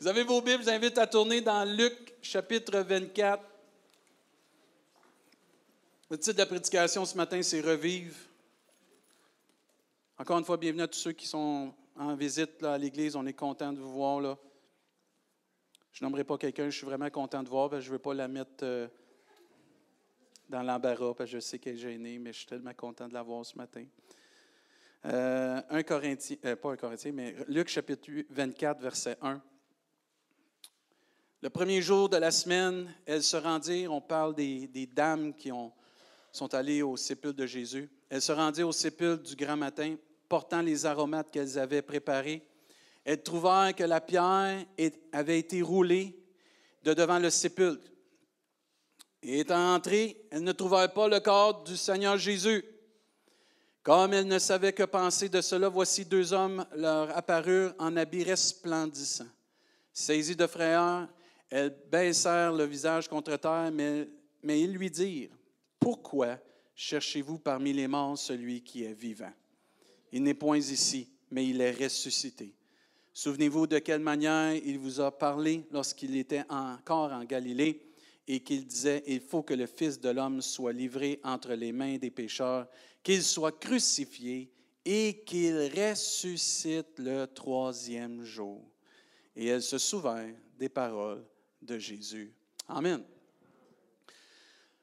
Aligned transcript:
Vous 0.00 0.08
avez 0.08 0.22
vos 0.22 0.40
Bibles, 0.40 0.62
je 0.62 0.70
vous 0.70 0.70
invite 0.70 0.96
à 0.96 1.06
tourner 1.06 1.42
dans 1.42 1.62
Luc 1.62 2.14
chapitre 2.22 2.78
24. 2.78 3.44
Le 6.08 6.16
titre 6.16 6.32
de 6.32 6.38
la 6.38 6.46
prédication 6.46 7.04
ce 7.04 7.14
matin, 7.18 7.42
c'est 7.42 7.60
Revive. 7.60 8.16
Encore 10.16 10.38
une 10.38 10.44
fois, 10.46 10.56
bienvenue 10.56 10.84
à 10.84 10.88
tous 10.88 11.00
ceux 11.00 11.12
qui 11.12 11.26
sont 11.26 11.74
en 11.98 12.14
visite 12.14 12.62
à 12.62 12.78
l'Église. 12.78 13.14
On 13.14 13.26
est 13.26 13.34
content 13.34 13.74
de 13.74 13.78
vous 13.78 13.92
voir. 13.92 14.22
Là. 14.22 14.38
Je 15.92 16.02
n'aimerais 16.02 16.24
pas 16.24 16.38
quelqu'un, 16.38 16.70
je 16.70 16.78
suis 16.78 16.86
vraiment 16.86 17.10
content 17.10 17.42
de 17.42 17.50
voir, 17.50 17.68
parce 17.68 17.80
que 17.80 17.84
je 17.84 17.90
ne 17.90 17.96
veux 17.96 18.02
pas 18.02 18.14
la 18.14 18.26
mettre 18.26 18.64
euh, 18.64 18.88
dans 20.48 20.62
l'embarras, 20.62 21.12
parce 21.12 21.30
que 21.30 21.36
je 21.36 21.40
sais 21.40 21.58
qu'elle 21.58 21.74
est 21.74 21.78
gênée, 21.78 22.18
mais 22.18 22.32
je 22.32 22.38
suis 22.38 22.46
tellement 22.46 22.72
content 22.72 23.06
de 23.06 23.12
la 23.12 23.22
voir 23.22 23.44
ce 23.44 23.54
matin. 23.54 23.84
Euh, 25.04 25.60
un 25.68 25.82
Corinthien, 25.82 26.38
euh, 26.46 26.56
pas 26.56 26.72
un 26.72 26.76
Corinthien, 26.78 27.12
mais 27.12 27.36
Luc 27.48 27.68
chapitre 27.68 28.10
24, 28.30 28.80
verset 28.80 29.18
1. 29.20 29.42
Le 31.42 31.48
premier 31.48 31.80
jour 31.80 32.10
de 32.10 32.18
la 32.18 32.30
semaine, 32.30 32.92
elles 33.06 33.22
se 33.22 33.36
rendirent, 33.38 33.94
on 33.94 34.02
parle 34.02 34.34
des, 34.34 34.86
dames 34.92 35.32
qui 35.32 35.50
ont, 35.50 35.72
sont 36.32 36.52
allées 36.52 36.82
au 36.82 36.98
sépulcre 36.98 37.38
de 37.38 37.46
Jésus. 37.46 37.88
Elles 38.10 38.20
se 38.20 38.32
rendirent 38.32 38.68
au 38.68 38.72
sépulcre 38.72 39.22
du 39.22 39.36
grand 39.36 39.56
matin, 39.56 39.96
portant 40.28 40.60
les 40.60 40.84
aromates 40.84 41.30
qu'elles 41.30 41.58
avaient 41.58 41.80
préparés. 41.80 42.46
Elles 43.06 43.22
trouvèrent 43.22 43.74
que 43.74 43.84
la 43.84 44.02
pierre 44.02 44.66
avait 45.12 45.38
été 45.38 45.62
roulée 45.62 46.14
de 46.84 46.92
devant 46.92 47.18
le 47.18 47.30
sépulcre. 47.30 47.90
Et 49.22 49.40
étant 49.40 49.74
entrées, 49.74 50.22
elles 50.30 50.44
ne 50.44 50.52
trouvèrent 50.52 50.92
pas 50.92 51.08
le 51.08 51.20
corps 51.20 51.62
du 51.62 51.76
Seigneur 51.78 52.18
Jésus. 52.18 52.62
Comme 53.82 54.12
elles 54.12 54.28
ne 54.28 54.38
savaient 54.38 54.74
que 54.74 54.82
penser 54.82 55.30
de 55.30 55.40
cela, 55.40 55.70
voici 55.70 56.04
deux 56.04 56.34
hommes 56.34 56.66
leur 56.76 57.16
apparurent 57.16 57.72
en 57.78 57.96
habits 57.96 58.24
resplendissants. 58.24 59.24
Saisis 59.94 60.36
de 60.36 60.46
frayeur, 60.46 61.08
elles 61.50 61.76
baissèrent 61.90 62.52
le 62.52 62.64
visage 62.64 63.08
contre 63.08 63.36
terre, 63.36 63.72
mais, 63.72 64.60
ils 64.60 64.72
lui 64.72 64.90
dirent, 64.90 65.36
Pourquoi 65.78 66.38
cherchez-vous 66.74 67.38
parmi 67.38 67.72
les 67.72 67.88
morts 67.88 68.16
celui 68.16 68.62
qui 68.62 68.84
est 68.84 68.94
vivant? 68.94 69.32
Il 70.12 70.22
n'est 70.22 70.34
point 70.34 70.58
ici, 70.58 71.08
mais 71.30 71.46
il 71.46 71.60
est 71.60 71.72
ressuscité. 71.72 72.54
Souvenez-vous 73.12 73.66
de 73.66 73.78
quelle 73.80 74.00
manière 74.00 74.54
il 74.54 74.78
vous 74.78 75.00
a 75.00 75.10
parlé 75.10 75.66
lorsqu'il 75.72 76.16
était 76.16 76.44
encore 76.48 77.12
en 77.12 77.24
Galilée 77.24 77.82
et 78.28 78.40
qu'il 78.40 78.64
disait, 78.64 79.02
Il 79.08 79.20
faut 79.20 79.42
que 79.42 79.54
le 79.54 79.66
Fils 79.66 80.00
de 80.00 80.10
l'homme 80.10 80.40
soit 80.40 80.72
livré 80.72 81.20
entre 81.24 81.52
les 81.54 81.72
mains 81.72 81.98
des 81.98 82.10
pécheurs, 82.10 82.68
qu'il 83.02 83.22
soit 83.22 83.58
crucifié 83.58 84.52
et 84.84 85.22
qu'il 85.26 85.70
ressuscite 85.76 86.98
le 86.98 87.26
troisième 87.26 88.22
jour. 88.22 88.62
Et 89.34 89.46
elle 89.46 89.62
se 89.62 89.78
souvint 89.78 90.30
des 90.58 90.68
paroles 90.68 91.24
de 91.62 91.78
Jésus. 91.78 92.32
Amen. 92.68 93.02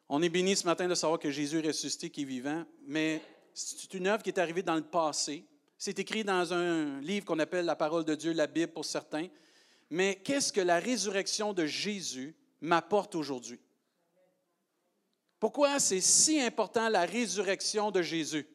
On 0.10 0.22
est 0.22 0.30
béni 0.30 0.56
ce 0.56 0.66
matin 0.66 0.88
de 0.88 0.96
savoir 0.96 1.20
que 1.20 1.32
Jésus 1.32 1.60
est 1.60 1.68
ressuscité, 1.68 2.10
qui 2.10 2.22
est 2.22 2.26
vivant, 2.26 2.66
mais 2.86 3.22
c'est 3.54 3.94
une 3.94 4.08
œuvre 4.08 4.24
qui 4.24 4.30
est 4.30 4.40
arrivée 4.40 4.64
dans 4.64 4.76
le 4.76 4.84
passé. 4.84 5.46
C'est 5.78 6.00
écrit 6.00 6.24
dans 6.24 6.54
un 6.54 7.02
livre 7.02 7.26
qu'on 7.26 7.40
appelle 7.40 7.66
la 7.66 7.76
parole 7.76 8.06
de 8.06 8.16
Dieu, 8.16 8.32
la 8.34 8.48
Bible 8.48 8.72
pour 8.72 8.86
certains. 8.86 9.28
Mais 9.90 10.16
qu'est-ce 10.24 10.54
que 10.54 10.62
la 10.62 10.80
résurrection 10.80 11.54
de 11.54 11.66
Jésus 11.66 12.36
m'apporte 12.62 13.16
aujourd'hui? 13.16 13.60
Pourquoi 15.40 15.80
c'est 15.80 16.02
si 16.02 16.40
important 16.42 16.90
la 16.90 17.06
résurrection 17.06 17.92
de 17.92 18.02
Jésus? 18.02 18.48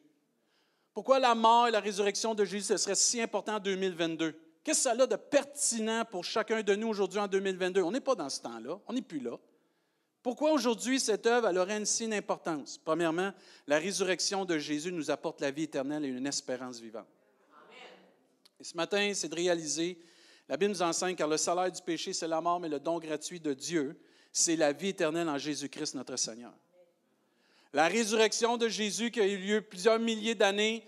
Pourquoi 0.93 1.19
la 1.19 1.33
mort 1.33 1.67
et 1.67 1.71
la 1.71 1.79
résurrection 1.79 2.35
de 2.35 2.45
Jésus, 2.45 2.67
ce 2.67 2.77
serait 2.77 2.95
si 2.95 3.21
important 3.21 3.55
en 3.55 3.59
2022? 3.59 4.35
Qu'est-ce 4.63 4.89
que 4.89 4.95
ça 4.95 5.03
a 5.03 5.07
de 5.07 5.15
pertinent 5.15 6.05
pour 6.05 6.23
chacun 6.23 6.63
de 6.63 6.75
nous 6.75 6.87
aujourd'hui 6.87 7.19
en 7.19 7.27
2022? 7.27 7.81
On 7.81 7.91
n'est 7.91 7.99
pas 7.99 8.15
dans 8.15 8.29
ce 8.29 8.41
temps-là, 8.41 8.79
on 8.87 8.93
n'est 8.93 9.01
plus 9.01 9.19
là. 9.19 9.37
Pourquoi 10.21 10.53
aujourd'hui 10.53 11.01
cette 11.01 11.25
œuvre 11.25 11.49
elle 11.49 11.57
aurait 11.57 11.77
une 11.77 11.85
si 11.85 12.05
importance? 12.13 12.77
Premièrement, 12.77 13.33
la 13.67 13.77
résurrection 13.77 14.45
de 14.45 14.57
Jésus 14.57 14.93
nous 14.93 15.11
apporte 15.11 15.41
la 15.41 15.51
vie 15.51 15.63
éternelle 15.63 16.05
et 16.05 16.07
une 16.07 16.25
espérance 16.25 16.79
vivante. 16.79 17.07
Et 18.57 18.63
ce 18.63 18.77
matin, 18.77 19.11
c'est 19.13 19.27
de 19.27 19.35
réaliser, 19.35 19.99
la 20.47 20.55
Bible 20.55 20.71
nous 20.71 20.81
enseigne, 20.81 21.17
car 21.17 21.27
le 21.27 21.35
salaire 21.35 21.69
du 21.69 21.81
péché, 21.81 22.13
c'est 22.13 22.29
la 22.29 22.39
mort, 22.39 22.61
mais 22.61 22.69
le 22.69 22.79
don 22.79 22.99
gratuit 22.99 23.41
de 23.41 23.53
Dieu, 23.53 23.99
c'est 24.31 24.55
la 24.55 24.71
vie 24.71 24.89
éternelle 24.89 25.27
en 25.27 25.37
Jésus-Christ, 25.37 25.95
notre 25.95 26.15
Seigneur. 26.15 26.53
La 27.73 27.89
résurrection 27.89 28.55
de 28.55 28.69
Jésus 28.69 29.11
qui 29.11 29.19
a 29.19 29.27
eu 29.27 29.37
lieu 29.37 29.61
plusieurs 29.61 29.99
milliers 29.99 30.35
d'années 30.35 30.87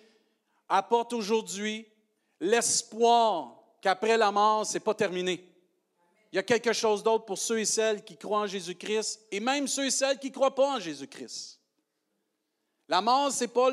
apporte 0.69 1.12
aujourd'hui 1.12 1.85
l'espoir 2.40 3.55
qu'après 3.85 4.18
la 4.18 4.31
mort, 4.31 4.66
ce 4.66 4.73
n'est 4.73 4.79
pas 4.79 4.96
terminé. 4.96 5.47
Il 6.31 6.38
y 6.38 6.40
a 6.40 6.44
quelque 6.44 6.73
chose 6.73 7.03
d'autre 7.03 7.23
pour 7.23 7.38
ceux 7.38 7.59
et 7.59 7.66
celles 7.66 8.03
qui 8.03 8.18
croient 8.18 8.40
en 8.40 8.47
Jésus-Christ 8.47 9.28
et 9.31 9.40
même 9.40 9.68
ceux 9.68 9.85
et 9.85 9.91
celles 9.91 10.18
qui 10.18 10.29
ne 10.29 10.34
croient 10.34 10.56
pas 10.56 10.78
en 10.78 10.79
Jésus-Christ. 10.79 11.59
La 12.88 13.00
mort, 13.00 13.31
ce 13.31 13.44
n'est 13.44 13.47
pas 13.47 13.69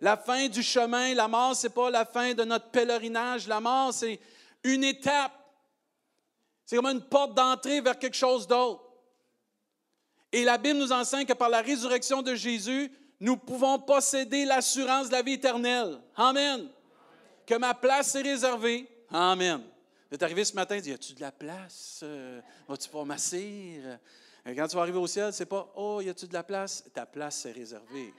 la 0.00 0.16
fin 0.16 0.46
du 0.46 0.62
chemin. 0.62 1.14
La 1.14 1.26
mort, 1.26 1.56
ce 1.56 1.66
n'est 1.66 1.72
pas 1.72 1.90
la 1.90 2.04
fin 2.04 2.32
de 2.32 2.44
notre 2.44 2.70
pèlerinage. 2.70 3.48
La 3.48 3.58
mort, 3.58 3.92
c'est 3.92 4.20
une 4.62 4.84
étape. 4.84 5.32
C'est 6.64 6.76
comme 6.76 6.86
une 6.86 7.02
porte 7.02 7.34
d'entrée 7.34 7.80
vers 7.80 7.98
quelque 7.98 8.16
chose 8.16 8.46
d'autre. 8.46 8.84
Et 10.30 10.44
la 10.44 10.58
Bible 10.58 10.78
nous 10.78 10.92
enseigne 10.92 11.26
que 11.26 11.32
par 11.32 11.48
la 11.48 11.60
résurrection 11.60 12.22
de 12.22 12.36
Jésus, 12.36 12.92
nous 13.18 13.36
pouvons 13.36 13.80
posséder 13.80 14.44
l'assurance 14.44 15.08
de 15.08 15.12
la 15.12 15.22
vie 15.22 15.32
éternelle. 15.32 16.00
Amen. 16.14 16.68
Que 17.44 17.56
ma 17.56 17.74
place 17.74 18.14
est 18.14 18.22
réservée 18.22 18.92
Amen. 19.10 19.62
Vous 20.08 20.14
êtes 20.14 20.22
arrivé 20.22 20.44
ce 20.44 20.54
matin, 20.54 20.76
y 20.78 20.92
a-tu 20.92 21.14
de 21.14 21.20
la 21.20 21.30
place? 21.30 22.00
Euh, 22.02 22.40
vas-tu 22.68 22.88
pouvoir 22.88 23.06
m'assire? 23.06 23.82
Euh, 23.84 24.54
quand 24.56 24.66
tu 24.66 24.74
vas 24.74 24.82
arriver 24.82 24.98
au 24.98 25.06
ciel, 25.06 25.32
c'est 25.32 25.46
pas 25.46 25.72
Oh, 25.76 26.00
y 26.00 26.08
a-tu 26.08 26.26
de 26.26 26.32
la 26.32 26.42
place? 26.42 26.84
Ta 26.92 27.06
place 27.06 27.46
est 27.46 27.52
réservée. 27.52 28.12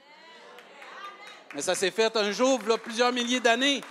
Mais 1.54 1.62
ça 1.62 1.74
s'est 1.74 1.90
fait 1.90 2.14
un 2.16 2.30
jour, 2.30 2.58
il 2.62 2.68
y 2.68 2.72
a 2.72 2.78
plusieurs 2.78 3.12
milliers 3.12 3.40
d'années. 3.40 3.82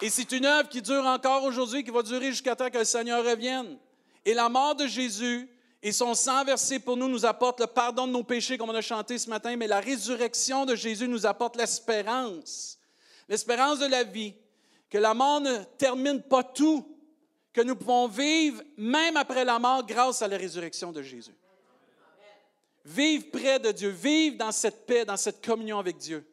Et 0.00 0.08
c'est 0.08 0.30
une 0.32 0.46
œuvre 0.46 0.68
qui 0.68 0.80
dure 0.80 1.04
encore 1.04 1.44
aujourd'hui, 1.44 1.84
qui 1.84 1.90
va 1.90 2.02
durer 2.02 2.30
jusqu'à 2.30 2.56
temps 2.56 2.70
que 2.70 2.78
le 2.78 2.84
Seigneur 2.84 3.24
revienne. 3.24 3.78
Et 4.24 4.32
la 4.32 4.48
mort 4.48 4.74
de 4.74 4.86
Jésus 4.86 5.50
et 5.82 5.92
son 5.92 6.14
sang 6.14 6.44
versé 6.44 6.78
pour 6.78 6.96
nous 6.96 7.08
nous 7.08 7.26
apporte 7.26 7.60
le 7.60 7.66
pardon 7.66 8.06
de 8.06 8.12
nos 8.12 8.24
péchés, 8.24 8.56
comme 8.56 8.70
on 8.70 8.74
a 8.74 8.80
chanté 8.80 9.18
ce 9.18 9.28
matin, 9.28 9.56
mais 9.56 9.66
la 9.66 9.80
résurrection 9.80 10.64
de 10.66 10.74
Jésus 10.74 11.08
nous 11.08 11.26
apporte 11.26 11.56
l'espérance. 11.56 12.78
L'espérance 13.28 13.78
de 13.78 13.86
la 13.86 14.04
vie 14.04 14.34
que 14.90 14.98
la 14.98 15.14
mort 15.14 15.40
ne 15.40 15.64
termine 15.76 16.22
pas 16.22 16.42
tout, 16.42 16.96
que 17.52 17.60
nous 17.60 17.76
pouvons 17.76 18.08
vivre 18.08 18.62
même 18.76 19.16
après 19.16 19.44
la 19.44 19.58
mort 19.58 19.84
grâce 19.84 20.22
à 20.22 20.28
la 20.28 20.36
résurrection 20.36 20.92
de 20.92 21.02
Jésus. 21.02 21.34
Vivre 22.84 23.26
près 23.30 23.58
de 23.58 23.70
Dieu, 23.70 23.90
vivre 23.90 24.38
dans 24.38 24.52
cette 24.52 24.86
paix, 24.86 25.04
dans 25.04 25.16
cette 25.16 25.44
communion 25.44 25.78
avec 25.78 25.98
Dieu. 25.98 26.26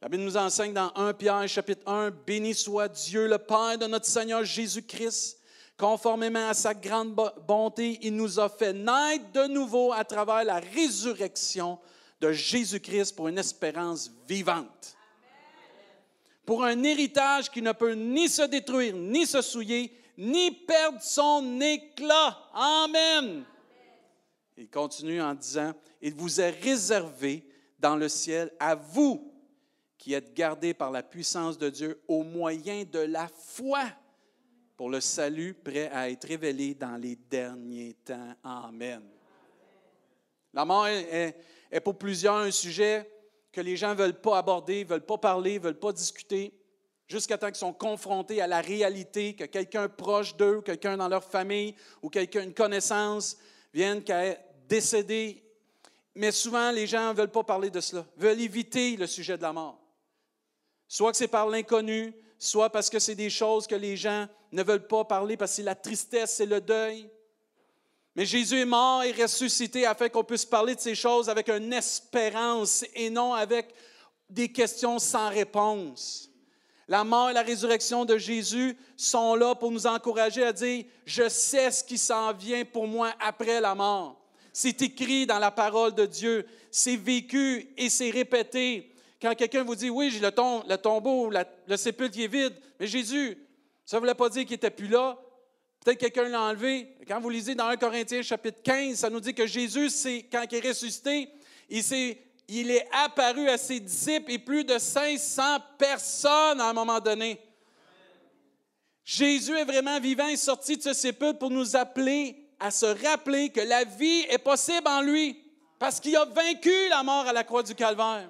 La 0.00 0.08
Bible 0.08 0.22
nous 0.22 0.36
enseigne 0.36 0.72
dans 0.72 0.92
1 0.94 1.14
Pierre 1.14 1.48
chapitre 1.48 1.90
1, 1.90 2.10
Béni 2.10 2.54
soit 2.54 2.88
Dieu 2.88 3.26
le 3.26 3.38
Père 3.38 3.78
de 3.78 3.86
notre 3.86 4.06
Seigneur 4.06 4.44
Jésus-Christ. 4.44 5.40
Conformément 5.76 6.48
à 6.48 6.54
sa 6.54 6.72
grande 6.72 7.14
bonté, 7.46 7.98
il 8.02 8.14
nous 8.14 8.38
a 8.38 8.48
fait 8.48 8.72
naître 8.72 9.32
de 9.32 9.46
nouveau 9.46 9.92
à 9.92 10.04
travers 10.04 10.44
la 10.44 10.60
résurrection 10.60 11.78
de 12.20 12.32
Jésus-Christ 12.32 13.16
pour 13.16 13.28
une 13.28 13.38
espérance 13.38 14.10
vivante 14.26 14.95
pour 16.46 16.64
un 16.64 16.82
héritage 16.84 17.50
qui 17.50 17.60
ne 17.60 17.72
peut 17.72 17.92
ni 17.92 18.28
se 18.28 18.42
détruire, 18.42 18.96
ni 18.96 19.26
se 19.26 19.42
souiller, 19.42 19.92
ni 20.16 20.52
perdre 20.52 21.02
son 21.02 21.60
éclat. 21.60 22.38
Amen. 22.54 23.44
Il 24.56 24.70
continue 24.70 25.20
en 25.20 25.34
disant, 25.34 25.74
il 26.00 26.14
vous 26.14 26.40
est 26.40 26.50
réservé 26.50 27.46
dans 27.78 27.96
le 27.96 28.08
ciel 28.08 28.50
à 28.58 28.74
vous 28.74 29.32
qui 29.98 30.14
êtes 30.14 30.32
gardés 30.34 30.72
par 30.72 30.90
la 30.90 31.02
puissance 31.02 31.58
de 31.58 31.68
Dieu 31.68 32.00
au 32.06 32.22
moyen 32.22 32.84
de 32.84 33.00
la 33.00 33.28
foi 33.28 33.82
pour 34.76 34.88
le 34.88 35.00
salut 35.00 35.54
prêt 35.54 35.90
à 35.92 36.10
être 36.10 36.28
révélé 36.28 36.74
dans 36.74 36.96
les 36.96 37.16
derniers 37.16 37.94
temps. 38.04 38.34
Amen. 38.44 39.02
La 40.52 40.64
mort 40.64 40.86
est, 40.86 41.34
pour 41.82 41.98
plusieurs 41.98 42.36
un 42.36 42.50
sujet 42.50 43.10
que 43.56 43.62
les 43.62 43.78
gens 43.78 43.94
ne 43.94 43.94
veulent 43.94 44.20
pas 44.20 44.36
aborder, 44.36 44.84
ne 44.84 44.88
veulent 44.90 45.06
pas 45.06 45.16
parler, 45.16 45.54
ne 45.54 45.64
veulent 45.64 45.78
pas 45.78 45.90
discuter, 45.90 46.52
jusqu'à 47.08 47.38
temps 47.38 47.46
qu'ils 47.46 47.56
sont 47.56 47.72
confrontés 47.72 48.42
à 48.42 48.46
la 48.46 48.60
réalité, 48.60 49.34
que 49.34 49.44
quelqu'un 49.44 49.88
proche 49.88 50.36
d'eux, 50.36 50.60
quelqu'un 50.60 50.98
dans 50.98 51.08
leur 51.08 51.24
famille 51.24 51.74
ou 52.02 52.10
quelqu'un, 52.10 52.42
une 52.42 52.52
connaissance, 52.52 53.38
vienne 53.72 54.04
qu'à 54.04 54.26
est 54.26 54.44
décédé. 54.68 55.42
Mais 56.14 56.32
souvent, 56.32 56.70
les 56.70 56.86
gens 56.86 57.14
ne 57.14 57.16
veulent 57.16 57.30
pas 57.30 57.44
parler 57.44 57.70
de 57.70 57.80
cela, 57.80 58.04
veulent 58.18 58.42
éviter 58.42 58.94
le 58.98 59.06
sujet 59.06 59.38
de 59.38 59.42
la 59.42 59.54
mort. 59.54 59.80
Soit 60.86 61.12
que 61.12 61.16
c'est 61.16 61.26
par 61.26 61.48
l'inconnu, 61.48 62.12
soit 62.38 62.68
parce 62.68 62.90
que 62.90 62.98
c'est 62.98 63.14
des 63.14 63.30
choses 63.30 63.66
que 63.66 63.74
les 63.74 63.96
gens 63.96 64.28
ne 64.52 64.62
veulent 64.62 64.86
pas 64.86 65.06
parler 65.06 65.38
parce 65.38 65.52
que 65.52 65.56
c'est 65.56 65.62
la 65.62 65.74
tristesse, 65.74 66.34
c'est 66.34 66.44
le 66.44 66.60
deuil. 66.60 67.08
Mais 68.16 68.24
Jésus 68.24 68.60
est 68.60 68.64
mort 68.64 69.02
et 69.02 69.12
ressuscité 69.12 69.84
afin 69.84 70.08
qu'on 70.08 70.24
puisse 70.24 70.46
parler 70.46 70.74
de 70.74 70.80
ces 70.80 70.94
choses 70.94 71.28
avec 71.28 71.50
une 71.50 71.70
espérance 71.74 72.82
et 72.94 73.10
non 73.10 73.34
avec 73.34 73.68
des 74.30 74.48
questions 74.48 74.98
sans 74.98 75.28
réponse. 75.28 76.30
La 76.88 77.04
mort 77.04 77.28
et 77.28 77.34
la 77.34 77.42
résurrection 77.42 78.06
de 78.06 78.16
Jésus 78.16 78.74
sont 78.96 79.34
là 79.34 79.54
pour 79.54 79.70
nous 79.70 79.86
encourager 79.86 80.44
à 80.44 80.52
dire, 80.54 80.86
je 81.04 81.28
sais 81.28 81.70
ce 81.70 81.84
qui 81.84 81.98
s'en 81.98 82.32
vient 82.32 82.64
pour 82.64 82.88
moi 82.88 83.12
après 83.20 83.60
la 83.60 83.74
mort. 83.74 84.18
C'est 84.50 84.80
écrit 84.80 85.26
dans 85.26 85.38
la 85.38 85.50
parole 85.50 85.94
de 85.94 86.06
Dieu, 86.06 86.46
c'est 86.70 86.96
vécu 86.96 87.68
et 87.76 87.90
c'est 87.90 88.08
répété. 88.08 88.94
Quand 89.20 89.34
quelqu'un 89.34 89.62
vous 89.62 89.74
dit, 89.74 89.90
oui, 89.90 90.18
le, 90.22 90.30
le 90.68 90.76
tombeau, 90.76 91.30
le 91.66 91.76
sépulcre 91.76 92.18
est 92.18 92.28
vide, 92.28 92.54
mais 92.80 92.86
Jésus, 92.86 93.36
ça 93.84 93.98
ne 93.98 94.00
voulait 94.00 94.14
pas 94.14 94.30
dire 94.30 94.44
qu'il 94.44 94.52
n'était 94.52 94.70
plus 94.70 94.88
là. 94.88 95.18
Peut-être 95.86 96.00
quelqu'un 96.00 96.28
l'a 96.28 96.40
enlevé. 96.40 96.96
Quand 97.06 97.20
vous 97.20 97.30
lisez 97.30 97.54
dans 97.54 97.68
1 97.68 97.76
Corinthiens 97.76 98.20
chapitre 98.20 98.60
15, 98.60 98.96
ça 98.96 99.08
nous 99.08 99.20
dit 99.20 99.32
que 99.32 99.46
Jésus, 99.46 99.88
quand 100.32 100.44
il 100.50 100.56
est 100.56 100.68
ressuscité, 100.68 101.28
il, 101.70 101.94
est, 101.94 102.18
il 102.48 102.72
est 102.72 102.88
apparu 102.90 103.48
à 103.48 103.56
ses 103.56 103.78
disciples 103.78 104.32
et 104.32 104.40
plus 104.40 104.64
de 104.64 104.80
500 104.80 105.42
personnes 105.78 106.60
à 106.60 106.70
un 106.70 106.72
moment 106.72 106.98
donné. 106.98 107.40
Jésus 109.04 109.56
est 109.56 109.64
vraiment 109.64 110.00
vivant 110.00 110.26
et 110.26 110.36
sorti 110.36 110.76
de 110.76 110.82
ce 110.82 110.92
sépulcre 110.92 111.38
pour 111.38 111.50
nous 111.50 111.76
appeler 111.76 112.36
à 112.58 112.72
se 112.72 112.86
rappeler 113.06 113.50
que 113.50 113.60
la 113.60 113.84
vie 113.84 114.26
est 114.28 114.38
possible 114.38 114.88
en 114.88 115.02
lui, 115.02 115.40
parce 115.78 116.00
qu'il 116.00 116.16
a 116.16 116.24
vaincu 116.24 116.88
la 116.90 117.04
mort 117.04 117.28
à 117.28 117.32
la 117.32 117.44
croix 117.44 117.62
du 117.62 117.76
Calvaire. 117.76 118.28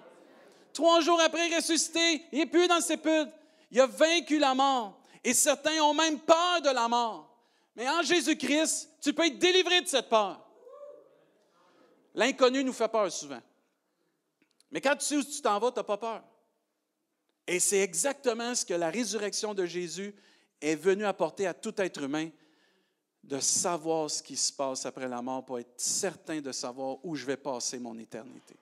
Trois 0.75 1.01
jours 1.01 1.23
après 1.23 1.57
ressuscité, 1.57 2.23
il 2.33 2.41
n'est 2.41 2.45
plus 2.45 2.69
dans 2.69 2.77
le 2.77 2.83
sépulcre. 2.83 3.33
Il 3.71 3.81
a 3.81 3.87
vaincu 3.87 4.39
la 4.39 4.55
mort. 4.55 5.01
Et 5.25 5.33
certains 5.33 5.81
ont 5.81 5.95
même 5.95 6.19
peur 6.19 6.61
de 6.63 6.69
la 6.69 6.87
mort. 6.87 7.26
Mais 7.77 7.89
en 7.89 8.03
Jésus-Christ, 8.03 8.89
tu 9.01 9.13
peux 9.13 9.27
être 9.27 9.39
délivré 9.39 9.83
de 9.83 9.87
cette 9.87 10.09
peur. 10.09 10.43
L'inconnu 12.15 12.65
nous 12.65 12.73
fait 12.73 12.89
peur 12.89 13.13
souvent. 13.13 13.43
Mais 14.71 14.81
quand 14.81 14.97
tu 14.97 15.05
sais 15.05 15.17
où 15.17 15.23
tu 15.23 15.41
t'en 15.43 15.59
vas, 15.59 15.71
tu 15.71 15.79
n'as 15.79 15.85
pas 15.85 15.99
peur. 15.99 16.25
Et 17.47 17.61
c'est 17.61 17.79
exactement 17.79 18.55
ce 18.55 18.65
que 18.65 18.75
la 18.75 18.91
résurrection 18.91 19.55
de 19.55 19.67
Jésus 19.67 20.15
est 20.61 20.75
venue 20.75 21.05
apporter 21.05 21.47
à 21.47 21.55
tout 21.55 21.75
être 21.81 22.03
humain, 22.03 22.31
de 23.23 23.39
savoir 23.41 24.11
ce 24.11 24.23
qui 24.23 24.37
se 24.37 24.53
passe 24.53 24.87
après 24.87 25.09
la 25.09 25.21
mort 25.21 25.45
pour 25.45 25.59
être 25.59 25.75
certain 25.77 26.41
de 26.41 26.53
savoir 26.53 26.99
où 27.05 27.15
je 27.15 27.27
vais 27.27 27.37
passer 27.37 27.79
mon 27.79 27.99
éternité. 27.99 28.55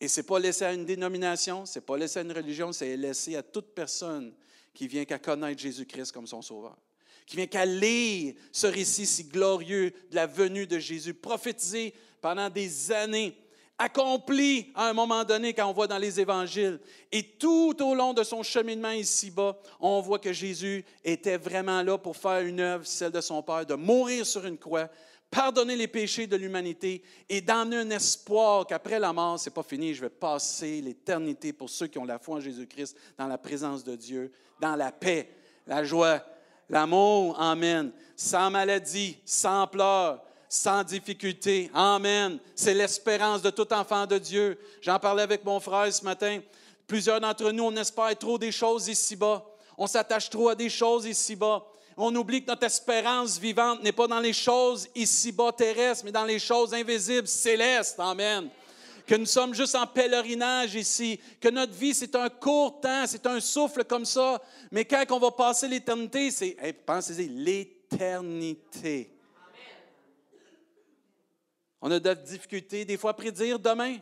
Et 0.00 0.08
ce 0.08 0.20
n'est 0.20 0.26
pas 0.26 0.38
laissé 0.38 0.64
à 0.64 0.72
une 0.72 0.84
dénomination, 0.84 1.64
ce 1.64 1.78
n'est 1.78 1.84
pas 1.84 1.96
laissé 1.96 2.18
à 2.18 2.22
une 2.22 2.32
religion, 2.32 2.72
c'est 2.72 2.96
laissé 2.96 3.36
à 3.36 3.42
toute 3.42 3.74
personne 3.74 4.34
qui 4.74 4.88
vient 4.88 5.04
qu'à 5.04 5.18
connaître 5.18 5.60
Jésus-Christ 5.60 6.12
comme 6.12 6.26
son 6.26 6.42
sauveur, 6.42 6.76
qui 7.26 7.36
vient 7.36 7.46
qu'à 7.46 7.66
lire 7.66 8.34
ce 8.52 8.66
récit 8.66 9.06
si 9.06 9.24
glorieux 9.24 9.92
de 10.10 10.16
la 10.16 10.26
venue 10.26 10.66
de 10.66 10.78
Jésus, 10.78 11.12
prophétisé 11.12 11.92
pendant 12.20 12.48
des 12.48 12.92
années 12.92 13.36
accompli 13.78 14.72
à 14.74 14.88
un 14.88 14.92
moment 14.92 15.24
donné 15.24 15.52
quand 15.52 15.68
on 15.68 15.72
voit 15.72 15.86
dans 15.86 15.98
les 15.98 16.18
évangiles. 16.20 16.80
Et 17.12 17.22
tout 17.22 17.76
au 17.82 17.94
long 17.94 18.14
de 18.14 18.22
son 18.22 18.42
cheminement 18.42 18.90
ici-bas, 18.90 19.56
on 19.80 20.00
voit 20.00 20.18
que 20.18 20.32
Jésus 20.32 20.84
était 21.04 21.36
vraiment 21.36 21.82
là 21.82 21.98
pour 21.98 22.16
faire 22.16 22.40
une 22.40 22.60
œuvre, 22.60 22.86
celle 22.86 23.12
de 23.12 23.20
son 23.20 23.42
Père, 23.42 23.66
de 23.66 23.74
mourir 23.74 24.24
sur 24.24 24.46
une 24.46 24.56
croix, 24.56 24.88
pardonner 25.30 25.76
les 25.76 25.88
péchés 25.88 26.26
de 26.26 26.36
l'humanité 26.36 27.02
et 27.28 27.40
d'emmener 27.40 27.76
un 27.76 27.90
espoir 27.90 28.66
qu'après 28.66 28.98
la 28.98 29.12
mort, 29.12 29.38
c'est 29.38 29.50
pas 29.50 29.62
fini, 29.62 29.92
je 29.92 30.02
vais 30.02 30.10
passer 30.10 30.80
l'éternité 30.80 31.52
pour 31.52 31.68
ceux 31.68 31.88
qui 31.88 31.98
ont 31.98 32.04
la 32.04 32.18
foi 32.18 32.36
en 32.36 32.40
Jésus-Christ 32.40 32.96
dans 33.18 33.26
la 33.26 33.38
présence 33.38 33.84
de 33.84 33.96
Dieu, 33.96 34.32
dans 34.60 34.76
la 34.76 34.92
paix, 34.92 35.28
la 35.66 35.84
joie, 35.84 36.24
l'amour, 36.68 37.40
amen, 37.40 37.92
sans 38.16 38.50
maladie, 38.50 39.18
sans 39.24 39.66
pleurs, 39.66 40.20
sans 40.48 40.82
difficulté. 40.84 41.70
Amen. 41.74 42.38
C'est 42.54 42.74
l'espérance 42.74 43.42
de 43.42 43.50
tout 43.50 43.72
enfant 43.72 44.06
de 44.06 44.18
Dieu. 44.18 44.58
J'en 44.80 44.98
parlais 44.98 45.22
avec 45.22 45.44
mon 45.44 45.60
frère 45.60 45.92
ce 45.92 46.04
matin. 46.04 46.40
Plusieurs 46.86 47.20
d'entre 47.20 47.50
nous, 47.50 47.64
on 47.64 47.76
espère 47.76 48.16
trop 48.16 48.38
des 48.38 48.52
choses 48.52 48.88
ici-bas. 48.88 49.44
On 49.76 49.86
s'attache 49.86 50.30
trop 50.30 50.48
à 50.48 50.54
des 50.54 50.70
choses 50.70 51.04
ici-bas. 51.04 51.64
On 51.96 52.14
oublie 52.14 52.42
que 52.42 52.50
notre 52.50 52.64
espérance 52.64 53.38
vivante 53.38 53.82
n'est 53.82 53.92
pas 53.92 54.06
dans 54.06 54.20
les 54.20 54.32
choses 54.32 54.86
ici-bas 54.94 55.52
terrestres, 55.52 56.04
mais 56.04 56.12
dans 56.12 56.24
les 56.24 56.38
choses 56.38 56.74
invisibles, 56.74 57.26
célestes. 57.26 57.98
Amen. 57.98 58.48
Que 59.06 59.14
nous 59.14 59.26
sommes 59.26 59.54
juste 59.54 59.76
en 59.76 59.86
pèlerinage 59.86 60.74
ici, 60.74 61.20
que 61.40 61.48
notre 61.48 61.72
vie, 61.72 61.94
c'est 61.94 62.14
un 62.16 62.28
court 62.28 62.80
temps, 62.80 63.06
c'est 63.06 63.24
un 63.26 63.38
souffle 63.38 63.84
comme 63.84 64.04
ça, 64.04 64.42
mais 64.72 64.84
quand 64.84 65.04
on 65.10 65.18
va 65.20 65.30
passer 65.30 65.68
l'éternité, 65.68 66.30
c'est, 66.32 66.56
pensez-y, 66.84 67.28
l'éternité. 67.28 69.12
On 71.80 71.90
a 71.90 72.00
de 72.00 72.08
la 72.08 72.14
difficulté 72.16 72.84
des 72.84 72.96
fois 72.96 73.12
à 73.12 73.14
prédire 73.14 73.60
demain. 73.60 73.98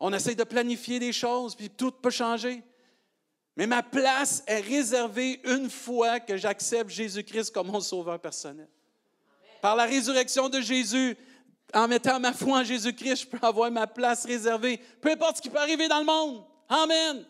On 0.00 0.12
essaie 0.12 0.34
de 0.34 0.44
planifier 0.44 0.98
des 0.98 1.12
choses, 1.12 1.54
puis 1.54 1.70
tout 1.70 1.92
peut 1.92 2.10
changer. 2.10 2.62
Mais 3.56 3.66
ma 3.66 3.82
place 3.82 4.42
est 4.46 4.60
réservée 4.60 5.40
une 5.44 5.68
fois 5.68 6.20
que 6.20 6.36
j'accepte 6.36 6.90
Jésus-Christ 6.90 7.52
comme 7.52 7.68
mon 7.68 7.80
sauveur 7.80 8.20
personnel. 8.20 8.68
Par 9.60 9.74
la 9.74 9.84
résurrection 9.84 10.48
de 10.48 10.60
Jésus, 10.60 11.16
en 11.74 11.86
mettant 11.86 12.18
ma 12.18 12.32
foi 12.32 12.58
en 12.58 12.64
Jésus-Christ, 12.64 13.22
je 13.22 13.26
peux 13.26 13.46
avoir 13.46 13.70
ma 13.70 13.86
place 13.86 14.24
réservée. 14.24 14.80
Peu 15.00 15.10
importe 15.10 15.36
ce 15.36 15.42
qui 15.42 15.50
peut 15.50 15.58
arriver 15.58 15.88
dans 15.88 16.00
le 16.00 16.06
monde. 16.06 16.44
Amen. 16.68 17.24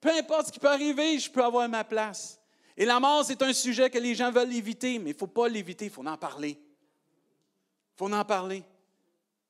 Peu 0.00 0.10
importe 0.10 0.48
ce 0.48 0.52
qui 0.52 0.60
peut 0.60 0.68
arriver, 0.68 1.18
je 1.18 1.30
peux 1.30 1.42
avoir 1.42 1.68
ma 1.68 1.82
place. 1.82 2.38
Et 2.76 2.84
la 2.84 3.00
mort, 3.00 3.24
c'est 3.24 3.40
un 3.42 3.52
sujet 3.52 3.88
que 3.88 3.98
les 3.98 4.14
gens 4.14 4.30
veulent 4.30 4.52
éviter, 4.52 4.98
mais 4.98 5.10
il 5.10 5.14
ne 5.14 5.18
faut 5.18 5.26
pas 5.26 5.48
l'éviter, 5.48 5.86
il 5.86 5.90
faut 5.90 6.06
en 6.06 6.16
parler. 6.16 6.58
Il 6.58 7.96
faut 7.96 8.12
en 8.12 8.24
parler. 8.24 8.62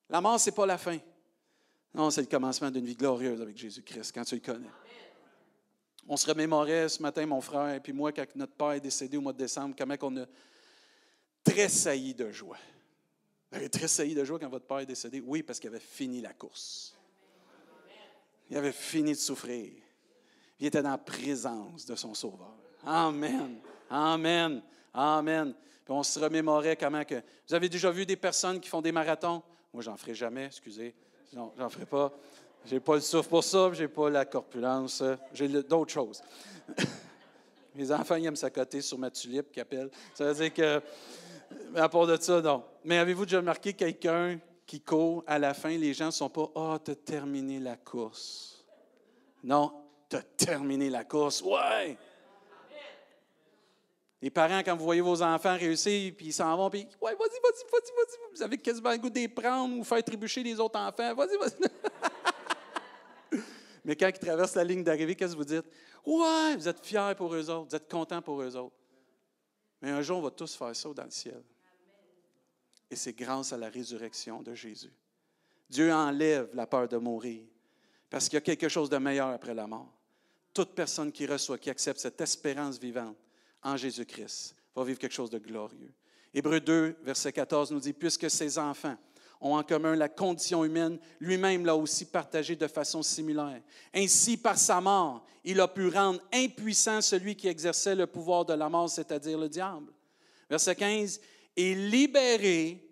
La 0.09 0.21
mort, 0.21 0.39
ce 0.39 0.51
n'est 0.51 0.55
pas 0.55 0.67
la 0.67 0.79
fin. 0.79 0.99
Non, 1.95 2.11
c'est 2.11 2.21
le 2.21 2.27
commencement 2.27 2.71
d'une 2.71 2.85
vie 2.85 2.97
glorieuse 2.97 3.41
avec 3.41 3.57
Jésus-Christ, 3.57 4.13
quand 4.13 4.25
tu 4.25 4.35
le 4.35 4.41
connais. 4.41 4.71
On 6.07 6.17
se 6.17 6.27
remémorait 6.27 6.89
ce 6.89 7.01
matin, 7.01 7.25
mon 7.25 7.41
frère 7.41 7.75
et 7.75 7.81
puis 7.81 7.93
moi, 7.93 8.13
quand 8.13 8.27
notre 8.35 8.53
père 8.53 8.73
est 8.73 8.81
décédé 8.81 9.17
au 9.17 9.23
mois 9.23 9.33
de 9.33 9.39
décembre, 9.39 9.75
comment 9.77 9.95
on 10.03 10.17
a 10.19 10.27
tressailli 11.43 12.15
de 12.15 12.31
joie. 12.31 12.59
Vous 13.55 13.61
avez 13.61 13.69
tressailli 13.69 14.17
de 14.17 14.25
joie 14.25 14.41
quand 14.41 14.49
votre 14.49 14.67
père 14.67 14.81
est 14.81 14.87
décédé? 14.87 15.23
Oui, 15.25 15.45
parce 15.45 15.61
qu'il 15.61 15.71
avait 15.71 15.79
fini 15.79 16.21
la 16.21 16.33
course. 16.33 16.93
Il 18.51 18.57
avait 18.57 18.73
fini 18.73 19.13
de 19.13 19.17
souffrir. 19.17 19.71
Il 20.59 20.67
était 20.67 20.83
dans 20.83 20.91
la 20.91 20.99
présence 20.99 21.87
de 21.87 21.95
son 21.95 22.15
Sauveur. 22.15 22.53
Amen. 22.85 23.61
Amen. 23.89 24.61
Amen. 24.93 25.55
Puis 25.85 25.95
on 25.95 26.03
se 26.03 26.19
remémorait 26.19 26.77
comment 26.77 27.05
que. 27.05 27.23
Vous 27.47 27.55
avez 27.55 27.69
déjà 27.69 27.93
vu 27.93 28.05
des 28.05 28.17
personnes 28.17 28.59
qui 28.59 28.69
font 28.69 28.83
des 28.83 28.91
marathons? 28.91 29.41
Moi, 29.73 29.85
j'en 29.85 29.97
ferai 29.97 30.17
jamais, 30.17 30.47
excusez. 30.47 30.93
Non, 31.33 31.53
j'en 31.57 31.69
ferai 31.69 31.87
pas. 31.87 32.13
J'ai 32.67 32.81
pas 32.81 32.95
le 32.97 33.03
souffle 33.03 33.29
pour 33.29 33.45
ça, 33.45 33.71
j'ai 33.73 33.89
pas 33.89 34.11
la 34.11 34.25
corpulence, 34.25 35.03
j'ai 35.33 35.49
d'autres 35.49 35.93
choses. 35.93 36.23
Mes 37.75 37.93
enfants, 37.93 38.17
ils 38.17 38.25
aiment 38.25 38.37
s'accoter 38.37 38.81
sur 38.81 38.99
ma 38.99 39.11
tulipe 39.11 39.53
qui 39.53 39.61
appelle. 39.61 39.91
Ça 40.15 40.25
veut 40.25 40.35
dire 40.35 40.55
que, 40.55 40.81
à 41.75 41.89
part 41.89 42.07
de 42.07 42.17
ça, 42.21 42.41
non. 42.41 42.65
Mais 42.85 42.99
avez-vous 42.99 43.25
déjà 43.25 43.39
remarqué 43.39 43.73
quelqu'un 43.73 44.39
qui 44.67 44.81
court 44.81 45.25
à 45.27 45.39
la 45.39 45.55
fin, 45.55 45.77
les 45.77 45.95
gens 45.95 46.07
ne 46.07 46.11
sont 46.11 46.31
pas 46.31 46.51
Ah, 46.55 46.75
oh, 46.75 46.79
tu 46.85 46.93
as 46.93 46.97
terminé 46.97 47.59
la 47.59 47.77
course. 47.77 48.65
Non, 49.43 49.73
tu 50.09 50.17
as 50.17 50.23
terminé 50.23 50.89
la 50.89 51.05
course. 51.05 51.43
Ouais! 51.43 51.99
Les 54.23 54.31
parents, 54.31 54.61
quand 54.61 54.75
vous 54.75 54.85
voyez 54.85 55.03
vos 55.03 55.23
enfants 55.23 55.55
réussir, 55.55 56.15
puis 56.17 56.29
ils 56.29 56.33
s'en 56.33 56.57
vont, 56.57 56.71
puis 56.71 56.89
Ouais, 57.01 57.15
vas-y, 57.15 57.41
vas-y, 57.43 57.71
vas-y, 57.71 57.93
vas-y. 57.95 58.35
Vous 58.35 58.43
avez 58.43 58.57
quasiment 58.57 58.91
le 58.91 58.97
goût 58.97 59.11
de 59.11 59.19
les 59.19 59.29
prendre 59.29 59.77
ou 59.77 59.85
faire 59.85 60.03
trébucher 60.03 60.43
les 60.43 60.59
autres 60.59 60.81
enfants. 60.81 61.15
Vas-y, 61.15 61.37
vas-y. 61.37 63.41
Mais 63.85 63.97
quand 63.97 64.09
ils 64.09 64.19
traversent 64.19 64.55
la 64.55 64.65
ligne 64.65 64.83
d'arrivée, 64.83 65.15
qu'est-ce 65.15 65.33
que 65.33 65.37
vous 65.37 65.45
dites? 65.45 65.67
Ouais, 66.07 66.57
vous 66.57 66.67
êtes 66.67 66.85
fiers 66.85 67.13
pour 67.15 67.35
eux 67.35 67.51
autres, 67.51 67.69
vous 67.69 67.77
êtes 67.77 67.91
contents 67.91 68.23
pour 68.23 68.41
eux 68.41 68.57
autres. 68.57 68.77
Mais 69.83 69.91
un 69.91 70.01
jour, 70.01 70.19
on 70.19 70.23
va 70.23 70.31
tous 70.31 70.55
faire 70.55 70.75
ça 70.75 70.89
dans 70.95 71.05
le 71.05 71.11
ciel. 71.11 71.43
Et 72.95 72.97
c'est 72.97 73.19
grâce 73.19 73.53
à 73.53 73.57
la 73.57 73.69
résurrection 73.69 74.41
de 74.41 74.55
Jésus. 74.55 74.93
Dieu 75.69 75.93
enlève 75.93 76.49
la 76.55 76.65
peur 76.65 76.87
de 76.87 76.97
mourir 76.97 77.43
parce 78.09 78.29
qu'il 78.29 78.37
y 78.37 78.39
a 78.39 78.41
quelque 78.41 78.69
chose 78.69 78.89
de 78.89 78.97
meilleur 78.99 79.31
après 79.31 79.53
la 79.53 79.67
mort. 79.67 79.93
Toute 80.53 80.77
personne 80.77 81.11
qui 81.11 81.27
reçoit, 81.27 81.59
qui 81.59 81.71
accepte 81.71 81.99
cette 81.99 82.21
espérance 82.21 82.79
vivante, 82.79 83.17
en 83.65 83.77
Jésus-Christ 83.77 84.55
va 84.77 84.85
vivre 84.85 85.01
quelque 85.01 85.13
chose 85.13 85.29
de 85.29 85.39
glorieux. 85.39 85.93
Hébreu 86.33 86.61
2, 86.61 86.99
verset 87.03 87.33
14 87.33 87.73
nous 87.73 87.81
dit, 87.81 87.93
puisque 87.93 88.31
ses 88.31 88.61
enfants 88.61 88.97
ont 89.41 89.57
en 89.57 89.65
commun 89.65 89.97
la 89.97 90.09
condition 90.09 90.65
humaine, 90.65 91.01
lui-même 91.19 91.67
l'a 91.67 91.75
aussi 91.75 92.05
partagé 92.05 92.55
de 92.55 92.69
façon 92.69 93.03
similaire. 93.03 93.61
Ainsi, 93.93 94.37
par 94.37 94.57
sa 94.57 94.81
mort, 94.81 95.27
il 95.43 95.61
a 95.61 95.67
pu 95.67 95.89
rendre 95.89 96.21
impuissant 96.33 97.01
celui 97.01 97.35
qui 97.35 97.49
exerçait 97.49 97.97
le 97.97 98.07
pouvoir 98.07 98.45
de 98.45 98.55
la 98.55 98.69
mort, 98.69 98.89
c'est-à-dire 98.89 99.37
le 99.37 99.49
diable. 99.49 99.93
Verset 100.49 100.77
15, 100.77 101.21
et 101.57 101.75
libérer 101.75 102.84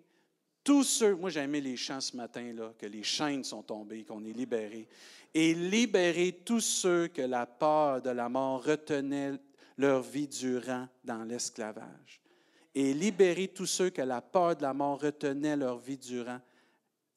tous 0.63 0.83
ceux, 0.83 1.15
moi 1.15 1.29
j'ai 1.29 1.41
aimé 1.41 1.61
les 1.61 1.77
chants 1.77 2.01
ce 2.01 2.15
matin, 2.15 2.53
là, 2.53 2.73
que 2.77 2.85
les 2.85 3.03
chaînes 3.03 3.43
sont 3.43 3.63
tombées, 3.63 4.03
qu'on 4.03 4.23
est 4.23 4.33
libéré, 4.33 4.87
et 5.33 5.53
libérer 5.53 6.39
tous 6.45 6.61
ceux 6.61 7.07
que 7.07 7.21
la 7.21 7.45
peur 7.45 8.01
de 8.01 8.11
la 8.11 8.29
mort 8.29 8.63
retenait 8.63 9.33
leur 9.77 10.01
vie 10.01 10.27
durant 10.27 10.87
dans 11.03 11.23
l'esclavage 11.23 12.23
et 12.75 12.93
libérer 12.93 13.49
tous 13.49 13.65
ceux 13.65 13.89
que 13.89 14.01
la 14.01 14.21
peur 14.21 14.55
de 14.55 14.63
la 14.63 14.73
mort 14.73 14.99
retenait 14.99 15.55
leur 15.55 15.77
vie 15.77 15.97
durant 15.97 16.39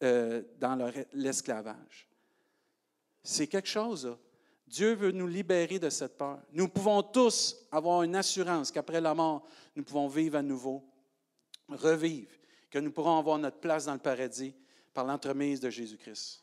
euh, 0.03 0.43
dans 0.59 0.77
l'esclavage. 1.13 2.09
C'est 3.23 3.47
quelque 3.47 3.69
chose 3.69 4.17
Dieu 4.67 4.95
veut 4.95 5.13
nous 5.13 5.29
libérer 5.29 5.79
de 5.79 5.89
cette 5.89 6.19
peur. 6.19 6.41
Nous 6.53 6.67
pouvons 6.69 7.01
tous 7.01 7.57
avoir 7.71 8.03
une 8.03 8.17
assurance 8.17 8.73
qu'après 8.73 9.01
la 9.01 9.15
mort, 9.15 9.47
nous 9.77 9.85
pouvons 9.85 10.09
vivre 10.09 10.39
à 10.39 10.43
nouveau, 10.43 10.85
revivre, 11.69 12.33
que 12.71 12.79
nous 12.79 12.91
pourrons 12.91 13.19
avoir 13.19 13.39
notre 13.39 13.59
place 13.59 13.87
dans 13.87 13.95
le 13.95 13.99
paradis 13.99 14.55
par 14.93 15.05
l'entremise 15.05 15.61
de 15.61 15.71
Jésus-Christ. 15.71 16.43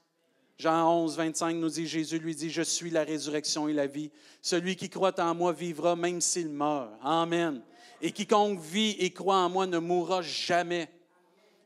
Jean 0.58 0.88
11, 1.04 1.18
25 1.18 1.56
nous 1.56 1.70
dit, 1.70 1.88
Jésus 1.88 2.20
lui 2.20 2.36
dit, 2.36 2.50
je 2.50 2.62
suis 2.62 2.90
la 2.90 3.04
résurrection 3.04 3.68
et 3.68 3.74
la 3.74 3.88
vie. 3.88 4.12
Celui 4.42 4.76
qui 4.76 4.90
croit 4.90 5.20
en 5.20 5.34
moi 5.34 5.52
vivra 5.52 5.96
même 5.96 6.22
s'il 6.22 6.50
meurt. 6.50 6.92
Amen. 7.02 7.64
Et 8.02 8.12
quiconque 8.12 8.60
vit 8.60 8.92
et 9.00 9.12
croit 9.12 9.38
en 9.38 9.50
moi 9.50 9.66
ne 9.66 9.80
mourra 9.80 10.22
jamais. 10.22 10.90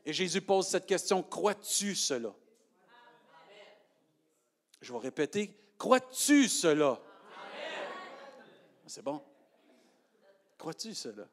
Et 0.06 0.12
Jésus 0.12 0.40
pose 0.40 0.66
cette 0.66 0.86
question, 0.86 1.22
crois-tu 1.22 1.94
cela? 1.94 2.32
Je 4.80 4.92
vais 4.92 4.98
répéter, 4.98 5.54
crois-tu 5.76 6.48
cela? 6.48 6.98
C'est 8.86 9.02
bon. 9.02 9.20
Crois-tu 10.56 10.94
cela? 10.94 11.28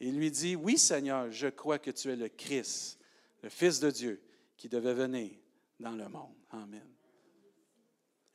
Il 0.00 0.16
lui 0.16 0.30
dit, 0.30 0.56
oui 0.56 0.78
Seigneur, 0.78 1.30
je 1.30 1.48
crois 1.48 1.78
que 1.78 1.90
tu 1.90 2.10
es 2.10 2.16
le 2.16 2.28
Christ, 2.28 2.98
le 3.42 3.48
Fils 3.48 3.80
de 3.80 3.90
Dieu, 3.90 4.22
qui 4.56 4.68
devait 4.68 4.94
venir 4.94 5.30
dans 5.80 5.92
le 5.92 6.08
monde. 6.08 6.34
Amen. 6.50 6.86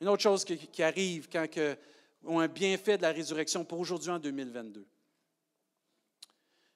Une 0.00 0.08
autre 0.08 0.22
chose 0.22 0.44
qui, 0.44 0.82
arrive 0.82 1.28
quand 1.30 1.50
que, 1.50 1.76
ou 2.22 2.38
un 2.38 2.48
bienfait 2.48 2.96
de 2.96 3.02
la 3.02 3.12
résurrection 3.12 3.64
pour 3.64 3.78
aujourd'hui 3.78 4.10
en 4.10 4.18
2022. 4.18 4.86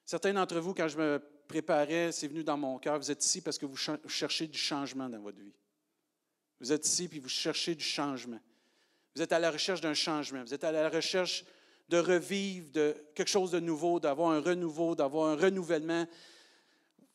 Certains 0.05 0.33
d'entre 0.33 0.59
vous, 0.59 0.73
quand 0.73 0.87
je 0.87 0.97
me 0.97 1.21
préparais, 1.47 2.11
c'est 2.11 2.27
venu 2.27 2.43
dans 2.43 2.57
mon 2.57 2.79
cœur, 2.79 2.97
vous 2.97 3.11
êtes 3.11 3.23
ici 3.23 3.41
parce 3.41 3.57
que 3.57 3.65
vous 3.65 3.77
cherchez 4.07 4.47
du 4.47 4.57
changement 4.57 5.09
dans 5.09 5.19
votre 5.19 5.39
vie. 5.39 5.53
Vous 6.59 6.71
êtes 6.71 6.85
ici 6.85 7.07
puis 7.07 7.19
vous 7.19 7.29
cherchez 7.29 7.75
du 7.75 7.83
changement. 7.83 8.39
Vous 9.15 9.21
êtes 9.21 9.31
à 9.31 9.39
la 9.39 9.51
recherche 9.51 9.81
d'un 9.81 9.93
changement. 9.93 10.43
Vous 10.43 10.53
êtes 10.53 10.63
à 10.63 10.71
la 10.71 10.89
recherche 10.89 11.43
de 11.89 11.97
revivre 11.97 12.71
de 12.71 12.95
quelque 13.15 13.29
chose 13.29 13.51
de 13.51 13.59
nouveau, 13.59 13.99
d'avoir 13.99 14.31
un 14.31 14.39
renouveau, 14.39 14.95
d'avoir 14.95 15.29
un 15.29 15.35
renouvellement. 15.35 16.07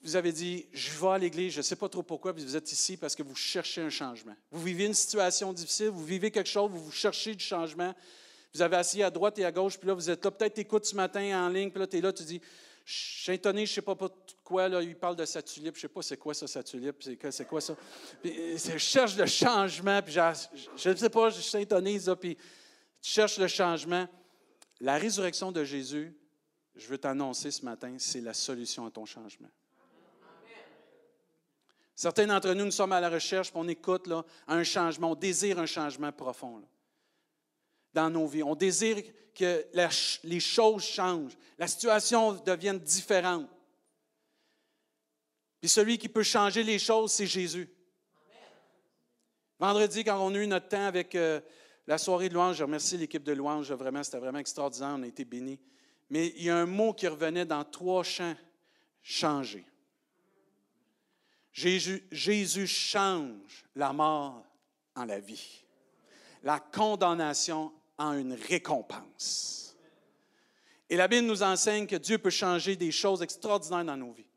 Vous 0.02 0.16
avez 0.16 0.33
dit, 0.33 0.66
je 0.73 0.90
vais 0.99 1.09
à 1.09 1.19
l'église, 1.19 1.52
je 1.52 1.59
ne 1.59 1.62
sais 1.62 1.76
pas 1.76 1.88
trop 1.88 2.02
pourquoi, 2.02 2.35
puis 2.35 2.45
vous 2.45 2.57
êtes 2.57 2.71
ici 2.71 2.97
parce 2.97 3.14
que 3.14 3.23
vous 3.23 3.37
cherchez 3.37 3.81
un 3.81 3.88
changement. 3.88 4.35
Vous 4.50 4.62
vivez 4.62 4.85
une 4.85 4.95
situation 4.95 5.52
difficile, 5.52 5.88
vous 5.88 6.04
vivez 6.04 6.31
quelque 6.31 6.50
chose, 6.50 6.71
vous, 6.71 6.83
vous 6.85 6.93
cherchez 6.93 7.35
du 7.35 7.45
changement. 7.45 7.95
Vous 8.52 8.62
avez 8.62 8.76
assis 8.76 9.02
à 9.02 9.11
droite 9.11 9.38
et 9.38 9.45
à 9.45 9.52
gauche, 9.52 9.78
puis 9.78 9.88
là, 9.88 9.95
vous 9.95 10.11
êtes 10.11 10.25
là, 10.25 10.31
peut-être 10.31 10.54
tu 10.54 10.61
écoutes 10.61 10.85
ce 10.85 10.95
matin 10.95 11.47
en 11.47 11.49
ligne, 11.49 11.71
puis 11.71 11.81
là, 11.81 11.87
tu 11.87 11.99
es 11.99 12.00
là, 12.00 12.12
tu 12.12 12.25
dis, 12.25 12.40
je 12.85 12.93
suis 12.93 13.40
je 13.43 13.49
ne 13.49 13.66
sais 13.66 13.83
pas 13.83 13.97
quoi, 14.43 14.69
là, 14.69 14.83
il 14.83 14.95
parle 14.97 15.16
de 15.16 15.25
sa 15.25 15.40
tulipe, 15.40 15.75
je 15.75 15.78
ne 15.78 15.83
sais 15.83 15.88
pas 15.88 16.02
c'est 16.02 16.16
quoi 16.16 16.35
ça, 16.35 16.47
sa 16.47 16.62
tulipe, 16.62 17.02
c'est 17.02 17.47
quoi, 17.47 17.61
ça. 17.61 17.75
Puis, 18.23 18.59
je 18.59 18.76
cherche 18.76 19.16
le 19.16 19.26
changement, 19.26 20.02
puis 20.02 20.12
je 20.12 20.90
ne 20.90 20.95
sais 20.95 21.09
pas, 21.09 21.31
je 21.31 21.40
suis 21.40 21.62
étonné, 21.62 21.99
puis 22.21 22.37
tu 23.00 23.21
le 23.38 23.49
changement. 23.49 24.07
La 24.85 24.99
résurrection 24.99 25.50
de 25.50 25.64
Jésus, 25.64 26.14
je 26.76 26.87
veux 26.88 26.99
t'annoncer 26.99 27.50
ce 27.50 27.64
matin, 27.64 27.97
c'est 27.99 28.21
la 28.21 28.35
solution 28.35 28.85
à 28.85 28.91
ton 28.91 29.07
changement. 29.07 29.49
Certains 31.95 32.26
d'entre 32.26 32.53
nous, 32.53 32.67
nous 32.67 32.71
sommes 32.71 32.93
à 32.93 33.00
la 33.00 33.09
recherche, 33.09 33.50
puis 33.50 33.59
on 33.59 33.67
écoute 33.67 34.07
là, 34.07 34.26
un 34.47 34.62
changement, 34.62 35.12
on 35.12 35.14
désire 35.14 35.59
un 35.59 35.64
changement 35.64 36.12
profond 36.12 36.62
dans 37.95 38.11
nos 38.11 38.26
vies. 38.26 38.43
On 38.43 38.55
désire 38.55 39.03
que 39.35 39.64
les 40.23 40.41
choses 40.41 40.85
changent, 40.85 41.38
la 41.57 41.67
situation 41.67 42.35
devienne 42.35 42.79
différente. 42.79 43.49
Puis 45.62 45.71
celui 45.71 45.97
qui 45.97 46.11
peut 46.11 46.23
changer 46.23 46.62
les 46.62 46.79
choses, 46.79 47.11
c'est 47.11 47.26
Jésus. 47.26 47.71
Vendredi, 49.59 50.05
quand 50.05 50.21
on 50.21 50.35
a 50.35 50.38
eu 50.38 50.47
notre 50.47 50.69
temps 50.69 50.85
avec 50.85 51.14
euh, 51.14 51.41
la 51.87 51.99
soirée 51.99 52.29
de 52.29 52.35
louange, 52.35 52.57
je 52.57 52.64
remercie 52.64 52.97
l'équipe 52.97 53.23
de 53.23 53.33
louange, 53.33 53.71
vraiment, 53.73 54.03
c'était 54.03 54.19
vraiment 54.19 54.38
extraordinaire, 54.38 54.97
on 54.99 55.03
a 55.03 55.07
été 55.07 55.25
bénis. 55.25 55.61
Mais 56.11 56.29
il 56.37 56.45
y 56.45 56.50
a 56.50 56.57
un 56.57 56.67
mot 56.67 56.93
qui 56.93 57.07
revenait 57.09 57.45
dans 57.45 57.64
trois 57.64 58.03
champs 58.03 58.35
changer. 59.03 59.64
Jésus 61.53 62.67
change 62.67 63.64
la 63.75 63.93
mort 63.93 64.45
en 64.97 65.05
la 65.05 65.21
vie, 65.21 65.64
la 66.43 66.59
condamnation 66.59 67.73
en 67.97 68.14
une 68.14 68.33
récompense. 68.33 69.76
Et 70.91 70.97
la 70.97 71.09
Bible 71.09 71.26
nous 71.26 71.43
enseigne 71.43 71.87
que 71.87 71.97
Dieu 71.97 72.19
peut 72.19 72.31
changer 72.31 72.76
des 72.76 72.91
choses 72.91 73.23
extraordinaires 73.23 73.85
dans 73.85 73.97
nos 73.97 74.12
vies. 74.12 74.31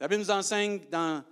La 0.00 0.08
Bible 0.08 0.22
nous 0.22 0.30
enseigne 0.30 0.80
dans 0.90 1.24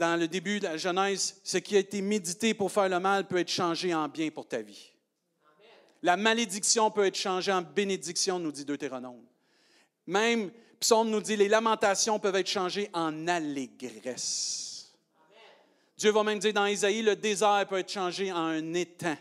dans 0.00 0.18
le 0.18 0.26
début 0.26 0.60
de 0.60 0.64
la 0.64 0.78
Genèse, 0.78 1.38
ce 1.44 1.58
qui 1.58 1.76
a 1.76 1.78
été 1.78 2.00
médité 2.00 2.54
pour 2.54 2.72
faire 2.72 2.88
le 2.88 2.98
mal 2.98 3.26
peut 3.26 3.36
être 3.36 3.50
changé 3.50 3.94
en 3.94 4.08
bien 4.08 4.30
pour 4.30 4.48
ta 4.48 4.62
vie. 4.62 4.92
La 6.02 6.16
malédiction 6.16 6.90
peut 6.90 7.04
être 7.04 7.18
changée 7.18 7.52
en 7.52 7.60
bénédiction, 7.60 8.38
nous 8.38 8.50
dit 8.50 8.64
Deutéronome. 8.64 9.22
Même 10.06 10.50
Psaume 10.80 11.10
nous 11.10 11.20
dit 11.20 11.36
les 11.36 11.48
lamentations 11.48 12.18
peuvent 12.18 12.36
être 12.36 12.48
changées 12.48 12.88
en 12.94 13.28
allégresse. 13.28 14.90
Dieu 15.98 16.10
va 16.12 16.24
même 16.24 16.38
dire 16.38 16.54
dans 16.54 16.64
Isaïe, 16.64 17.02
le 17.02 17.14
désert 17.14 17.66
peut 17.68 17.78
être 17.78 17.92
changé 17.92 18.32
en 18.32 18.38
un 18.38 18.72
étang. 18.72 19.18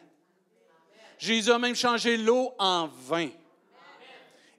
Jésus 1.18 1.52
a 1.52 1.60
même 1.60 1.76
changé 1.76 2.16
l'eau 2.16 2.54
en 2.58 2.88
vin. 2.88 3.28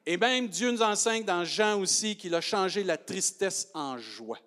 Et 0.05 0.19
même 0.19 0.49
Dieu 0.49 0.71
nous 0.71 0.83
enseigne 0.83 1.25
dans 1.25 1.47
Jean 1.47 1.81
aussi 1.81 2.15
qu'il 2.15 2.35
a 2.35 2.43
changé 2.43 2.85
la 2.85 2.99
tristesse 2.99 3.71
en 3.73 3.97
joie. 3.97 4.39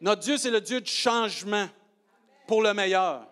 Notre 0.00 0.22
Dieu, 0.22 0.38
c'est 0.38 0.50
le 0.50 0.60
Dieu 0.60 0.80
de 0.80 0.86
changement 0.86 1.68
pour 2.46 2.62
le 2.62 2.72
meilleur. 2.72 3.26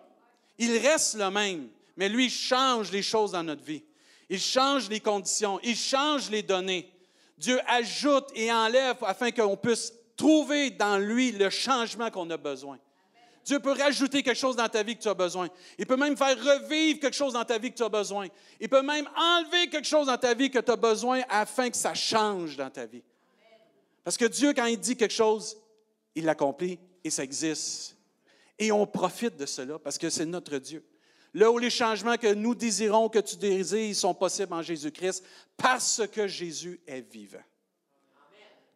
Il 0.57 0.77
reste 0.77 1.15
le 1.15 1.29
même, 1.29 1.69
mais 1.95 2.09
lui, 2.09 2.29
change 2.29 2.91
les 2.91 3.01
choses 3.01 3.31
dans 3.31 3.43
notre 3.43 3.63
vie. 3.63 3.83
Il 4.29 4.39
change 4.39 4.89
les 4.89 4.99
conditions, 4.99 5.59
il 5.63 5.75
change 5.75 6.29
les 6.29 6.43
données. 6.43 6.91
Dieu 7.37 7.59
ajoute 7.67 8.29
et 8.35 8.51
enlève 8.51 8.97
afin 9.01 9.31
qu'on 9.31 9.55
puisse 9.55 9.93
trouver 10.17 10.71
dans 10.71 10.97
lui 10.97 11.31
le 11.31 11.49
changement 11.49 12.09
qu'on 12.09 12.29
a 12.31 12.37
besoin. 12.37 12.77
Dieu 13.45 13.59
peut 13.59 13.71
rajouter 13.71 14.23
quelque 14.23 14.37
chose 14.37 14.57
dans 14.57 14.67
ta 14.67 14.83
vie 14.83 14.97
que 14.97 15.01
tu 15.01 15.07
as 15.07 15.13
besoin. 15.13 15.47
Il 15.77 15.85
peut 15.85 15.95
même 15.95 16.17
faire 16.17 16.37
revivre 16.37 16.99
quelque 16.99 17.15
chose 17.15 17.31
dans 17.31 17.45
ta 17.45 17.57
vie 17.57 17.71
que 17.71 17.77
tu 17.77 17.83
as 17.83 17.89
besoin. 17.89 18.27
Il 18.59 18.67
peut 18.67 18.81
même 18.81 19.07
enlever 19.15 19.69
quelque 19.69 19.87
chose 19.87 20.07
dans 20.07 20.17
ta 20.17 20.33
vie 20.33 20.51
que 20.51 20.59
tu 20.59 20.69
as 20.69 20.75
besoin 20.75 21.21
afin 21.29 21.69
que 21.69 21.77
ça 21.77 21.93
change 21.93 22.57
dans 22.57 22.69
ta 22.69 22.85
vie. 22.85 23.03
Parce 24.03 24.17
que 24.17 24.25
Dieu, 24.25 24.51
quand 24.53 24.65
il 24.65 24.77
dit 24.77 24.97
quelque 24.97 25.13
chose, 25.13 25.55
il 26.17 26.25
l'accomplit 26.25 26.79
et 27.03 27.11
ça 27.11 27.23
existe. 27.23 27.95
Et 28.57 28.71
on 28.71 28.87
profite 28.87 29.37
de 29.37 29.45
cela 29.45 29.77
parce 29.77 29.99
que 29.99 30.09
c'est 30.09 30.25
notre 30.25 30.57
Dieu. 30.57 30.83
Là 31.33 31.51
où 31.51 31.59
les 31.59 31.69
changements 31.69 32.17
que 32.17 32.33
nous 32.33 32.55
désirons, 32.55 33.07
que 33.07 33.19
tu 33.19 33.35
désires, 33.35 33.95
sont 33.95 34.15
possibles 34.15 34.53
en 34.53 34.63
Jésus-Christ 34.63 35.23
parce 35.55 36.01
que 36.11 36.27
Jésus 36.27 36.81
est 36.87 37.01
vivant. 37.01 37.43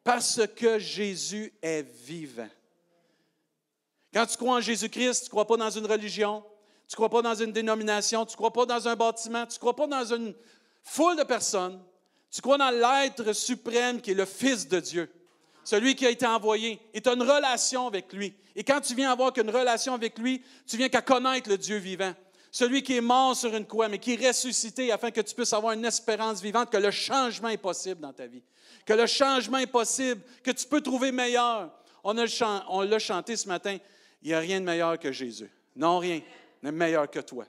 Parce 0.04 0.42
que 0.56 0.78
Jésus 0.78 1.52
est 1.64 1.82
vivant. 1.82 2.50
Quand 4.14 4.28
tu 4.28 4.38
crois 4.38 4.58
en 4.58 4.62
Jésus-Christ, 4.62 5.22
tu 5.22 5.26
ne 5.26 5.30
crois 5.30 5.48
pas 5.48 5.58
dans 5.58 5.70
une 5.72 5.88
religion, 5.88 6.44
tu 6.88 6.94
ne 6.94 6.96
crois 6.96 7.10
pas 7.10 7.24
dans 7.24 7.36
une 7.36 7.52
dénomination, 7.52 8.24
tu 8.26 8.34
ne 8.34 8.38
crois 8.38 8.54
pas 8.54 8.68
dans 8.68 8.88
un 8.88 8.96
bâtiment, 8.96 9.48
tu 9.48 9.56
ne 9.56 9.60
crois 9.60 9.76
pas 9.76 9.88
dans 9.88 10.06
une 10.14 10.36
foule 10.84 11.18
de 11.18 11.24
personnes, 11.24 11.82
tu 12.30 12.42
crois 12.42 12.60
dans 12.60 12.70
l'être 12.70 13.34
suprême 13.34 14.00
qui 14.00 14.12
est 14.12 14.16
le 14.16 14.26
Fils 14.26 14.68
de 14.68 14.80
Dieu 14.80 15.12
celui 15.63 15.96
qui 15.96 16.06
a 16.06 16.10
été 16.10 16.25
envoyé, 16.25 16.80
et 16.94 17.01
tu 17.01 17.10
as 17.10 17.13
une 17.13 17.24
relation 17.24 17.88
avec 17.88 18.12
lui. 18.13 18.34
Et 18.56 18.63
quand 18.63 18.82
tu 18.82 18.96
viens 18.96 19.12
avoir 19.12 19.32
une 19.38 19.50
relation 19.50 19.94
avec 19.94 20.18
lui, 20.18 20.41
tu 20.68 20.77
viens 20.77 20.89
qu'à 20.89 21.01
connaître 21.01 21.50
le 21.50 21.58
Dieu 21.58 21.77
vivant. 21.77 22.13
Celui 22.51 22.84
qui 22.84 22.98
est 22.98 23.01
mort 23.01 23.36
sur 23.36 23.56
une 23.56 23.65
croix, 23.65 23.88
mais 23.88 23.98
qui 23.98 24.13
est 24.13 24.27
ressuscité 24.27 24.91
afin 24.91 25.10
que 25.10 25.22
tu 25.22 25.34
puisses 25.34 25.53
avoir 25.53 25.74
une 25.74 25.86
espérance 25.86 26.41
vivante, 26.41 26.70
que 26.70 26.77
le 26.77 26.91
changement 26.91 27.48
est 27.48 27.58
possible 27.58 28.01
dans 28.01 28.12
ta 28.12 28.27
vie. 28.27 28.44
Que 28.86 28.94
le 28.94 29.06
changement 29.06 29.60
est 29.60 29.68
possible, 29.68 30.22
que 30.44 30.51
tu 30.51 30.68
peux 30.68 30.82
trouver 30.82 31.13
meilleur. 31.13 31.72
On 32.03 32.13
l'a 32.13 33.00
chanté 33.00 33.38
ce 33.38 33.48
matin. 33.48 33.77
Il 34.22 34.30
n'y 34.30 34.34
a 34.34 34.39
rien 34.39 34.60
de 34.60 34.65
meilleur 34.65 35.00
que 35.00 35.12
Jésus. 35.12 35.50
Non, 35.75 36.00
rien 36.00 36.22
n'est 36.62 36.72
meilleur 36.72 37.10
que 37.10 37.20
toi. 37.20 37.46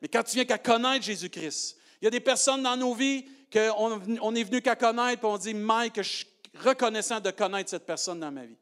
Mais 0.00 0.08
quand 0.08 0.24
tu 0.24 0.34
viens 0.34 0.44
qu'à 0.44 0.58
connaître 0.58 1.04
Jésus-Christ, 1.04 1.76
il 2.00 2.06
y 2.06 2.08
a 2.08 2.10
des 2.10 2.20
personnes 2.20 2.64
dans 2.64 2.76
nos 2.76 2.94
vies 2.94 3.24
qu'on 3.52 4.00
on 4.20 4.34
est 4.34 4.42
venu 4.42 4.60
qu'à 4.60 4.74
connaître, 4.74 5.22
et 5.22 5.26
on 5.26 5.38
dit, 5.38 5.54
Mike, 5.54 6.02
je 6.02 6.24
reconnaissant 6.54 7.20
de 7.20 7.30
connaître 7.30 7.70
cette 7.70 7.86
personne 7.86 8.20
dans 8.20 8.30
ma 8.30 8.44
vie. 8.44 8.56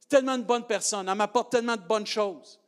C'est 0.00 0.08
tellement 0.08 0.34
une 0.34 0.42
bonne 0.42 0.66
personne, 0.66 1.08
elle 1.08 1.14
m'apporte 1.14 1.52
tellement 1.52 1.76
de 1.76 1.82
bonnes 1.82 2.06
choses. 2.06 2.58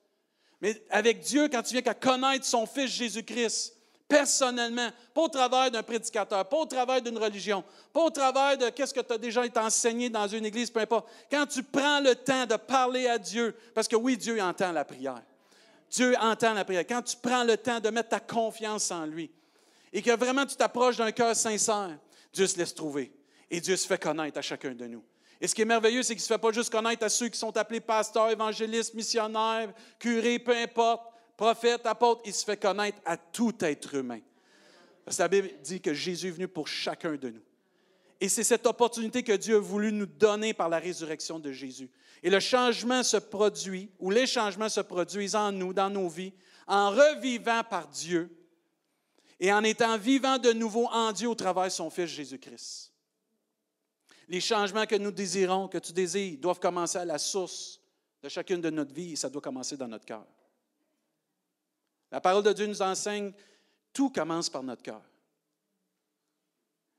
Mais 0.60 0.82
avec 0.90 1.20
Dieu, 1.20 1.48
quand 1.48 1.62
tu 1.62 1.72
viens 1.72 1.82
qu'à 1.82 1.94
connaître 1.94 2.44
son 2.44 2.66
Fils 2.66 2.90
Jésus-Christ, 2.90 3.76
personnellement, 4.12 4.90
pas 5.14 5.22
au 5.22 5.28
travers 5.28 5.70
d'un 5.70 5.82
prédicateur, 5.82 6.46
pas 6.46 6.56
au 6.58 6.66
travers 6.66 7.00
d'une 7.00 7.16
religion, 7.16 7.64
pas 7.92 8.02
au 8.02 8.10
travers 8.10 8.58
de 8.58 8.68
qu'est-ce 8.68 8.92
que 8.92 9.00
tu 9.00 9.12
as 9.12 9.18
déjà 9.18 9.44
été 9.46 9.58
enseigné 9.58 10.10
dans 10.10 10.28
une 10.28 10.44
église, 10.44 10.70
peu 10.70 10.80
importe. 10.80 11.08
Quand 11.30 11.46
tu 11.46 11.62
prends 11.62 11.98
le 12.00 12.14
temps 12.14 12.44
de 12.46 12.56
parler 12.56 13.08
à 13.08 13.18
Dieu, 13.18 13.56
parce 13.74 13.88
que 13.88 13.96
oui, 13.96 14.16
Dieu 14.16 14.40
entend 14.40 14.70
la 14.70 14.84
prière. 14.84 15.22
Dieu 15.90 16.14
entend 16.20 16.52
la 16.52 16.64
prière. 16.64 16.86
Quand 16.86 17.02
tu 17.02 17.16
prends 17.16 17.42
le 17.42 17.56
temps 17.56 17.80
de 17.80 17.88
mettre 17.88 18.10
ta 18.10 18.20
confiance 18.20 18.90
en 18.90 19.06
lui 19.06 19.30
et 19.92 20.02
que 20.02 20.14
vraiment 20.14 20.46
tu 20.46 20.56
t'approches 20.56 20.98
d'un 20.98 21.12
cœur 21.12 21.34
sincère, 21.34 21.98
Dieu 22.32 22.46
se 22.46 22.56
laisse 22.58 22.74
trouver. 22.74 23.12
Et 23.52 23.60
Dieu 23.60 23.76
se 23.76 23.86
fait 23.86 24.02
connaître 24.02 24.38
à 24.38 24.42
chacun 24.42 24.74
de 24.74 24.86
nous. 24.86 25.04
Et 25.38 25.46
ce 25.46 25.54
qui 25.54 25.60
est 25.60 25.66
merveilleux, 25.66 26.02
c'est 26.02 26.14
qu'il 26.14 26.22
ne 26.22 26.26
se 26.26 26.32
fait 26.32 26.38
pas 26.38 26.52
juste 26.52 26.72
connaître 26.72 27.04
à 27.04 27.10
ceux 27.10 27.28
qui 27.28 27.38
sont 27.38 27.54
appelés 27.56 27.80
pasteurs, 27.80 28.30
évangélistes, 28.30 28.94
missionnaires, 28.94 29.74
curés, 29.98 30.38
peu 30.38 30.56
importe, 30.56 31.12
prophète, 31.36 31.84
apôtre, 31.84 32.22
il 32.24 32.32
se 32.32 32.46
fait 32.46 32.56
connaître 32.56 32.98
à 33.04 33.18
tout 33.18 33.54
être 33.60 33.94
humain. 33.94 34.20
Parce 35.04 35.18
que 35.18 35.22
la 35.22 35.28
Bible 35.28 35.50
dit 35.62 35.82
que 35.82 35.92
Jésus 35.92 36.28
est 36.28 36.30
venu 36.30 36.48
pour 36.48 36.66
chacun 36.66 37.14
de 37.16 37.28
nous. 37.28 37.42
Et 38.22 38.30
c'est 38.30 38.44
cette 38.44 38.66
opportunité 38.66 39.22
que 39.22 39.32
Dieu 39.32 39.56
a 39.56 39.60
voulu 39.60 39.92
nous 39.92 40.06
donner 40.06 40.54
par 40.54 40.70
la 40.70 40.78
résurrection 40.78 41.38
de 41.38 41.52
Jésus. 41.52 41.90
Et 42.22 42.30
le 42.30 42.40
changement 42.40 43.02
se 43.02 43.18
produit, 43.18 43.90
ou 43.98 44.10
les 44.10 44.26
changements 44.26 44.70
se 44.70 44.80
produisent 44.80 45.34
en 45.34 45.52
nous, 45.52 45.74
dans 45.74 45.90
nos 45.90 46.08
vies, 46.08 46.32
en 46.66 46.90
revivant 46.90 47.64
par 47.68 47.88
Dieu 47.88 48.34
et 49.40 49.52
en 49.52 49.62
étant 49.64 49.98
vivant 49.98 50.38
de 50.38 50.52
nouveau 50.52 50.86
en 50.86 51.12
Dieu 51.12 51.28
au 51.28 51.34
travers 51.34 51.64
de 51.64 51.70
son 51.70 51.90
Fils 51.90 52.06
Jésus-Christ. 52.06 52.91
Les 54.28 54.40
changements 54.40 54.86
que 54.86 54.96
nous 54.96 55.10
désirons, 55.10 55.68
que 55.68 55.78
tu 55.78 55.92
désires, 55.92 56.38
doivent 56.38 56.60
commencer 56.60 56.98
à 56.98 57.04
la 57.04 57.18
source 57.18 57.80
de 58.22 58.28
chacune 58.28 58.60
de 58.60 58.70
notre 58.70 58.94
vie 58.94 59.12
et 59.12 59.16
ça 59.16 59.28
doit 59.28 59.42
commencer 59.42 59.76
dans 59.76 59.88
notre 59.88 60.04
cœur. 60.04 60.26
La 62.10 62.20
parole 62.20 62.44
de 62.44 62.52
Dieu 62.52 62.66
nous 62.66 62.82
enseigne, 62.82 63.32
tout 63.92 64.10
commence 64.10 64.48
par 64.48 64.62
notre 64.62 64.82
cœur. 64.82 65.02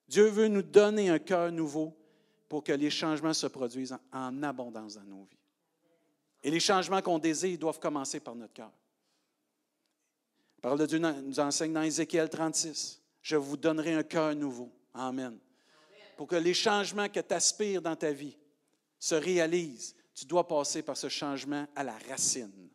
Dieu 0.08 0.28
veut 0.28 0.48
nous 0.48 0.62
donner 0.62 1.10
un 1.10 1.20
cœur 1.20 1.52
nouveau 1.52 1.96
pour 2.50 2.64
que 2.64 2.74
les 2.74 2.90
changements 2.90 3.34
se 3.34 3.48
produisent 3.48 3.98
en 4.12 4.44
abondance 4.44 4.96
dans 4.96 5.04
nos 5.04 5.24
vies. 5.24 5.38
Et 6.44 6.52
les 6.52 6.60
changements 6.60 7.02
qu'on 7.02 7.20
désire 7.20 7.58
doivent 7.58 7.80
commencer 7.80 8.20
par 8.20 8.36
notre 8.36 8.54
cœur. 8.54 8.72
La 10.58 10.62
parole 10.62 10.80
de 10.80 10.86
Dieu 10.86 11.00
nous 11.00 11.40
enseigne 11.40 11.74
dans 11.74 11.82
Ézéchiel 11.82 12.30
36, 12.30 13.02
je 13.22 13.36
vous 13.36 13.58
donnerai 13.58 13.94
un 13.94 14.04
cœur 14.04 14.36
nouveau. 14.36 14.72
Amen. 14.94 15.40
Pour 16.18 16.28
que 16.28 16.36
les 16.36 16.54
changements 16.54 17.10
que 17.10 17.20
tu 17.20 17.34
aspires 17.34 17.82
dans 17.82 17.96
ta 17.96 18.12
vie 18.12 18.38
se 19.00 19.16
réalisent, 19.16 19.96
tu 20.14 20.26
dois 20.26 20.48
passer 20.48 20.84
par 20.84 20.96
ce 20.96 21.10
changement 21.10 21.68
à 21.76 21.84
la 21.84 21.98
racine, 22.10 22.70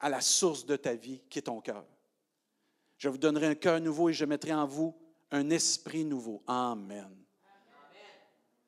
à 0.00 0.08
la 0.08 0.20
source 0.20 0.66
de 0.66 0.76
ta 0.76 0.94
vie 0.94 1.22
qui 1.30 1.38
est 1.38 1.42
ton 1.42 1.60
cœur. 1.60 1.84
Je 2.98 3.08
vous 3.08 3.18
donnerai 3.18 3.46
un 3.46 3.54
cœur 3.54 3.80
nouveau 3.80 4.08
et 4.08 4.12
je 4.12 4.24
mettrai 4.24 4.52
en 4.52 4.66
vous 4.66 4.94
un 5.30 5.50
esprit 5.50 6.04
nouveau. 6.04 6.42
Amen. 6.46 7.14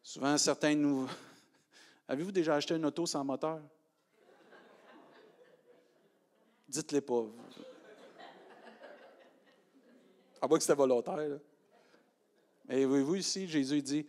Souvent, 0.03 0.37
certains 0.39 0.75
nous... 0.75 1.09
Avez-vous 2.09 2.33
déjà 2.33 2.55
acheté 2.55 2.75
une 2.75 2.87
auto 2.87 3.07
sans 3.07 3.25
moteur? 3.25 3.61
Dites-les 6.69 7.01
pas. 7.01 7.25
À 10.41 10.47
moins 10.47 10.59
que 10.59 10.63
c'était 10.63 10.75
volontaire. 10.75 11.41
Mais 12.69 12.85
voyez-vous 12.85 13.17
ici, 13.17 13.47
Jésus 13.47 13.83
dit, 13.83 14.07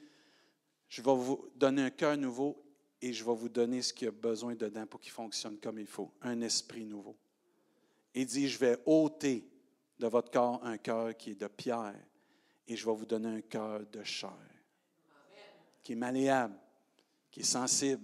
je 0.89 1.01
vais 1.01 1.15
vous 1.15 1.49
donner 1.55 1.83
un 1.83 1.89
cœur 1.89 2.17
nouveau 2.17 2.63
et 3.01 3.13
je 3.13 3.23
vais 3.23 3.35
vous 3.35 3.49
donner 3.49 3.81
ce 3.81 3.93
qu'il 3.93 4.05
y 4.05 4.09
a 4.09 4.11
besoin 4.11 4.55
dedans 4.55 4.85
pour 4.87 4.99
qu'il 4.99 5.11
fonctionne 5.11 5.57
comme 5.57 5.79
il 5.79 5.87
faut, 5.87 6.11
un 6.21 6.41
esprit 6.41 6.85
nouveau. 6.85 7.15
Il 8.13 8.25
dit, 8.25 8.47
je 8.47 8.57
vais 8.57 8.77
ôter 8.85 9.47
de 9.99 10.07
votre 10.07 10.31
corps 10.31 10.63
un 10.63 10.77
cœur 10.77 11.15
qui 11.15 11.31
est 11.31 11.41
de 11.41 11.47
pierre 11.47 11.95
et 12.67 12.75
je 12.75 12.85
vais 12.85 12.95
vous 12.95 13.05
donner 13.05 13.29
un 13.29 13.41
cœur 13.41 13.85
de 13.85 14.03
chair, 14.03 14.33
qui 15.83 15.93
est 15.93 15.95
malléable, 15.95 16.55
qui 17.31 17.41
est 17.41 17.43
sensible. 17.43 18.03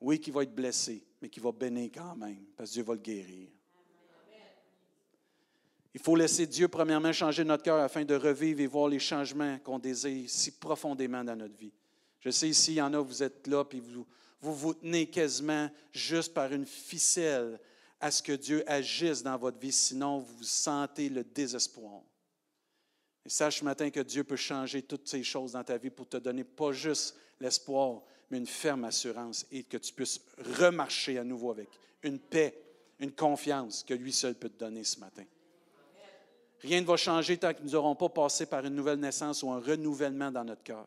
Oui, 0.00 0.18
qui 0.18 0.32
va 0.32 0.42
être 0.42 0.54
blessé, 0.54 1.06
mais 1.20 1.28
qui 1.28 1.38
va 1.38 1.52
bénir 1.52 1.90
quand 1.94 2.16
même, 2.16 2.44
parce 2.56 2.70
que 2.70 2.74
Dieu 2.74 2.82
va 2.82 2.94
le 2.94 3.00
guérir. 3.00 3.48
Il 5.94 6.00
faut 6.00 6.16
laisser 6.16 6.46
Dieu, 6.46 6.68
premièrement, 6.68 7.12
changer 7.12 7.44
notre 7.44 7.62
cœur 7.62 7.78
afin 7.78 8.04
de 8.04 8.14
revivre 8.14 8.60
et 8.60 8.66
voir 8.66 8.88
les 8.88 8.98
changements 8.98 9.58
qu'on 9.58 9.78
désire 9.78 10.28
si 10.28 10.52
profondément 10.52 11.22
dans 11.22 11.36
notre 11.36 11.56
vie. 11.56 11.72
Je 12.20 12.30
sais 12.30 12.48
ici, 12.48 12.74
y 12.74 12.80
en 12.80 12.94
a, 12.94 13.00
vous 13.00 13.22
êtes 13.22 13.46
là, 13.46 13.64
puis 13.64 13.80
vous, 13.80 14.06
vous 14.40 14.54
vous 14.54 14.74
tenez 14.74 15.06
quasiment 15.06 15.68
juste 15.92 16.32
par 16.32 16.52
une 16.52 16.66
ficelle 16.66 17.60
à 18.00 18.10
ce 18.10 18.22
que 18.22 18.32
Dieu 18.32 18.64
agisse 18.66 19.22
dans 19.22 19.36
votre 19.36 19.58
vie, 19.58 19.72
sinon 19.72 20.18
vous 20.18 20.42
sentez 20.42 21.08
le 21.08 21.24
désespoir. 21.24 22.02
Et 23.24 23.28
sache 23.28 23.60
ce 23.60 23.64
matin 23.64 23.90
que 23.90 24.00
Dieu 24.00 24.24
peut 24.24 24.36
changer 24.36 24.82
toutes 24.82 25.08
ces 25.08 25.22
choses 25.22 25.52
dans 25.52 25.62
ta 25.62 25.76
vie 25.78 25.90
pour 25.90 26.08
te 26.08 26.16
donner 26.16 26.42
pas 26.42 26.72
juste 26.72 27.16
l'espoir, 27.38 28.02
mais 28.30 28.38
une 28.38 28.46
ferme 28.46 28.84
assurance 28.84 29.46
et 29.52 29.62
que 29.62 29.76
tu 29.76 29.92
puisses 29.92 30.20
remarcher 30.58 31.18
à 31.18 31.24
nouveau 31.24 31.50
avec 31.50 31.68
une 32.02 32.18
paix, 32.18 32.58
une 32.98 33.12
confiance 33.12 33.84
que 33.84 33.94
lui 33.94 34.12
seul 34.12 34.34
peut 34.34 34.48
te 34.48 34.58
donner 34.58 34.82
ce 34.82 34.98
matin. 34.98 35.24
Rien 36.62 36.80
ne 36.80 36.86
va 36.86 36.96
changer 36.96 37.36
tant 37.36 37.52
que 37.52 37.62
nous 37.62 37.70
n'aurons 37.70 37.94
pas 37.94 38.08
passé 38.08 38.46
par 38.46 38.64
une 38.64 38.74
nouvelle 38.74 39.00
naissance 39.00 39.42
ou 39.42 39.50
un 39.50 39.60
renouvellement 39.60 40.30
dans 40.30 40.44
notre 40.44 40.62
cœur. 40.62 40.86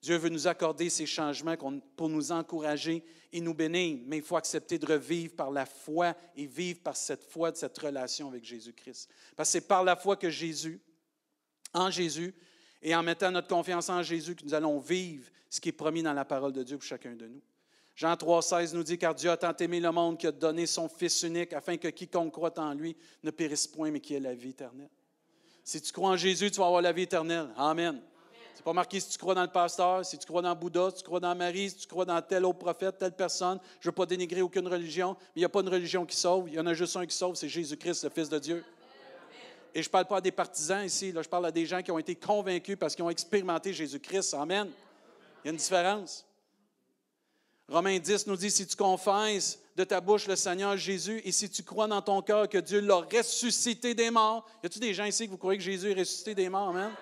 Dieu 0.00 0.16
veut 0.16 0.28
nous 0.28 0.46
accorder 0.46 0.88
ces 0.88 1.06
changements 1.06 1.56
pour 1.96 2.08
nous 2.08 2.30
encourager 2.30 3.02
et 3.32 3.40
nous 3.40 3.54
bénir, 3.54 3.98
mais 4.06 4.18
il 4.18 4.22
faut 4.22 4.36
accepter 4.36 4.78
de 4.78 4.86
revivre 4.86 5.34
par 5.34 5.50
la 5.50 5.66
foi 5.66 6.14
et 6.36 6.46
vivre 6.46 6.80
par 6.80 6.96
cette 6.96 7.24
foi 7.24 7.50
de 7.50 7.56
cette 7.56 7.76
relation 7.76 8.28
avec 8.28 8.44
Jésus-Christ. 8.44 9.10
Parce 9.34 9.48
que 9.48 9.52
c'est 9.54 9.66
par 9.66 9.82
la 9.82 9.96
foi 9.96 10.16
que 10.16 10.30
Jésus, 10.30 10.80
en 11.74 11.90
Jésus 11.90 12.34
et 12.82 12.94
en 12.94 13.02
mettant 13.02 13.32
notre 13.32 13.48
confiance 13.48 13.88
en 13.88 14.02
Jésus 14.02 14.36
que 14.36 14.44
nous 14.44 14.54
allons 14.54 14.78
vivre 14.78 15.28
ce 15.50 15.60
qui 15.60 15.70
est 15.70 15.72
promis 15.72 16.02
dans 16.02 16.12
la 16.12 16.24
parole 16.24 16.52
de 16.52 16.62
Dieu 16.62 16.76
pour 16.76 16.86
chacun 16.86 17.16
de 17.16 17.26
nous. 17.26 17.42
Jean 17.96 18.12
3,16 18.12 18.74
nous 18.74 18.82
dit 18.82 18.98
Car 18.98 19.14
Dieu 19.14 19.30
a 19.30 19.38
tant 19.38 19.56
aimé 19.56 19.80
le 19.80 19.90
monde 19.90 20.18
qu'il 20.18 20.28
a 20.28 20.32
donné 20.32 20.66
son 20.66 20.86
Fils 20.86 21.22
unique 21.22 21.54
afin 21.54 21.78
que 21.78 21.88
quiconque 21.88 22.30
croit 22.30 22.52
en 22.58 22.74
lui 22.74 22.94
ne 23.22 23.30
périsse 23.30 23.66
point, 23.66 23.90
mais 23.90 24.00
qu'il 24.00 24.16
ait 24.16 24.20
la 24.20 24.34
vie 24.34 24.50
éternelle. 24.50 24.90
Si 25.64 25.80
tu 25.80 25.92
crois 25.92 26.10
en 26.10 26.16
Jésus, 26.16 26.50
tu 26.50 26.58
vas 26.58 26.66
avoir 26.66 26.82
la 26.82 26.92
vie 26.92 27.02
éternelle. 27.02 27.48
Amen. 27.56 27.98
C'est 28.54 28.62
pas 28.62 28.74
marqué 28.74 29.00
si 29.00 29.08
tu 29.08 29.18
crois 29.18 29.34
dans 29.34 29.42
le 29.42 29.48
pasteur, 29.50 30.04
si 30.04 30.18
tu 30.18 30.26
crois 30.26 30.42
dans 30.42 30.54
Bouddha, 30.54 30.90
si 30.90 30.98
tu 30.98 31.04
crois 31.04 31.20
dans 31.20 31.34
Marie, 31.34 31.70
si 31.70 31.76
tu 31.76 31.86
crois 31.86 32.04
dans 32.04 32.20
tel 32.20 32.44
autre 32.44 32.58
prophète, 32.58 32.98
telle 32.98 33.12
personne. 33.12 33.58
Je 33.80 33.88
ne 33.88 33.90
veux 33.90 33.94
pas 33.94 34.06
dénigrer 34.06 34.42
aucune 34.42 34.68
religion, 34.68 35.16
mais 35.18 35.32
il 35.36 35.38
n'y 35.38 35.44
a 35.46 35.48
pas 35.48 35.60
une 35.60 35.68
religion 35.70 36.04
qui 36.04 36.16
sauve. 36.16 36.48
Il 36.48 36.54
y 36.54 36.60
en 36.60 36.66
a 36.66 36.74
juste 36.74 36.96
un 36.96 37.06
qui 37.06 37.16
sauve, 37.16 37.34
c'est 37.34 37.48
Jésus-Christ, 37.48 38.04
le 38.04 38.10
Fils 38.10 38.28
de 38.28 38.38
Dieu. 38.38 38.64
Et 39.74 39.82
je 39.82 39.88
ne 39.88 39.90
parle 39.90 40.06
pas 40.06 40.18
à 40.18 40.20
des 40.20 40.32
partisans 40.32 40.84
ici, 40.84 41.14
je 41.14 41.28
parle 41.28 41.46
à 41.46 41.50
des 41.50 41.64
gens 41.64 41.82
qui 41.82 41.90
ont 41.90 41.98
été 41.98 42.14
convaincus 42.14 42.76
parce 42.78 42.94
qu'ils 42.94 43.04
ont 43.04 43.10
expérimenté 43.10 43.72
Jésus-Christ. 43.72 44.34
Amen. 44.34 44.70
Il 45.42 45.46
y 45.46 45.48
a 45.48 45.50
une 45.52 45.56
différence. 45.56 46.25
Romains 47.68 47.98
10 47.98 48.26
nous 48.28 48.36
dit, 48.36 48.50
si 48.50 48.66
tu 48.66 48.76
confesses 48.76 49.58
de 49.74 49.84
ta 49.84 50.00
bouche 50.00 50.28
le 50.28 50.36
Seigneur 50.36 50.76
Jésus 50.76 51.20
et 51.24 51.32
si 51.32 51.50
tu 51.50 51.62
crois 51.62 51.88
dans 51.88 52.00
ton 52.00 52.22
cœur 52.22 52.48
que 52.48 52.58
Dieu 52.58 52.80
l'a 52.80 52.96
ressuscité 53.12 53.94
des 53.94 54.10
morts, 54.10 54.46
y 54.62 54.66
a-t-il 54.66 54.80
des 54.80 54.94
gens 54.94 55.04
ici 55.04 55.26
que 55.26 55.32
vous 55.32 55.36
croyez 55.36 55.58
que 55.58 55.64
Jésus 55.64 55.90
est 55.90 55.94
ressuscité 55.94 56.34
des 56.34 56.48
morts? 56.48 56.68
Amen? 56.68 56.92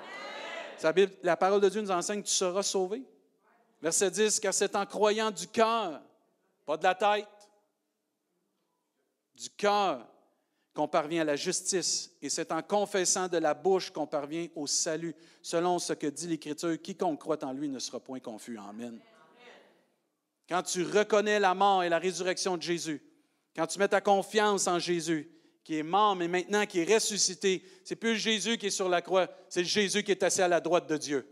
La 1.23 1.37
parole 1.37 1.61
de 1.61 1.69
Dieu 1.69 1.83
nous 1.83 1.91
enseigne 1.91 2.23
que 2.23 2.27
tu 2.27 2.35
seras 2.35 2.63
sauvé. 2.63 3.03
Verset 3.81 4.11
10, 4.11 4.41
car 4.41 4.55
c'est 4.55 4.75
en 4.75 4.87
croyant 4.87 5.31
du 5.31 5.47
cœur, 5.47 6.01
pas 6.65 6.77
de 6.79 6.83
la 6.83 6.95
tête, 6.95 7.29
du 9.35 9.51
cœur 9.51 10.07
qu'on 10.73 10.89
parvient 10.89 11.21
à 11.21 11.25
la 11.25 11.37
justice, 11.37 12.11
et 12.21 12.31
c'est 12.31 12.51
en 12.51 12.63
confessant 12.63 13.29
de 13.29 13.37
la 13.39 13.55
bouche 13.55 13.91
qu'on 13.91 14.07
parvient 14.07 14.49
au 14.57 14.67
salut, 14.67 15.15
selon 15.43 15.79
ce 15.79 15.93
que 15.93 16.07
dit 16.07 16.27
l'Écriture, 16.27 16.81
quiconque 16.81 17.21
croit 17.21 17.45
en 17.45 17.53
lui 17.53 17.69
ne 17.69 17.79
sera 17.79 18.01
point 18.01 18.19
confus. 18.19 18.59
Amen. 18.59 18.99
Quand 20.49 20.63
tu 20.63 20.83
reconnais 20.83 21.41
la 21.41 21.55
mort 21.55 21.83
et 21.83 21.89
la 21.89 21.99
résurrection 21.99 22.57
de 22.57 22.63
Jésus, 22.63 23.03
quand 23.57 23.67
tu 23.67 23.79
mets 23.79 23.89
ta 23.89 24.01
confiance 24.01 24.67
en 24.67 24.79
Jésus, 24.79 25.31
qui 25.63 25.79
est 25.79 25.83
mort, 25.83 26.15
mais 26.15 26.29
maintenant 26.29 26.67
qui 26.67 26.81
est 26.81 26.95
ressuscité, 26.95 27.65
c'est 27.85 27.97
plus 27.97 28.17
Jésus 28.17 28.59
qui 28.59 28.67
est 28.67 28.71
sur 28.71 28.89
la 28.89 29.01
croix, 29.01 29.29
c'est 29.49 29.65
Jésus 29.65 30.03
qui 30.03 30.11
est 30.11 30.23
assis 30.23 30.43
à 30.43 30.49
la 30.49 30.61
droite 30.61 30.87
de 30.87 30.97
Dieu. 30.97 31.27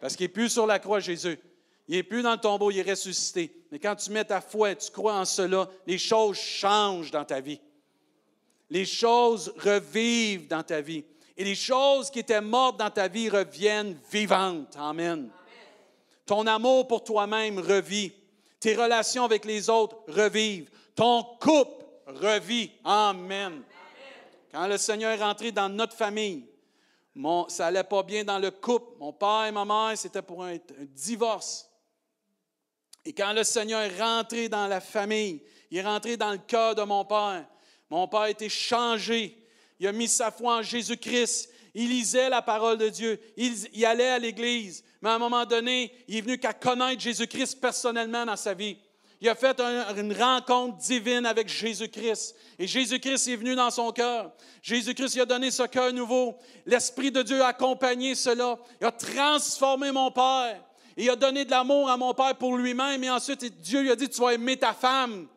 Parce 0.00 0.16
qu'il 0.16 0.24
n'est 0.24 0.32
plus 0.32 0.48
sur 0.48 0.66
la 0.66 0.80
croix, 0.80 0.98
Jésus. 0.98 1.38
Il 1.86 1.96
n'est 1.96 2.02
plus 2.02 2.22
dans 2.22 2.32
le 2.32 2.38
tombeau, 2.38 2.70
il 2.70 2.78
est 2.78 2.90
ressuscité. 2.90 3.52
Mais 3.70 3.78
quand 3.78 3.94
tu 3.94 4.10
mets 4.10 4.24
ta 4.24 4.40
foi, 4.40 4.74
tu 4.74 4.90
crois 4.90 5.14
en 5.14 5.24
cela, 5.24 5.68
les 5.86 5.98
choses 5.98 6.36
changent 6.36 7.12
dans 7.12 7.24
ta 7.24 7.40
vie 7.40 7.60
les 8.72 8.86
choses 8.86 9.52
revivent 9.58 10.48
dans 10.48 10.62
ta 10.62 10.80
vie. 10.80 11.04
Et 11.36 11.44
les 11.44 11.54
choses 11.54 12.10
qui 12.10 12.20
étaient 12.20 12.40
mortes 12.40 12.78
dans 12.78 12.88
ta 12.88 13.06
vie 13.06 13.28
reviennent 13.28 13.98
vivantes. 14.10 14.74
Amen. 14.78 15.28
Ton 16.24 16.46
amour 16.46 16.88
pour 16.88 17.04
toi-même 17.04 17.58
revit. 17.58 18.12
Tes 18.62 18.76
relations 18.76 19.24
avec 19.24 19.44
les 19.44 19.68
autres 19.68 20.04
revivent. 20.06 20.70
Ton 20.94 21.24
couple 21.40 21.84
revit. 22.06 22.70
Amen. 22.84 23.60
Quand 24.52 24.68
le 24.68 24.78
Seigneur 24.78 25.10
est 25.10 25.20
rentré 25.20 25.50
dans 25.50 25.68
notre 25.68 25.96
famille, 25.96 26.46
ça 27.48 27.64
n'allait 27.64 27.82
pas 27.82 28.04
bien 28.04 28.22
dans 28.22 28.38
le 28.38 28.52
couple. 28.52 28.98
Mon 29.00 29.12
père 29.12 29.46
et 29.46 29.50
ma 29.50 29.64
mère, 29.64 29.98
c'était 29.98 30.22
pour 30.22 30.44
un, 30.44 30.54
un 30.54 30.84
divorce. 30.94 31.68
Et 33.04 33.12
quand 33.12 33.32
le 33.32 33.42
Seigneur 33.42 33.80
est 33.80 34.00
rentré 34.00 34.48
dans 34.48 34.68
la 34.68 34.80
famille, 34.80 35.42
il 35.68 35.78
est 35.78 35.82
rentré 35.82 36.16
dans 36.16 36.30
le 36.30 36.38
cœur 36.38 36.76
de 36.76 36.82
mon 36.82 37.04
père, 37.04 37.44
mon 37.90 38.06
père 38.06 38.20
a 38.20 38.30
été 38.30 38.48
changé. 38.48 39.44
Il 39.80 39.88
a 39.88 39.92
mis 39.92 40.06
sa 40.06 40.30
foi 40.30 40.58
en 40.58 40.62
Jésus-Christ. 40.62 41.51
Il 41.74 41.88
lisait 41.88 42.28
la 42.28 42.42
parole 42.42 42.76
de 42.76 42.88
Dieu. 42.88 43.18
Il, 43.36 43.86
allait 43.86 44.10
à 44.10 44.18
l'Église. 44.18 44.84
Mais 45.00 45.10
à 45.10 45.14
un 45.14 45.18
moment 45.18 45.46
donné, 45.46 45.92
il 46.06 46.18
est 46.18 46.20
venu 46.20 46.38
qu'à 46.38 46.52
connaître 46.52 47.00
Jésus-Christ 47.00 47.60
personnellement 47.60 48.26
dans 48.26 48.36
sa 48.36 48.52
vie. 48.52 48.76
Il 49.22 49.28
a 49.28 49.34
fait 49.34 49.58
une 49.60 50.12
rencontre 50.12 50.78
divine 50.78 51.24
avec 51.26 51.48
Jésus-Christ. 51.48 52.34
Et 52.58 52.66
Jésus-Christ 52.66 53.28
est 53.28 53.36
venu 53.36 53.54
dans 53.54 53.70
son 53.70 53.90
cœur. 53.92 54.32
Jésus-Christ 54.62 55.20
a 55.20 55.24
donné 55.24 55.50
ce 55.50 55.62
cœur 55.62 55.92
nouveau. 55.92 56.36
L'Esprit 56.66 57.10
de 57.10 57.22
Dieu 57.22 57.40
a 57.40 57.48
accompagné 57.48 58.16
cela. 58.16 58.58
Il 58.80 58.86
a 58.86 58.90
transformé 58.90 59.92
mon 59.92 60.10
Père. 60.10 60.60
il 60.96 61.08
a 61.08 61.16
donné 61.16 61.44
de 61.44 61.50
l'amour 61.50 61.88
à 61.88 61.96
mon 61.96 62.12
Père 62.12 62.34
pour 62.36 62.56
lui-même. 62.56 63.02
Et 63.04 63.10
ensuite, 63.10 63.44
Dieu 63.62 63.82
lui 63.82 63.92
a 63.92 63.96
dit, 63.96 64.08
tu 64.08 64.20
vas 64.20 64.34
aimer 64.34 64.56
ta 64.56 64.74
femme. 64.74 65.28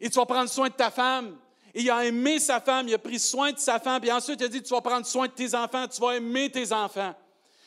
Et 0.00 0.10
tu 0.10 0.18
vas 0.18 0.26
prendre 0.26 0.50
soin 0.50 0.68
de 0.68 0.74
ta 0.74 0.90
femme. 0.90 1.36
Il 1.74 1.90
a 1.90 2.04
aimé 2.04 2.38
sa 2.38 2.60
femme, 2.60 2.88
il 2.88 2.94
a 2.94 2.98
pris 2.98 3.18
soin 3.18 3.52
de 3.52 3.58
sa 3.58 3.78
femme, 3.78 4.00
puis 4.00 4.10
ensuite 4.10 4.40
il 4.40 4.44
a 4.44 4.48
dit, 4.48 4.62
tu 4.62 4.70
vas 4.70 4.80
prendre 4.80 5.06
soin 5.06 5.26
de 5.26 5.32
tes 5.32 5.54
enfants, 5.54 5.86
tu 5.86 6.00
vas 6.00 6.16
aimer 6.16 6.50
tes 6.50 6.72
enfants. 6.72 7.14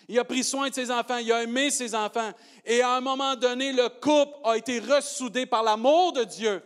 Il 0.07 0.19
a 0.19 0.25
pris 0.25 0.43
soin 0.43 0.69
de 0.69 0.73
ses 0.73 0.91
enfants, 0.91 1.17
il 1.17 1.31
a 1.31 1.43
aimé 1.43 1.69
ses 1.71 1.95
enfants. 1.95 2.31
Et 2.65 2.81
à 2.81 2.95
un 2.95 3.01
moment 3.01 3.35
donné, 3.35 3.71
le 3.71 3.87
couple 3.87 4.35
a 4.43 4.57
été 4.57 4.79
ressoudé 4.79 5.45
par 5.45 5.63
l'amour 5.63 6.13
de 6.13 6.23
Dieu. 6.23 6.61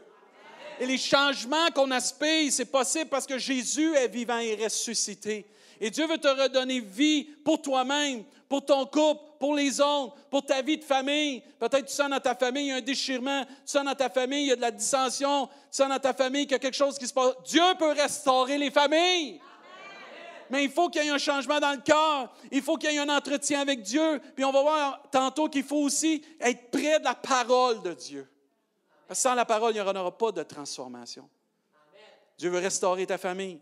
Et 0.80 0.86
les 0.86 0.98
changements 0.98 1.70
qu'on 1.74 1.92
aspire, 1.92 2.52
c'est 2.52 2.66
possible 2.66 3.10
parce 3.10 3.26
que 3.26 3.38
Jésus 3.38 3.94
est 3.96 4.08
vivant 4.08 4.40
et 4.40 4.56
ressuscité. 4.56 5.46
Et 5.80 5.90
Dieu 5.90 6.08
veut 6.08 6.18
te 6.18 6.28
redonner 6.28 6.80
vie 6.80 7.26
pour 7.44 7.62
toi-même, 7.62 8.24
pour 8.48 8.66
ton 8.66 8.86
couple, 8.86 9.22
pour 9.40 9.56
les 9.56 9.82
autres, 9.82 10.16
pour 10.30 10.46
ta 10.46 10.62
vie 10.62 10.78
de 10.78 10.84
famille. 10.84 11.42
Peut-être 11.60 11.86
tu 11.86 11.94
sens 11.94 12.10
dans 12.10 12.20
ta 12.20 12.36
famille, 12.36 12.66
il 12.66 12.70
y 12.70 12.72
a 12.72 12.76
un 12.76 12.82
déchirement, 12.82 13.44
tu 13.44 13.52
sens 13.66 13.84
dans 13.84 13.96
ta 13.96 14.10
famille, 14.10 14.44
il 14.44 14.48
y 14.48 14.52
a 14.52 14.56
de 14.56 14.62
la 14.62 14.72
dissension, 14.72 15.48
tu 15.48 15.54
sens 15.72 15.90
dans 15.90 16.00
ta 16.00 16.14
famille 16.14 16.44
qu'il 16.44 16.54
y 16.54 16.56
a 16.56 16.60
quelque 16.60 16.76
chose 16.76 16.98
qui 16.98 17.08
se 17.08 17.14
passe. 17.14 17.34
Dieu 17.46 17.64
peut 17.78 17.92
restaurer 17.92 18.58
les 18.58 18.72
familles. 18.72 19.40
Mais 20.50 20.64
il 20.64 20.70
faut 20.70 20.90
qu'il 20.90 21.04
y 21.04 21.08
ait 21.08 21.12
un 21.12 21.18
changement 21.18 21.60
dans 21.60 21.72
le 21.72 21.82
cœur. 21.82 22.32
Il 22.52 22.62
faut 22.62 22.78
qu'il 22.78 22.92
y 22.92 22.96
ait 22.96 23.00
un 23.00 23.10
entretien 23.10 23.62
avec 23.62 23.82
Dieu. 23.82 24.22
Puis 24.36 24.46
on 24.46 24.52
va 24.52 24.62
voir 24.62 25.02
tantôt 25.12 25.50
qu'il 25.50 25.64
faut 25.64 25.82
aussi 25.82 26.24
être 26.40 26.70
près 26.70 27.00
de 27.00 27.04
la 27.04 27.16
parole 27.16 27.82
de 27.82 27.94
Dieu. 27.94 28.30
Parce 29.08 29.20
que 29.20 29.24
sans 29.24 29.34
la 29.34 29.46
parole, 29.46 29.72
il 29.72 29.82
n'y 29.82 29.82
aura 29.82 30.16
pas 30.16 30.32
de 30.32 30.44
transformation. 30.44 31.28
Dieu 32.38 32.50
veut 32.50 32.60
restaurer 32.60 33.08
ta 33.08 33.18
famille. 33.18 33.60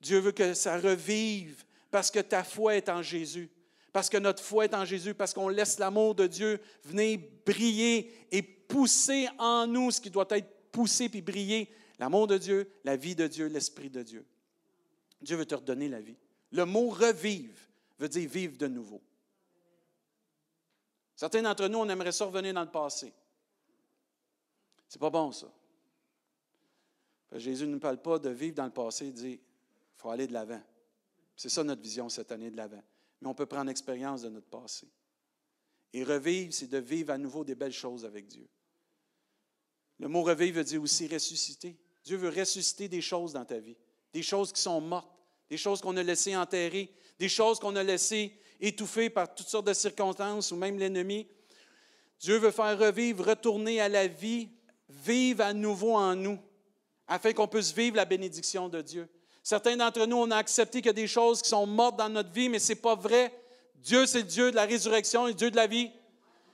Dieu 0.00 0.18
veut 0.18 0.32
que 0.32 0.54
ça 0.54 0.78
revive 0.78 1.64
parce 1.90 2.10
que 2.10 2.20
ta 2.20 2.44
foi 2.44 2.76
est 2.76 2.88
en 2.88 3.02
Jésus. 3.02 3.50
Parce 3.92 4.08
que 4.08 4.18
notre 4.18 4.42
foi 4.42 4.66
est 4.66 4.74
en 4.74 4.84
Jésus, 4.84 5.14
parce 5.14 5.34
qu'on 5.34 5.48
laisse 5.48 5.78
l'amour 5.78 6.14
de 6.14 6.26
Dieu 6.26 6.60
venir 6.84 7.18
briller 7.44 8.12
et 8.30 8.42
pousser 8.42 9.28
en 9.38 9.66
nous 9.66 9.90
ce 9.90 10.00
qui 10.00 10.10
doit 10.10 10.28
être 10.30 10.70
poussé 10.70 11.08
puis 11.08 11.22
briller. 11.22 11.68
L'amour 11.98 12.26
de 12.28 12.38
Dieu, 12.38 12.70
la 12.84 12.96
vie 12.96 13.16
de 13.16 13.26
Dieu, 13.26 13.46
l'Esprit 13.46 13.90
de 13.90 14.02
Dieu. 14.02 14.24
Dieu 15.20 15.36
veut 15.36 15.46
te 15.46 15.54
redonner 15.54 15.88
la 15.88 16.00
vie. 16.00 16.16
Le 16.52 16.64
mot 16.64 16.88
revive 16.88 17.58
veut 17.98 18.08
dire 18.08 18.28
vivre 18.28 18.56
de 18.56 18.68
nouveau. 18.68 19.02
Certains 21.16 21.42
d'entre 21.42 21.68
nous, 21.68 21.78
on 21.78 21.88
aimerait 21.88 22.12
ça 22.12 22.24
revenir 22.24 22.54
dans 22.54 22.64
le 22.64 22.70
passé. 22.70 23.12
C'est 24.88 24.98
pas 24.98 25.10
bon, 25.10 25.30
ça. 25.32 25.52
Jésus 27.34 27.66
ne 27.66 27.72
nous 27.72 27.78
parle 27.78 28.00
pas 28.00 28.18
de 28.18 28.30
vivre 28.30 28.56
dans 28.56 28.64
le 28.64 28.70
passé, 28.70 29.06
il 29.06 29.12
dit 29.12 29.32
il 29.32 29.40
faut 30.00 30.10
aller 30.10 30.26
de 30.26 30.32
l'avant. 30.32 30.62
C'est 31.40 31.48
ça 31.48 31.64
notre 31.64 31.80
vision 31.80 32.10
cette 32.10 32.32
année 32.32 32.50
de 32.50 32.56
l'avant. 32.58 32.82
Mais 33.22 33.28
on 33.28 33.34
peut 33.34 33.46
prendre 33.46 33.70
expérience 33.70 34.20
de 34.20 34.28
notre 34.28 34.48
passé. 34.48 34.86
Et 35.94 36.04
revivre, 36.04 36.52
c'est 36.52 36.68
de 36.68 36.76
vivre 36.76 37.12
à 37.12 37.16
nouveau 37.16 37.44
des 37.44 37.54
belles 37.54 37.72
choses 37.72 38.04
avec 38.04 38.26
Dieu. 38.26 38.46
Le 39.98 40.08
mot 40.08 40.22
revivre 40.22 40.58
veut 40.58 40.64
dire 40.64 40.82
aussi 40.82 41.08
ressusciter. 41.08 41.78
Dieu 42.04 42.18
veut 42.18 42.28
ressusciter 42.28 42.88
des 42.88 43.00
choses 43.00 43.32
dans 43.32 43.46
ta 43.46 43.58
vie 43.58 43.78
des 44.12 44.22
choses 44.22 44.52
qui 44.52 44.60
sont 44.60 44.82
mortes, 44.82 45.10
des 45.48 45.56
choses 45.56 45.80
qu'on 45.80 45.96
a 45.96 46.02
laissées 46.02 46.36
enterrer, 46.36 46.92
des 47.18 47.28
choses 47.30 47.58
qu'on 47.58 47.74
a 47.76 47.82
laissées 47.82 48.36
étouffer 48.60 49.08
par 49.08 49.34
toutes 49.34 49.48
sortes 49.48 49.66
de 49.66 49.72
circonstances 49.72 50.52
ou 50.52 50.56
même 50.56 50.78
l'ennemi. 50.78 51.26
Dieu 52.18 52.36
veut 52.36 52.50
faire 52.50 52.78
revivre, 52.78 53.24
retourner 53.24 53.80
à 53.80 53.88
la 53.88 54.06
vie, 54.06 54.50
vivre 54.90 55.42
à 55.42 55.54
nouveau 55.54 55.94
en 55.94 56.14
nous, 56.14 56.38
afin 57.06 57.32
qu'on 57.32 57.48
puisse 57.48 57.72
vivre 57.72 57.96
la 57.96 58.04
bénédiction 58.04 58.68
de 58.68 58.82
Dieu. 58.82 59.08
Certains 59.50 59.76
d'entre 59.76 60.06
nous, 60.06 60.16
on 60.16 60.30
a 60.30 60.36
accepté 60.36 60.78
qu'il 60.78 60.86
y 60.86 60.90
a 60.90 60.92
des 60.92 61.08
choses 61.08 61.42
qui 61.42 61.48
sont 61.48 61.66
mortes 61.66 61.96
dans 61.96 62.08
notre 62.08 62.30
vie, 62.30 62.48
mais 62.48 62.60
ce 62.60 62.68
n'est 62.68 62.76
pas 62.78 62.94
vrai. 62.94 63.34
Dieu, 63.82 64.06
c'est 64.06 64.18
le 64.18 64.24
Dieu 64.24 64.52
de 64.52 64.54
la 64.54 64.64
résurrection 64.64 65.26
et 65.26 65.34
Dieu 65.34 65.50
de 65.50 65.56
la 65.56 65.66
vie. 65.66 65.90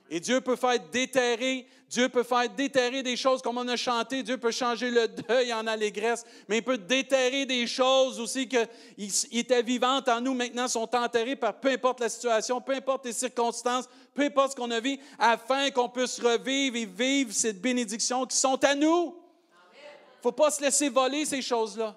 Et 0.09 0.19
Dieu 0.19 0.41
peut 0.41 0.55
faire 0.55 0.79
déterrer, 0.79 1.67
Dieu 1.91 2.09
peut 2.09 2.23
faire 2.23 2.49
déterrer 2.49 3.03
des 3.03 3.15
choses 3.15 3.43
comme 3.43 3.59
on 3.59 3.67
a 3.67 3.75
chanté, 3.75 4.23
Dieu 4.23 4.39
peut 4.39 4.49
changer 4.49 4.89
le 4.89 5.07
deuil 5.07 5.53
en 5.53 5.67
allégresse, 5.67 6.25
mais 6.47 6.57
il 6.57 6.63
peut 6.63 6.79
déterrer 6.79 7.45
des 7.45 7.67
choses 7.67 8.19
aussi 8.19 8.47
qui 8.47 8.57
étaient 9.31 9.61
vivantes 9.61 10.09
en 10.09 10.19
nous, 10.19 10.33
maintenant 10.33 10.67
sont 10.67 10.95
enterrées 10.95 11.35
par 11.35 11.53
peu 11.53 11.69
importe 11.69 11.99
la 11.99 12.09
situation, 12.09 12.59
peu 12.61 12.73
importe 12.73 13.05
les 13.05 13.13
circonstances, 13.13 13.85
peu 14.15 14.23
importe 14.23 14.53
ce 14.53 14.55
qu'on 14.55 14.71
a 14.71 14.79
vu, 14.79 14.97
afin 15.19 15.69
qu'on 15.69 15.87
puisse 15.87 16.19
revivre 16.19 16.75
et 16.77 16.85
vivre 16.85 17.31
ces 17.31 17.53
bénédictions 17.53 18.25
qui 18.25 18.37
sont 18.37 18.57
à 18.63 18.73
nous. 18.73 19.15
Il 19.75 20.17
ne 20.17 20.23
faut 20.23 20.31
pas 20.31 20.49
se 20.49 20.63
laisser 20.63 20.89
voler 20.89 21.25
ces 21.25 21.43
choses-là. 21.43 21.95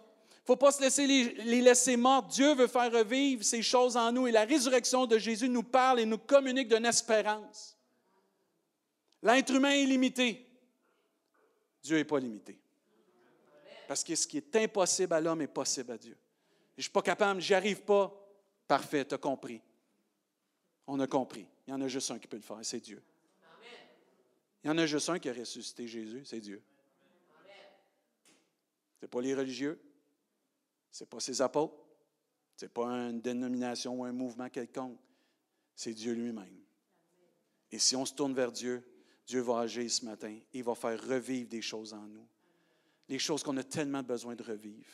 Faut 0.50 0.56
pas 0.56 0.72
se 0.72 0.80
laisser 0.82 1.06
les, 1.06 1.62
laisser 1.62 1.96
mortes. 1.96 2.32
Dieu 2.32 2.56
veut 2.56 2.66
faire 2.66 2.90
revivre 2.90 3.44
ces 3.44 3.62
choses 3.62 3.96
en 3.96 4.10
nous 4.10 4.26
et 4.26 4.32
la 4.32 4.44
résurrection 4.44 5.06
de 5.06 5.16
Jésus 5.16 5.48
nous 5.48 5.62
parle 5.62 6.00
et 6.00 6.04
nous 6.04 6.18
communique 6.18 6.66
d'une 6.66 6.86
espérance. 6.86 7.78
L'être 9.22 9.54
humain 9.54 9.70
est 9.70 9.84
limité. 9.84 10.44
Dieu 11.84 11.98
n'est 11.98 12.04
pas 12.04 12.18
limité. 12.18 12.58
Parce 13.86 14.02
que 14.02 14.16
ce 14.16 14.26
qui 14.26 14.38
est 14.38 14.56
impossible 14.56 15.14
à 15.14 15.20
l'homme 15.20 15.40
est 15.40 15.46
possible 15.46 15.92
à 15.92 15.96
Dieu. 15.96 16.16
je 16.76 16.80
ne 16.80 16.82
suis 16.82 16.90
pas 16.90 17.02
capable, 17.02 17.40
j'y 17.40 17.54
arrive 17.54 17.82
pas. 17.82 18.12
Parfait, 18.66 19.04
tu 19.04 19.14
as 19.14 19.18
compris. 19.18 19.62
On 20.84 20.98
a 20.98 21.06
compris. 21.06 21.46
Il 21.68 21.70
y 21.70 21.74
en 21.74 21.80
a 21.80 21.86
juste 21.86 22.10
un 22.10 22.18
qui 22.18 22.26
peut 22.26 22.38
le 22.38 22.42
faire, 22.42 22.58
c'est 22.62 22.80
Dieu. 22.80 23.00
Il 24.64 24.66
y 24.66 24.70
en 24.72 24.78
a 24.78 24.86
juste 24.86 25.08
un 25.10 25.20
qui 25.20 25.28
a 25.28 25.32
ressuscité 25.32 25.86
Jésus, 25.86 26.24
c'est 26.24 26.40
Dieu. 26.40 26.60
Ce 28.96 29.04
n'est 29.04 29.08
pas 29.08 29.20
les 29.20 29.32
religieux, 29.32 29.80
ce 30.90 31.05
n'est 31.05 31.09
pas 31.09 31.20
ses 31.20 31.40
apôtres, 31.40 31.74
ce 32.57 32.64
n'est 32.64 32.70
pas 32.70 32.87
une 32.87 33.20
dénomination 33.20 33.98
ou 33.98 34.05
un 34.05 34.12
mouvement 34.12 34.48
quelconque, 34.48 34.98
c'est 35.74 35.94
Dieu 35.94 36.12
lui-même. 36.12 36.61
Et 37.72 37.79
si 37.79 37.96
on 37.96 38.05
se 38.05 38.12
tourne 38.12 38.35
vers 38.35 38.53
Dieu, 38.53 38.83
Dieu 39.26 39.40
va 39.40 39.61
agir 39.61 39.90
ce 39.90 40.05
matin. 40.05 40.37
Il 40.53 40.64
va 40.64 40.74
faire 40.74 41.00
revivre 41.07 41.48
des 41.48 41.62
choses 41.62 41.94
en 41.94 42.03
nous. 42.03 42.26
Les 43.09 43.18
choses 43.18 43.42
qu'on 43.42 43.57
a 43.57 43.62
tellement 43.62 44.03
besoin 44.03 44.35
de 44.35 44.42
revivre. 44.42 44.90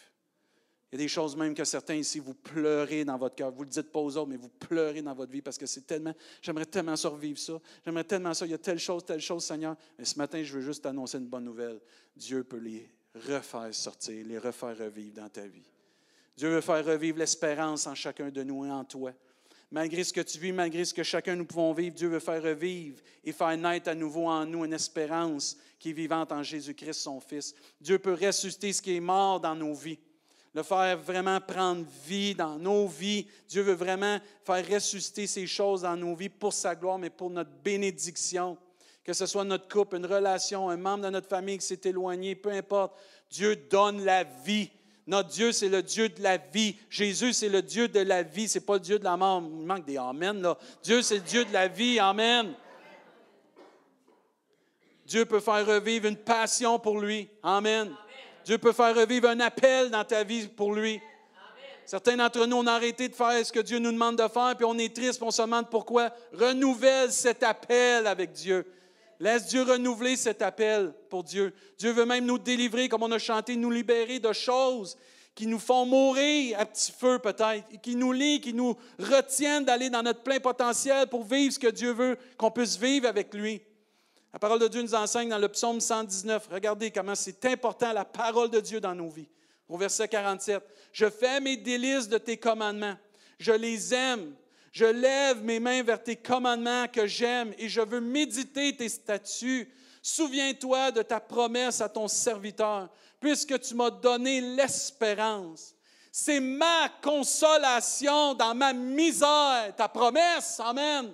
Il 0.93 1.01
y 1.01 1.03
a 1.03 1.05
des 1.05 1.09
choses 1.09 1.35
même 1.37 1.55
que 1.55 1.65
certains 1.65 1.97
ici, 1.97 2.21
vous 2.21 2.35
pleurez 2.35 3.05
dans 3.05 3.19
votre 3.19 3.35
cœur. 3.35 3.51
Vous 3.51 3.63
ne 3.63 3.65
le 3.65 3.71
dites 3.71 3.91
pas 3.91 3.99
aux 3.99 4.17
autres, 4.17 4.29
mais 4.29 4.37
vous 4.37 4.49
pleurez 4.49 5.03
dans 5.03 5.15
votre 5.15 5.33
vie 5.33 5.43
parce 5.43 5.59
que 5.59 5.67
c'est 5.67 5.87
tellement, 5.87 6.15
j'aimerais 6.41 6.67
tellement 6.67 6.97
survivre 6.97 7.39
ça. 7.39 7.61
J'aimerais 7.85 8.05
tellement 8.05 8.35
ça. 8.35 8.47
Il 8.47 8.53
y 8.53 8.55
a 8.55 8.59
telle 8.59 8.79
chose, 8.79 9.05
telle 9.05 9.21
chose, 9.21 9.45
Seigneur. 9.45 9.77
Mais 9.99 10.05
ce 10.05 10.17
matin, 10.17 10.43
je 10.43 10.53
veux 10.53 10.63
juste 10.63 10.87
annoncer 10.87 11.19
une 11.19 11.27
bonne 11.27 11.45
nouvelle. 11.45 11.81
Dieu 12.15 12.45
peut 12.45 12.59
les 12.59 12.89
refaire 13.15 13.75
sortir, 13.75 14.25
les 14.25 14.39
refaire 14.39 14.79
revivre 14.79 15.15
dans 15.15 15.29
ta 15.29 15.47
vie. 15.47 15.69
Dieu 16.37 16.51
veut 16.51 16.61
faire 16.61 16.85
revivre 16.85 17.19
l'espérance 17.19 17.87
en 17.87 17.95
chacun 17.95 18.31
de 18.31 18.43
nous 18.43 18.67
et 18.67 18.71
en 18.71 18.85
toi. 18.85 19.13
Malgré 19.71 20.05
ce 20.05 20.13
que 20.13 20.21
tu 20.21 20.39
vis, 20.39 20.53
malgré 20.53 20.85
ce 20.85 20.95
que 20.95 21.03
chacun 21.03 21.35
nous 21.35 21.45
pouvons 21.45 21.73
vivre, 21.73 21.97
Dieu 21.97 22.09
veut 22.09 22.21
faire 22.21 22.43
revivre 22.43 23.01
et 23.25 23.33
faire 23.33 23.57
naître 23.57 23.89
à 23.89 23.95
nouveau 23.95 24.29
en 24.29 24.47
nous 24.47 24.65
une 24.65 24.73
espérance 24.73 25.57
qui 25.79 25.91
est 25.91 25.95
vivante 25.95 26.31
en 26.31 26.43
Jésus-Christ, 26.43 27.01
son 27.01 27.21
Fils. 27.21 27.55
Dieu 27.81 27.99
peut 27.99 28.15
ressusciter 28.15 28.73
ce 28.73 28.81
qui 28.81 28.97
est 28.97 29.01
mort 29.01 29.41
dans 29.41 29.57
nos 29.57 29.75
vies, 29.75 29.99
le 30.55 30.63
faire 30.63 30.97
vraiment 30.97 31.41
prendre 31.41 31.85
vie 32.07 32.35
dans 32.35 32.59
nos 32.59 32.87
vies. 32.87 33.27
Dieu 33.49 33.63
veut 33.63 33.75
vraiment 33.75 34.19
faire 34.45 34.67
ressusciter 34.69 35.27
ces 35.27 35.47
choses 35.47 35.83
dans 35.83 35.97
nos 35.97 36.15
vies 36.15 36.29
pour 36.29 36.53
sa 36.53 36.75
gloire, 36.75 36.99
mais 36.99 37.11
pour 37.11 37.31
notre 37.31 37.51
bénédiction. 37.65 38.57
Que 39.03 39.13
ce 39.13 39.27
soit 39.27 39.45
notre 39.45 39.69
couple, 39.69 39.97
une 39.97 40.07
relation, 40.07 40.69
un 40.69 40.77
membre 40.77 41.05
de 41.05 41.11
notre 41.11 41.29
famille 41.29 41.59
qui 41.59 41.67
s'est 41.67 41.81
éloigné, 41.85 42.35
peu 42.35 42.51
importe. 42.51 42.97
Dieu 43.31 43.57
donne 43.57 44.05
la 44.05 44.25
vie. 44.25 44.71
Notre 45.07 45.29
Dieu, 45.29 45.53
c'est 45.53 45.69
le 45.69 45.83
Dieu 45.83 46.09
de 46.09 46.21
la 46.21 46.37
vie. 46.37 46.77
Jésus, 46.91 47.33
c'est 47.33 47.49
le 47.49 47.63
Dieu 47.63 47.87
de 47.87 48.01
la 48.01 48.23
vie. 48.23 48.49
Ce 48.49 48.59
n'est 48.59 48.65
pas 48.65 48.75
le 48.75 48.81
Dieu 48.81 48.99
de 48.99 49.05
la 49.05 49.17
mort. 49.17 49.41
Il 49.41 49.65
manque 49.65 49.85
des 49.85 49.97
Amen, 49.97 50.43
là. 50.43 50.59
Dieu, 50.83 51.01
c'est 51.03 51.17
le 51.17 51.21
Dieu 51.21 51.45
de 51.45 51.53
la 51.53 51.69
vie. 51.69 51.99
Amen. 52.01 52.55
Dieu 55.07 55.25
peut 55.25 55.39
faire 55.39 55.65
revivre 55.65 56.07
une 56.07 56.17
passion 56.17 56.81
pour 56.81 56.99
lui. 56.99 57.29
Amen. 57.43 57.95
Dieu 58.45 58.59
peut 58.59 58.73
faire 58.73 58.95
revivre 58.95 59.29
un 59.29 59.39
appel 59.39 59.91
dans 59.91 60.05
ta 60.05 60.25
vie 60.25 60.49
pour 60.49 60.75
lui. 60.75 61.01
Certains 61.85 62.17
d'entre 62.17 62.45
nous, 62.47 62.57
on 62.57 62.67
a 62.67 62.73
arrêté 62.73 63.09
de 63.09 63.15
faire 63.15 63.47
ce 63.47 63.53
que 63.53 63.61
Dieu 63.61 63.79
nous 63.79 63.93
demande 63.93 64.17
de 64.17 64.27
faire, 64.27 64.55
puis 64.57 64.65
on 64.65 64.77
est 64.77 64.93
triste, 64.93 65.21
puis 65.21 65.29
on 65.29 65.31
se 65.31 65.43
demande 65.43 65.71
pourquoi. 65.71 66.11
Renouvelle 66.33 67.13
cet 67.13 67.45
appel 67.45 68.09
avec 68.09 68.33
Dieu. 68.33 68.67
Laisse 69.19 69.47
Dieu 69.47 69.63
renouveler 69.63 70.17
cet 70.17 70.43
appel 70.43 70.93
pour 71.09 71.25
Dieu. 71.25 71.53
Dieu 71.79 71.93
veut 71.93 72.05
même 72.05 72.27
nous 72.27 72.39
délivrer, 72.39 72.89
comme 72.89 73.03
on 73.03 73.13
a 73.13 73.19
chanté, 73.19 73.57
nous 73.57 73.71
libérer 73.71 74.19
de 74.19 74.33
choses 74.33 74.97
qui 75.37 75.47
nous 75.47 75.59
font 75.59 75.85
mourir 75.85 76.59
à 76.59 76.65
petit 76.65 76.91
feu 76.91 77.19
peut-être, 77.19 77.81
qui 77.83 77.95
nous 77.95 78.11
lient, 78.11 78.41
qui 78.41 78.55
nous 78.55 78.75
retiennent 78.99 79.67
d'aller 79.67 79.91
dans 79.91 80.03
notre 80.03 80.23
plein 80.23 80.41
potentiel 80.41 81.07
pour 81.09 81.25
vivre 81.25 81.53
ce 81.53 81.59
que 81.59 81.67
Dieu 81.67 81.93
veut, 81.93 82.19
qu'on 82.39 82.51
puisse 82.51 82.79
vivre 82.79 83.07
avec 83.07 83.35
lui. 83.35 83.61
La 84.33 84.39
parole 84.39 84.59
de 84.59 84.69
Dieu 84.69 84.83
nous 84.83 84.95
enseigne 84.95 85.29
dans 85.29 85.39
le 85.39 85.49
psaume 85.49 85.81
119. 85.81 86.49
Regardez 86.51 86.91
comment 86.91 87.15
c'est 87.15 87.45
important 87.45 87.93
la 87.93 88.07
parole 88.07 88.51
de 88.51 88.61
Dieu 88.61 88.81
dans 88.81 88.95
nos 88.95 89.11
vies. 89.11 89.29
Au 89.69 89.77
verset 89.77 90.09
47, 90.09 90.63
Je 90.93 91.11
fais 91.11 91.41
mes 91.41 91.57
délices 91.59 92.09
de 92.09 92.19
tes 92.19 92.39
commandements. 92.39 92.97
Je 93.39 93.53
les 93.53 93.93
aime. 93.93 94.35
Je 94.77 94.85
lève 94.85 95.43
mes 95.43 95.59
mains 95.59 95.83
vers 95.83 96.03
tes 96.03 96.17
commandements 96.17 96.87
que 96.87 97.07
j'aime 97.07 97.55
et 97.57 97.67
je 97.67 97.81
veux 97.81 98.03
méditer 98.03 98.77
tes 98.77 98.91
statuts. 98.91 99.73
Souviens-toi 100.03 100.91
de 100.91 101.01
ta 101.01 101.19
promesse 101.19 101.81
à 101.81 101.89
ton 101.89 102.09
serviteur, 102.09 102.91
puisque 103.19 103.59
tu 103.59 103.75
m'as 103.75 103.89
donné 103.89 104.43
l'espérance. 104.43 105.75
C'est 106.13 106.41
ma 106.41 106.91
consolation 107.01 108.35
dans 108.35 108.55
ma 108.55 108.75
misère, 108.75 109.75
ta 109.75 109.89
promesse, 109.89 110.61
Amen. 110.61 111.11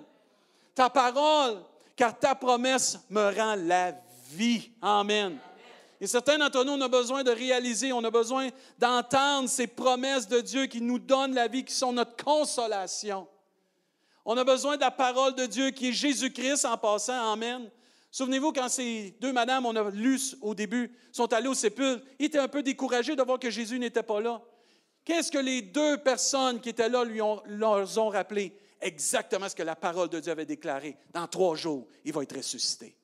Ta 0.75 0.89
parole, 0.89 1.63
car 1.95 2.19
ta 2.19 2.35
promesse 2.35 2.99
me 3.09 3.33
rend 3.33 3.55
la 3.55 3.93
vie. 4.33 4.71
Amen. 4.81 5.37
Et 6.01 6.07
certains 6.07 6.37
d'entre 6.37 6.65
nous, 6.65 6.73
on 6.73 6.81
a 6.81 6.89
besoin 6.89 7.23
de 7.23 7.31
réaliser, 7.31 7.93
on 7.93 8.03
a 8.03 8.11
besoin 8.11 8.49
d'entendre 8.77 9.47
ces 9.47 9.67
promesses 9.67 10.27
de 10.27 10.41
Dieu 10.41 10.65
qui 10.65 10.81
nous 10.81 10.99
donnent 10.99 11.33
la 11.33 11.47
vie, 11.47 11.63
qui 11.63 11.73
sont 11.73 11.93
notre 11.93 12.21
consolation. 12.21 13.25
On 14.25 14.37
a 14.37 14.43
besoin 14.43 14.75
de 14.75 14.81
la 14.81 14.91
parole 14.91 15.35
de 15.35 15.45
Dieu 15.45 15.71
qui 15.71 15.89
est 15.89 15.93
Jésus-Christ 15.93 16.65
en 16.65 16.77
passant. 16.77 17.33
Amen. 17.33 17.69
Souvenez-vous, 18.09 18.53
quand 18.53 18.69
ces 18.69 19.15
deux 19.19 19.33
madames, 19.33 19.65
on 19.65 19.75
a 19.75 19.89
lu 19.89 20.19
au 20.41 20.53
début, 20.53 20.95
sont 21.11 21.31
allées 21.33 21.47
au 21.47 21.53
sépulcre, 21.55 22.05
ils 22.19 22.27
étaient 22.27 22.37
un 22.37 22.47
peu 22.47 22.61
découragés 22.61 23.15
de 23.15 23.23
voir 23.23 23.39
que 23.39 23.49
Jésus 23.49 23.79
n'était 23.79 24.03
pas 24.03 24.21
là. 24.21 24.41
Qu'est-ce 25.03 25.31
que 25.31 25.39
les 25.39 25.61
deux 25.61 25.97
personnes 25.97 26.61
qui 26.61 26.69
étaient 26.69 26.87
là 26.87 27.03
lui 27.03 27.21
ont, 27.21 27.41
leur 27.45 27.97
ont 27.97 28.09
rappelé? 28.09 28.55
Exactement 28.79 29.49
ce 29.49 29.55
que 29.55 29.63
la 29.63 29.75
parole 29.75 30.09
de 30.09 30.19
Dieu 30.19 30.31
avait 30.31 30.45
déclaré. 30.45 30.95
Dans 31.11 31.27
trois 31.27 31.55
jours, 31.55 31.87
il 32.05 32.13
va 32.13 32.23
être 32.23 32.37
ressuscité. 32.37 32.95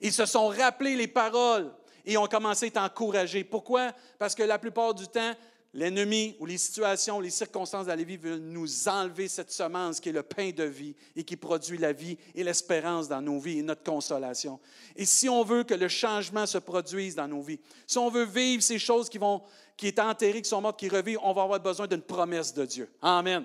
Ils 0.00 0.12
se 0.12 0.26
sont 0.26 0.48
rappelés 0.48 0.96
les 0.96 1.08
paroles 1.08 1.72
et 2.04 2.16
ont 2.16 2.26
commencé 2.26 2.66
à 2.66 2.68
être 2.68 2.78
encouragés. 2.78 3.44
Pourquoi? 3.44 3.92
Parce 4.18 4.34
que 4.34 4.42
la 4.42 4.58
plupart 4.58 4.94
du 4.94 5.06
temps, 5.06 5.32
l'ennemi 5.74 6.36
ou 6.38 6.46
les 6.46 6.58
situations, 6.58 7.20
les 7.20 7.30
circonstances 7.30 7.86
de 7.86 7.90
la 7.90 7.96
vie 7.96 8.16
veulent 8.16 8.40
nous 8.40 8.88
enlever 8.88 9.28
cette 9.28 9.50
semence 9.50 10.00
qui 10.00 10.08
est 10.08 10.12
le 10.12 10.22
pain 10.22 10.50
de 10.50 10.64
vie 10.64 10.94
et 11.14 11.24
qui 11.24 11.36
produit 11.36 11.78
la 11.78 11.92
vie 11.92 12.16
et 12.34 12.42
l'espérance 12.42 13.08
dans 13.08 13.20
nos 13.20 13.38
vies 13.38 13.58
et 13.58 13.62
notre 13.62 13.82
consolation. 13.82 14.58
Et 14.96 15.04
si 15.04 15.28
on 15.28 15.44
veut 15.44 15.64
que 15.64 15.74
le 15.74 15.88
changement 15.88 16.46
se 16.46 16.58
produise 16.58 17.14
dans 17.14 17.28
nos 17.28 17.42
vies, 17.42 17.60
si 17.86 17.98
on 17.98 18.10
veut 18.10 18.24
vivre 18.24 18.62
ces 18.62 18.78
choses 18.78 19.08
qui, 19.08 19.18
vont, 19.18 19.42
qui 19.76 19.88
étaient 19.88 20.00
enterrées, 20.00 20.42
qui 20.42 20.48
sont 20.48 20.60
mortes, 20.60 20.78
qui 20.78 20.88
revivent, 20.88 21.20
on 21.22 21.32
va 21.32 21.42
avoir 21.42 21.60
besoin 21.60 21.86
d'une 21.86 22.02
promesse 22.02 22.52
de 22.54 22.64
Dieu. 22.64 22.90
Amen. 23.02 23.44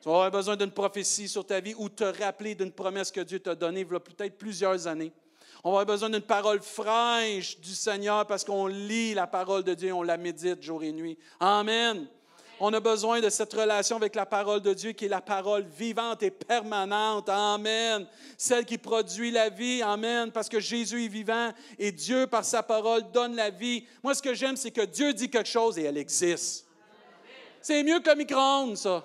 Tu 0.00 0.08
vas 0.08 0.14
avoir 0.14 0.30
besoin 0.30 0.56
d'une 0.56 0.70
prophétie 0.70 1.28
sur 1.28 1.44
ta 1.44 1.58
vie 1.58 1.74
ou 1.76 1.88
te 1.88 2.04
rappeler 2.04 2.54
d'une 2.54 2.72
promesse 2.72 3.10
que 3.10 3.20
Dieu 3.20 3.40
t'a 3.40 3.54
donnée 3.54 3.80
il 3.80 3.92
y 3.92 3.96
a 3.96 4.00
peut-être 4.00 4.38
plusieurs 4.38 4.86
années. 4.86 5.12
On 5.66 5.72
va 5.72 5.80
avoir 5.80 5.96
besoin 5.96 6.10
d'une 6.10 6.20
parole 6.20 6.62
fraîche 6.62 7.58
du 7.58 7.74
Seigneur 7.74 8.24
parce 8.24 8.44
qu'on 8.44 8.68
lit 8.68 9.14
la 9.14 9.26
parole 9.26 9.64
de 9.64 9.74
Dieu, 9.74 9.92
on 9.92 10.04
la 10.04 10.16
médite 10.16 10.62
jour 10.62 10.84
et 10.84 10.92
nuit. 10.92 11.18
Amen. 11.40 12.06
On 12.60 12.72
a 12.72 12.78
besoin 12.78 13.20
de 13.20 13.28
cette 13.28 13.52
relation 13.52 13.96
avec 13.96 14.14
la 14.14 14.26
parole 14.26 14.60
de 14.60 14.72
Dieu 14.72 14.92
qui 14.92 15.06
est 15.06 15.08
la 15.08 15.20
parole 15.20 15.64
vivante 15.64 16.22
et 16.22 16.30
permanente. 16.30 17.28
Amen. 17.28 18.06
Celle 18.38 18.64
qui 18.64 18.78
produit 18.78 19.32
la 19.32 19.48
vie. 19.48 19.82
Amen. 19.82 20.30
Parce 20.30 20.48
que 20.48 20.60
Jésus 20.60 21.06
est 21.06 21.08
vivant 21.08 21.52
et 21.80 21.90
Dieu, 21.90 22.28
par 22.28 22.44
sa 22.44 22.62
parole, 22.62 23.10
donne 23.10 23.34
la 23.34 23.50
vie. 23.50 23.88
Moi, 24.04 24.14
ce 24.14 24.22
que 24.22 24.34
j'aime, 24.34 24.54
c'est 24.54 24.70
que 24.70 24.82
Dieu 24.82 25.12
dit 25.14 25.28
quelque 25.28 25.48
chose 25.48 25.80
et 25.80 25.82
elle 25.82 25.98
existe. 25.98 26.64
C'est 27.60 27.82
mieux 27.82 27.98
que 27.98 28.10
le 28.10 28.14
micro-ondes, 28.14 28.76
ça. 28.76 29.04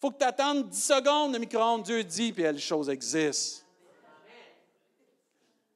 faut 0.00 0.10
que 0.10 0.18
tu 0.18 0.24
attendes 0.24 0.70
10 0.70 0.82
secondes, 0.82 1.34
le 1.34 1.38
micro-ondes. 1.38 1.82
Dieu 1.82 2.02
dit, 2.02 2.32
puis 2.32 2.44
la 2.44 2.56
chose 2.56 2.88
existe. 2.88 3.65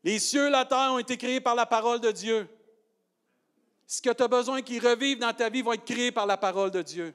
Les 0.02 0.18
cieux 0.18 0.46
et 0.46 0.50
la 0.50 0.64
terre 0.64 0.92
ont 0.92 0.98
été 0.98 1.16
créés 1.16 1.40
par 1.40 1.54
la 1.54 1.66
parole 1.66 2.00
de 2.00 2.10
Dieu. 2.10 2.48
Ce 3.86 4.00
que 4.00 4.10
tu 4.10 4.22
as 4.22 4.28
besoin 4.28 4.62
qu'ils 4.62 4.86
revivent 4.86 5.18
dans 5.18 5.32
ta 5.32 5.48
vie 5.48 5.62
va 5.62 5.74
être 5.74 5.84
créé 5.84 6.12
par 6.12 6.26
la 6.26 6.36
parole 6.36 6.70
de 6.70 6.80
Dieu. 6.82 7.14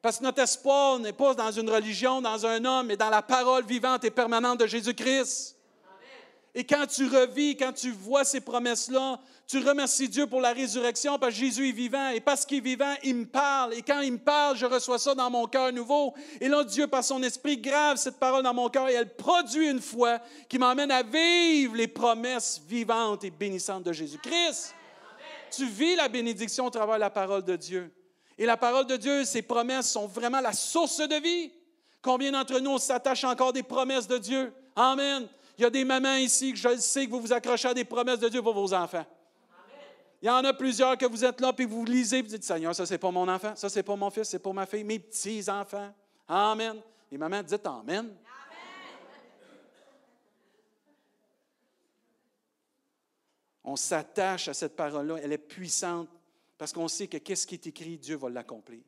Parce 0.00 0.18
que 0.18 0.24
notre 0.24 0.42
espoir 0.42 0.98
n'est 0.98 1.12
pas 1.12 1.34
dans 1.34 1.50
une 1.50 1.70
religion, 1.70 2.20
dans 2.20 2.44
un 2.44 2.64
homme, 2.64 2.88
mais 2.88 2.96
dans 2.96 3.10
la 3.10 3.22
parole 3.22 3.64
vivante 3.64 4.04
et 4.04 4.10
permanente 4.10 4.60
de 4.60 4.66
Jésus-Christ. 4.66 5.56
Et 6.54 6.64
quand 6.64 6.86
tu 6.86 7.06
revis, 7.06 7.56
quand 7.56 7.72
tu 7.72 7.90
vois 7.90 8.24
ces 8.24 8.40
promesses-là, 8.40 9.18
tu 9.46 9.58
remercies 9.58 10.08
Dieu 10.08 10.26
pour 10.26 10.40
la 10.40 10.52
résurrection 10.52 11.18
parce 11.18 11.34
que 11.34 11.40
Jésus 11.40 11.68
est 11.68 11.72
vivant. 11.72 12.08
Et 12.10 12.20
parce 12.20 12.46
qu'il 12.46 12.58
est 12.58 12.60
vivant, 12.60 12.94
il 13.02 13.14
me 13.16 13.26
parle. 13.26 13.74
Et 13.74 13.82
quand 13.82 14.00
il 14.00 14.12
me 14.12 14.18
parle, 14.18 14.56
je 14.56 14.66
reçois 14.66 14.98
ça 14.98 15.14
dans 15.14 15.28
mon 15.30 15.46
cœur 15.46 15.72
nouveau. 15.72 16.14
Et 16.40 16.48
là, 16.48 16.64
Dieu, 16.64 16.86
par 16.86 17.04
son 17.04 17.22
esprit, 17.22 17.58
grave 17.58 17.96
cette 17.96 18.18
parole 18.18 18.42
dans 18.42 18.54
mon 18.54 18.68
cœur 18.68 18.88
et 18.88 18.94
elle 18.94 19.14
produit 19.14 19.68
une 19.68 19.80
foi 19.80 20.20
qui 20.48 20.58
m'emmène 20.58 20.90
à 20.90 21.02
vivre 21.02 21.76
les 21.76 21.88
promesses 21.88 22.62
vivantes 22.66 23.24
et 23.24 23.30
bénissantes 23.30 23.84
de 23.84 23.92
Jésus-Christ. 23.92 24.74
Tu 25.50 25.66
vis 25.66 25.96
la 25.96 26.08
bénédiction 26.08 26.66
au 26.66 26.70
travers 26.70 26.94
de 26.94 27.00
la 27.00 27.10
parole 27.10 27.44
de 27.44 27.56
Dieu. 27.56 27.92
Et 28.38 28.46
la 28.46 28.56
parole 28.56 28.86
de 28.86 28.96
Dieu, 28.96 29.24
ses 29.24 29.42
promesses 29.42 29.90
sont 29.90 30.06
vraiment 30.06 30.40
la 30.40 30.54
source 30.54 30.98
de 30.98 31.16
vie. 31.16 31.52
Combien 32.00 32.32
d'entre 32.32 32.58
nous 32.58 32.78
s'attachent 32.78 33.24
encore 33.24 33.52
des 33.52 33.62
promesses 33.62 34.08
de 34.08 34.16
Dieu? 34.16 34.52
Amen. 34.74 35.28
Il 35.58 35.62
y 35.62 35.64
a 35.66 35.70
des 35.70 35.84
mamans 35.84 36.16
ici 36.16 36.52
que 36.52 36.58
je 36.58 36.76
sais 36.78 37.06
que 37.06 37.10
vous 37.10 37.20
vous 37.20 37.32
accrochez 37.32 37.68
à 37.68 37.74
des 37.74 37.84
promesses 37.84 38.18
de 38.18 38.28
Dieu 38.28 38.40
pour 38.40 38.54
vos 38.54 38.72
enfants. 38.72 39.04
Il 40.22 40.26
y 40.26 40.30
en 40.30 40.44
a 40.44 40.54
plusieurs 40.54 40.96
que 40.96 41.04
vous 41.04 41.24
êtes 41.24 41.40
là, 41.40 41.52
puis 41.52 41.66
vous 41.66 41.84
lisez, 41.84 42.22
vous 42.22 42.28
dites, 42.28 42.44
Seigneur, 42.44 42.74
ça, 42.74 42.86
c'est 42.86 42.98
pas 42.98 43.10
mon 43.10 43.28
enfant, 43.28 43.54
ça, 43.56 43.68
c'est 43.68 43.82
pas 43.82 43.96
mon 43.96 44.08
fils, 44.08 44.28
c'est 44.28 44.38
pour 44.38 44.54
ma 44.54 44.64
fille, 44.64 44.84
mes 44.84 45.00
petits-enfants. 45.00 45.92
Amen. 46.28 46.80
Et 47.10 47.18
maman, 47.18 47.42
dites 47.42 47.66
Amen. 47.66 47.98
Amen. 47.98 48.16
On 53.64 53.76
s'attache 53.76 54.48
à 54.48 54.54
cette 54.54 54.76
parole-là, 54.76 55.16
elle 55.22 55.32
est 55.32 55.38
puissante, 55.38 56.08
parce 56.56 56.72
qu'on 56.72 56.88
sait 56.88 57.08
que 57.08 57.18
qu'est-ce 57.18 57.46
qui 57.46 57.56
est 57.56 57.66
écrit, 57.66 57.98
Dieu 57.98 58.16
va 58.16 58.30
l'accomplir. 58.30 58.80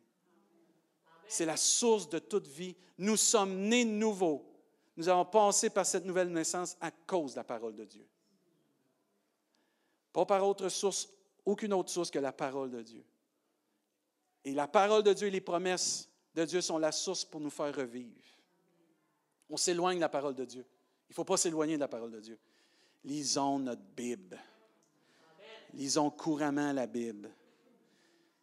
C'est 1.26 1.46
la 1.46 1.56
source 1.56 2.08
de 2.08 2.20
toute 2.20 2.46
vie. 2.46 2.76
Nous 2.98 3.16
sommes 3.16 3.56
nés 3.56 3.84
de 3.84 3.90
nouveau 3.90 4.54
nous 4.96 5.08
avons 5.08 5.24
passé 5.24 5.70
par 5.70 5.86
cette 5.86 6.04
nouvelle 6.04 6.30
naissance 6.30 6.76
à 6.80 6.90
cause 6.90 7.32
de 7.32 7.38
la 7.38 7.44
parole 7.44 7.74
de 7.74 7.84
Dieu. 7.84 8.06
Pas 10.12 10.24
par 10.24 10.46
autre 10.46 10.68
source, 10.68 11.08
aucune 11.44 11.72
autre 11.72 11.90
source 11.90 12.10
que 12.10 12.18
la 12.18 12.32
parole 12.32 12.70
de 12.70 12.82
Dieu. 12.82 13.04
Et 14.44 14.52
la 14.52 14.68
parole 14.68 15.02
de 15.02 15.12
Dieu 15.12 15.28
et 15.28 15.30
les 15.30 15.40
promesses 15.40 16.08
de 16.34 16.44
Dieu 16.44 16.60
sont 16.60 16.78
la 16.78 16.92
source 16.92 17.24
pour 17.24 17.40
nous 17.40 17.50
faire 17.50 17.74
revivre. 17.74 18.22
On 19.48 19.56
s'éloigne 19.56 19.96
de 19.96 20.02
la 20.02 20.08
parole 20.08 20.34
de 20.34 20.44
Dieu. 20.44 20.64
Il 21.08 21.12
ne 21.12 21.14
faut 21.14 21.24
pas 21.24 21.36
s'éloigner 21.36 21.74
de 21.74 21.80
la 21.80 21.88
parole 21.88 22.10
de 22.10 22.20
Dieu. 22.20 22.38
Lisons 23.04 23.58
notre 23.58 23.82
Bible. 23.96 24.38
Lisons 25.74 26.10
couramment 26.10 26.72
la 26.72 26.86
Bible. 26.86 27.30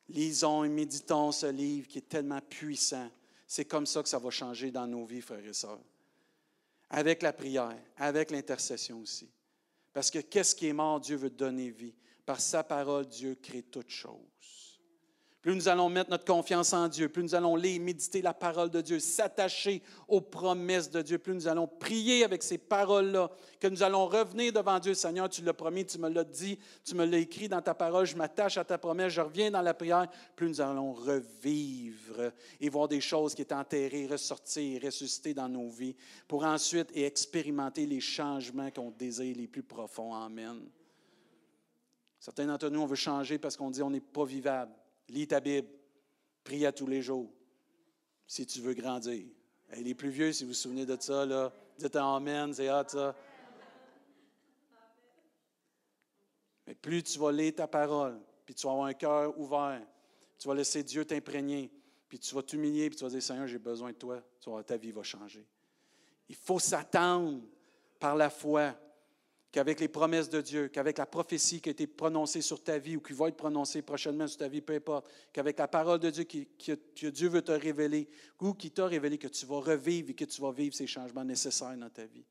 Lisons 0.09 0.63
et 0.63 0.69
méditons 0.69 1.31
ce 1.31 1.47
livre 1.47 1.87
qui 1.87 1.99
est 1.99 2.09
tellement 2.09 2.41
puissant. 2.41 3.09
C'est 3.47 3.65
comme 3.65 3.85
ça 3.85 4.03
que 4.03 4.09
ça 4.09 4.19
va 4.19 4.29
changer 4.29 4.71
dans 4.71 4.87
nos 4.87 5.05
vies, 5.05 5.21
frères 5.21 5.45
et 5.45 5.53
sœurs 5.53 5.79
avec 6.91 7.21
la 7.21 7.31
prière, 7.31 7.77
avec 7.97 8.31
l'intercession 8.31 8.99
aussi. 8.99 9.29
Parce 9.93 10.11
que 10.11 10.19
qu'est-ce 10.19 10.53
qui 10.53 10.67
est 10.67 10.73
mort, 10.73 10.99
Dieu 10.99 11.15
veut 11.15 11.29
donner 11.29 11.69
vie. 11.69 11.95
Par 12.31 12.39
sa 12.39 12.63
parole, 12.63 13.07
Dieu 13.07 13.35
crée 13.35 13.61
toutes 13.61 13.89
choses. 13.89 14.79
Plus 15.41 15.53
nous 15.53 15.67
allons 15.67 15.89
mettre 15.89 16.09
notre 16.09 16.23
confiance 16.23 16.71
en 16.71 16.87
Dieu, 16.87 17.09
plus 17.09 17.23
nous 17.23 17.35
allons 17.35 17.57
lire, 17.57 17.81
méditer 17.81 18.21
la 18.21 18.33
parole 18.33 18.69
de 18.69 18.79
Dieu, 18.79 19.01
s'attacher 19.01 19.81
aux 20.07 20.21
promesses 20.21 20.89
de 20.89 21.01
Dieu, 21.01 21.17
plus 21.17 21.33
nous 21.33 21.49
allons 21.49 21.67
prier 21.67 22.23
avec 22.23 22.41
ces 22.41 22.57
paroles-là, 22.57 23.29
que 23.59 23.67
nous 23.67 23.83
allons 23.83 24.05
revenir 24.05 24.53
devant 24.53 24.79
Dieu. 24.79 24.93
Seigneur, 24.93 25.27
tu 25.27 25.41
l'as 25.41 25.51
promis, 25.51 25.85
tu 25.85 25.97
me 25.97 26.07
l'as 26.07 26.23
dit, 26.23 26.57
tu 26.85 26.95
me 26.95 27.03
l'as 27.03 27.17
écrit 27.17 27.49
dans 27.49 27.61
ta 27.61 27.73
parole, 27.73 28.05
je 28.05 28.15
m'attache 28.15 28.57
à 28.57 28.63
ta 28.63 28.77
promesse, 28.77 29.11
je 29.11 29.19
reviens 29.19 29.51
dans 29.51 29.61
la 29.61 29.73
prière, 29.73 30.07
plus 30.37 30.47
nous 30.47 30.61
allons 30.61 30.93
revivre 30.93 32.31
et 32.61 32.69
voir 32.69 32.87
des 32.87 33.01
choses 33.01 33.35
qui 33.35 33.41
étaient 33.41 33.55
enterrées, 33.55 34.07
ressortir, 34.07 34.83
ressusciter 34.83 35.33
dans 35.33 35.49
nos 35.49 35.67
vies, 35.67 35.97
pour 36.29 36.45
ensuite 36.45 36.95
expérimenter 36.95 37.85
les 37.85 37.99
changements 37.99 38.71
qu'on 38.71 38.89
désire 38.89 39.35
les 39.35 39.47
plus 39.47 39.63
profonds. 39.63 40.13
Amen. 40.13 40.61
Certains 42.21 42.45
d'entre 42.45 42.69
nous, 42.69 42.79
on 42.79 42.85
veut 42.85 42.95
changer 42.95 43.39
parce 43.39 43.57
qu'on 43.57 43.71
dit 43.71 43.81
on 43.81 43.89
n'est 43.89 43.99
pas 43.99 44.25
vivable. 44.25 44.71
Lis 45.09 45.27
ta 45.27 45.39
Bible. 45.39 45.67
Prie 46.43 46.67
à 46.67 46.71
tous 46.71 46.85
les 46.85 47.01
jours. 47.01 47.33
Si 48.27 48.45
tu 48.45 48.61
veux 48.61 48.75
grandir. 48.75 49.25
Les 49.75 49.95
plus 49.95 50.11
vieux, 50.11 50.31
si 50.31 50.43
vous 50.43 50.49
vous 50.49 50.53
souvenez 50.53 50.85
de 50.85 50.95
ça, 50.99 51.25
là, 51.25 51.51
dites 51.79 51.95
Amen, 51.95 52.53
c'est 52.53 52.69
hâte 52.69 52.91
ça. 52.91 53.15
Mais 56.67 56.75
plus 56.75 57.01
tu 57.01 57.17
vas 57.17 57.31
lire 57.31 57.55
ta 57.55 57.67
parole, 57.67 58.19
puis 58.45 58.53
tu 58.53 58.67
vas 58.67 58.73
avoir 58.73 58.85
un 58.85 58.93
cœur 58.93 59.37
ouvert, 59.39 59.81
tu 60.37 60.47
vas 60.47 60.53
laisser 60.53 60.83
Dieu 60.83 61.03
t'imprégner, 61.03 61.71
puis 62.07 62.19
tu 62.19 62.35
vas 62.35 62.43
t'humilier, 62.43 62.89
puis 62.89 62.97
tu 62.97 63.03
vas 63.03 63.09
dire 63.09 63.23
Seigneur, 63.23 63.47
j'ai 63.47 63.57
besoin 63.57 63.91
de 63.91 63.97
toi, 63.97 64.21
ta 64.63 64.77
vie 64.77 64.91
va 64.91 65.01
changer. 65.01 65.47
Il 66.29 66.35
faut 66.35 66.59
s'attendre 66.59 67.41
par 67.99 68.15
la 68.15 68.29
foi 68.29 68.75
qu'avec 69.51 69.79
les 69.79 69.89
promesses 69.89 70.29
de 70.29 70.39
Dieu, 70.39 70.69
qu'avec 70.69 70.97
la 70.97 71.05
prophétie 71.05 71.59
qui 71.59 71.69
a 71.69 71.71
été 71.71 71.85
prononcée 71.85 72.41
sur 72.41 72.63
ta 72.63 72.77
vie 72.77 72.95
ou 72.95 73.01
qui 73.01 73.13
va 73.13 73.27
être 73.27 73.35
prononcée 73.35 73.81
prochainement 73.81 74.27
sur 74.27 74.37
ta 74.37 74.47
vie, 74.47 74.61
peu 74.61 74.73
importe, 74.73 75.07
qu'avec 75.33 75.59
la 75.59 75.67
parole 75.67 75.99
de 75.99 76.09
Dieu 76.09 76.23
que 76.23 77.09
Dieu 77.09 77.29
veut 77.29 77.41
te 77.41 77.51
révéler 77.51 78.09
ou 78.39 78.53
qui 78.53 78.71
t'a 78.71 78.87
révélé 78.87 79.17
que 79.17 79.27
tu 79.27 79.45
vas 79.45 79.59
revivre 79.59 80.09
et 80.09 80.13
que 80.13 80.25
tu 80.25 80.41
vas 80.41 80.51
vivre 80.51 80.73
ces 80.73 80.87
changements 80.87 81.25
nécessaires 81.25 81.75
dans 81.75 81.89
ta 81.89 82.05
vie. 82.05 82.25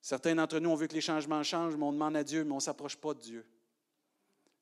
Certains 0.00 0.34
d'entre 0.34 0.58
nous, 0.58 0.70
on 0.70 0.74
veut 0.74 0.86
que 0.86 0.94
les 0.94 1.00
changements 1.00 1.42
changent, 1.42 1.76
mais 1.76 1.84
on 1.84 1.92
demande 1.92 2.16
à 2.16 2.24
Dieu, 2.24 2.42
mais 2.42 2.52
on 2.52 2.56
ne 2.56 2.60
s'approche 2.60 2.96
pas 2.96 3.14
de 3.14 3.20
Dieu. 3.20 3.46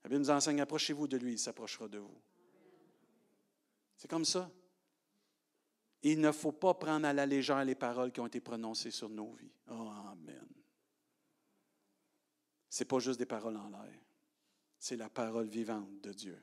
La 0.05 0.11
Bible 0.11 0.21
nous 0.21 0.31
enseigne, 0.31 0.61
approchez-vous 0.61 1.09
de 1.09 1.17
lui, 1.17 1.33
il 1.33 1.39
s'approchera 1.39 1.89
de 1.89 1.99
vous. 1.99 2.21
C'est 3.97 4.09
comme 4.09 4.25
ça. 4.25 4.51
Il 6.09 6.21
ne 6.21 6.31
faut 6.31 6.53
pas 6.53 6.73
prendre 6.73 7.05
à 7.05 7.13
la 7.13 7.27
légère 7.27 7.65
les 7.65 7.75
paroles 7.75 8.13
qui 8.13 8.21
ont 8.21 8.29
été 8.29 8.39
prononcées 8.39 8.93
sur 8.93 9.09
nos 9.09 9.33
vies. 9.33 9.51
Oh, 9.69 9.91
Amen. 10.13 10.47
Ce 12.71 12.85
n'est 12.85 12.87
pas 12.87 13.01
juste 13.01 13.19
des 13.19 13.27
paroles 13.27 13.57
en 13.57 13.69
l'air. 13.71 14.01
C'est 14.79 14.95
la 14.95 15.09
parole 15.09 15.49
vivante 15.49 16.01
de 16.03 16.13
Dieu. 16.13 16.41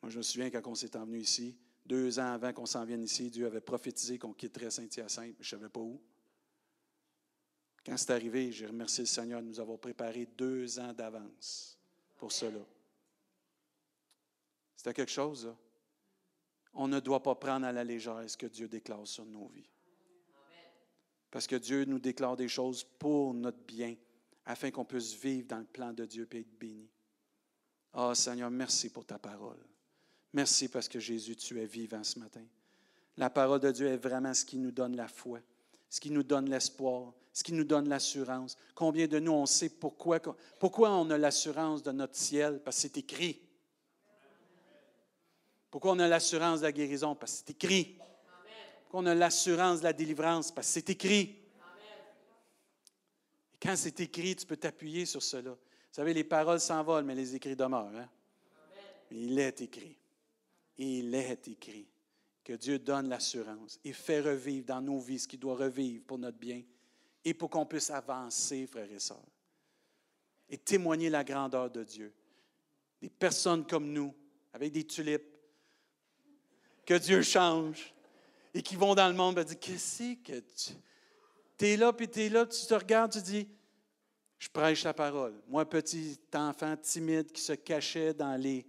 Moi, 0.00 0.10
je 0.10 0.18
me 0.18 0.22
souviens 0.22 0.48
quand 0.48 0.64
on 0.68 0.76
s'est 0.76 0.96
envenu 0.96 1.18
ici, 1.18 1.58
deux 1.84 2.20
ans 2.20 2.34
avant 2.34 2.52
qu'on 2.52 2.66
s'en 2.66 2.84
vienne 2.84 3.02
ici, 3.02 3.30
Dieu 3.30 3.46
avait 3.46 3.62
prophétisé 3.62 4.16
qu'on 4.16 4.32
quitterait 4.32 4.70
Saint-Hyacinthe, 4.70 5.34
mais 5.36 5.44
je 5.44 5.56
ne 5.56 5.60
savais 5.60 5.70
pas 5.70 5.80
où. 5.80 6.00
Quand 7.84 7.96
c'est 7.96 8.12
arrivé, 8.12 8.52
j'ai 8.52 8.68
remercié 8.68 9.02
le 9.02 9.08
Seigneur 9.08 9.42
de 9.42 9.48
nous 9.48 9.58
avoir 9.58 9.80
préparé 9.80 10.26
deux 10.38 10.78
ans 10.78 10.92
d'avance 10.92 11.80
pour 12.14 12.30
cela. 12.30 12.64
C'était 14.76 14.94
quelque 14.94 15.10
chose, 15.10 15.46
là. 15.46 15.56
On 16.80 16.86
ne 16.86 17.00
doit 17.00 17.22
pas 17.22 17.34
prendre 17.34 17.66
à 17.66 17.72
la 17.72 17.82
légère 17.82 18.22
ce 18.28 18.36
que 18.36 18.46
Dieu 18.46 18.68
déclare 18.68 19.04
sur 19.04 19.26
nos 19.26 19.48
vies. 19.48 19.68
Parce 21.28 21.48
que 21.48 21.56
Dieu 21.56 21.84
nous 21.84 21.98
déclare 21.98 22.36
des 22.36 22.46
choses 22.46 22.84
pour 22.84 23.34
notre 23.34 23.58
bien, 23.66 23.96
afin 24.46 24.70
qu'on 24.70 24.84
puisse 24.84 25.12
vivre 25.12 25.48
dans 25.48 25.58
le 25.58 25.64
plan 25.64 25.92
de 25.92 26.04
Dieu 26.04 26.28
et 26.30 26.38
être 26.38 26.58
béni. 26.58 26.88
Ah, 27.94 28.14
Seigneur, 28.14 28.48
merci 28.50 28.90
pour 28.90 29.04
ta 29.04 29.18
parole. 29.18 29.58
Merci 30.32 30.68
parce 30.68 30.88
que 30.88 31.00
Jésus, 31.00 31.34
tu 31.34 31.60
es 31.60 31.66
vivant 31.66 32.04
ce 32.04 32.20
matin. 32.20 32.44
La 33.16 33.28
parole 33.28 33.58
de 33.58 33.72
Dieu 33.72 33.88
est 33.88 33.96
vraiment 33.96 34.32
ce 34.32 34.44
qui 34.44 34.56
nous 34.56 34.70
donne 34.70 34.94
la 34.94 35.08
foi, 35.08 35.40
ce 35.90 35.98
qui 35.98 36.12
nous 36.12 36.22
donne 36.22 36.48
l'espoir, 36.48 37.12
ce 37.32 37.42
qui 37.42 37.54
nous 37.54 37.64
donne 37.64 37.88
l'assurance. 37.88 38.56
Combien 38.76 39.08
de 39.08 39.18
nous, 39.18 39.32
on 39.32 39.46
sait 39.46 39.68
pourquoi, 39.68 40.20
pourquoi 40.60 40.92
on 40.92 41.10
a 41.10 41.18
l'assurance 41.18 41.82
de 41.82 41.90
notre 41.90 42.14
ciel? 42.14 42.60
Parce 42.62 42.76
que 42.76 42.82
c'est 42.82 42.98
écrit. 42.98 43.47
Pourquoi 45.70 45.92
on 45.92 45.98
a 45.98 46.08
l'assurance 46.08 46.60
de 46.60 46.64
la 46.64 46.72
guérison? 46.72 47.14
Parce 47.14 47.32
que 47.32 47.38
c'est 47.38 47.50
écrit. 47.50 47.98
Pourquoi 48.82 49.00
on 49.00 49.06
a 49.06 49.14
l'assurance 49.14 49.80
de 49.80 49.84
la 49.84 49.92
délivrance? 49.92 50.50
Parce 50.50 50.66
que 50.68 50.72
c'est 50.74 50.90
écrit. 50.90 51.36
Et 53.52 53.56
quand 53.60 53.76
c'est 53.76 54.00
écrit, 54.00 54.34
tu 54.36 54.46
peux 54.46 54.56
t'appuyer 54.56 55.04
sur 55.04 55.22
cela. 55.22 55.50
Vous 55.50 55.56
savez, 55.90 56.14
les 56.14 56.24
paroles 56.24 56.60
s'envolent, 56.60 57.04
mais 57.04 57.14
les 57.14 57.34
écrits 57.34 57.56
demeurent. 57.56 57.96
Hein? 57.96 58.08
Il 59.10 59.38
est 59.38 59.60
écrit. 59.60 59.96
Il 60.78 61.14
est 61.14 61.48
écrit 61.48 61.86
que 62.44 62.52
Dieu 62.54 62.78
donne 62.78 63.08
l'assurance 63.08 63.78
et 63.84 63.92
fait 63.92 64.20
revivre 64.20 64.64
dans 64.64 64.80
nos 64.80 64.98
vies 64.98 65.18
ce 65.18 65.28
qui 65.28 65.36
doit 65.36 65.56
revivre 65.56 66.04
pour 66.06 66.18
notre 66.18 66.38
bien 66.38 66.62
et 67.24 67.34
pour 67.34 67.50
qu'on 67.50 67.66
puisse 67.66 67.90
avancer, 67.90 68.66
frères 68.66 68.90
et 68.90 68.98
sœurs, 68.98 69.18
et 70.48 70.56
témoigner 70.56 71.10
la 71.10 71.24
grandeur 71.24 71.70
de 71.70 71.84
Dieu. 71.84 72.14
Des 73.02 73.10
personnes 73.10 73.66
comme 73.66 73.92
nous, 73.92 74.14
avec 74.52 74.72
des 74.72 74.84
tulipes, 74.84 75.37
que 76.88 76.94
Dieu 76.94 77.20
change 77.20 77.94
et 78.54 78.62
qui 78.62 78.74
vont 78.74 78.94
dans 78.94 79.08
le 79.08 79.14
monde 79.14 79.38
et 79.38 79.44
disent 79.44 79.58
Qu'est-ce 79.60 80.14
que 80.14 80.40
tu. 80.40 81.66
es 81.66 81.76
là, 81.76 81.92
puis 81.92 82.08
tu 82.08 82.22
es 82.22 82.28
là, 82.30 82.46
tu 82.46 82.64
te 82.64 82.72
regardes, 82.72 83.12
tu 83.12 83.20
dis 83.20 83.46
Je 84.38 84.48
prêche 84.48 84.84
la 84.84 84.94
parole. 84.94 85.34
Moi, 85.48 85.68
petit 85.68 86.18
enfant 86.32 86.74
timide 86.78 87.30
qui 87.30 87.42
se 87.42 87.52
cachait 87.52 88.14
dans 88.14 88.40
les. 88.40 88.66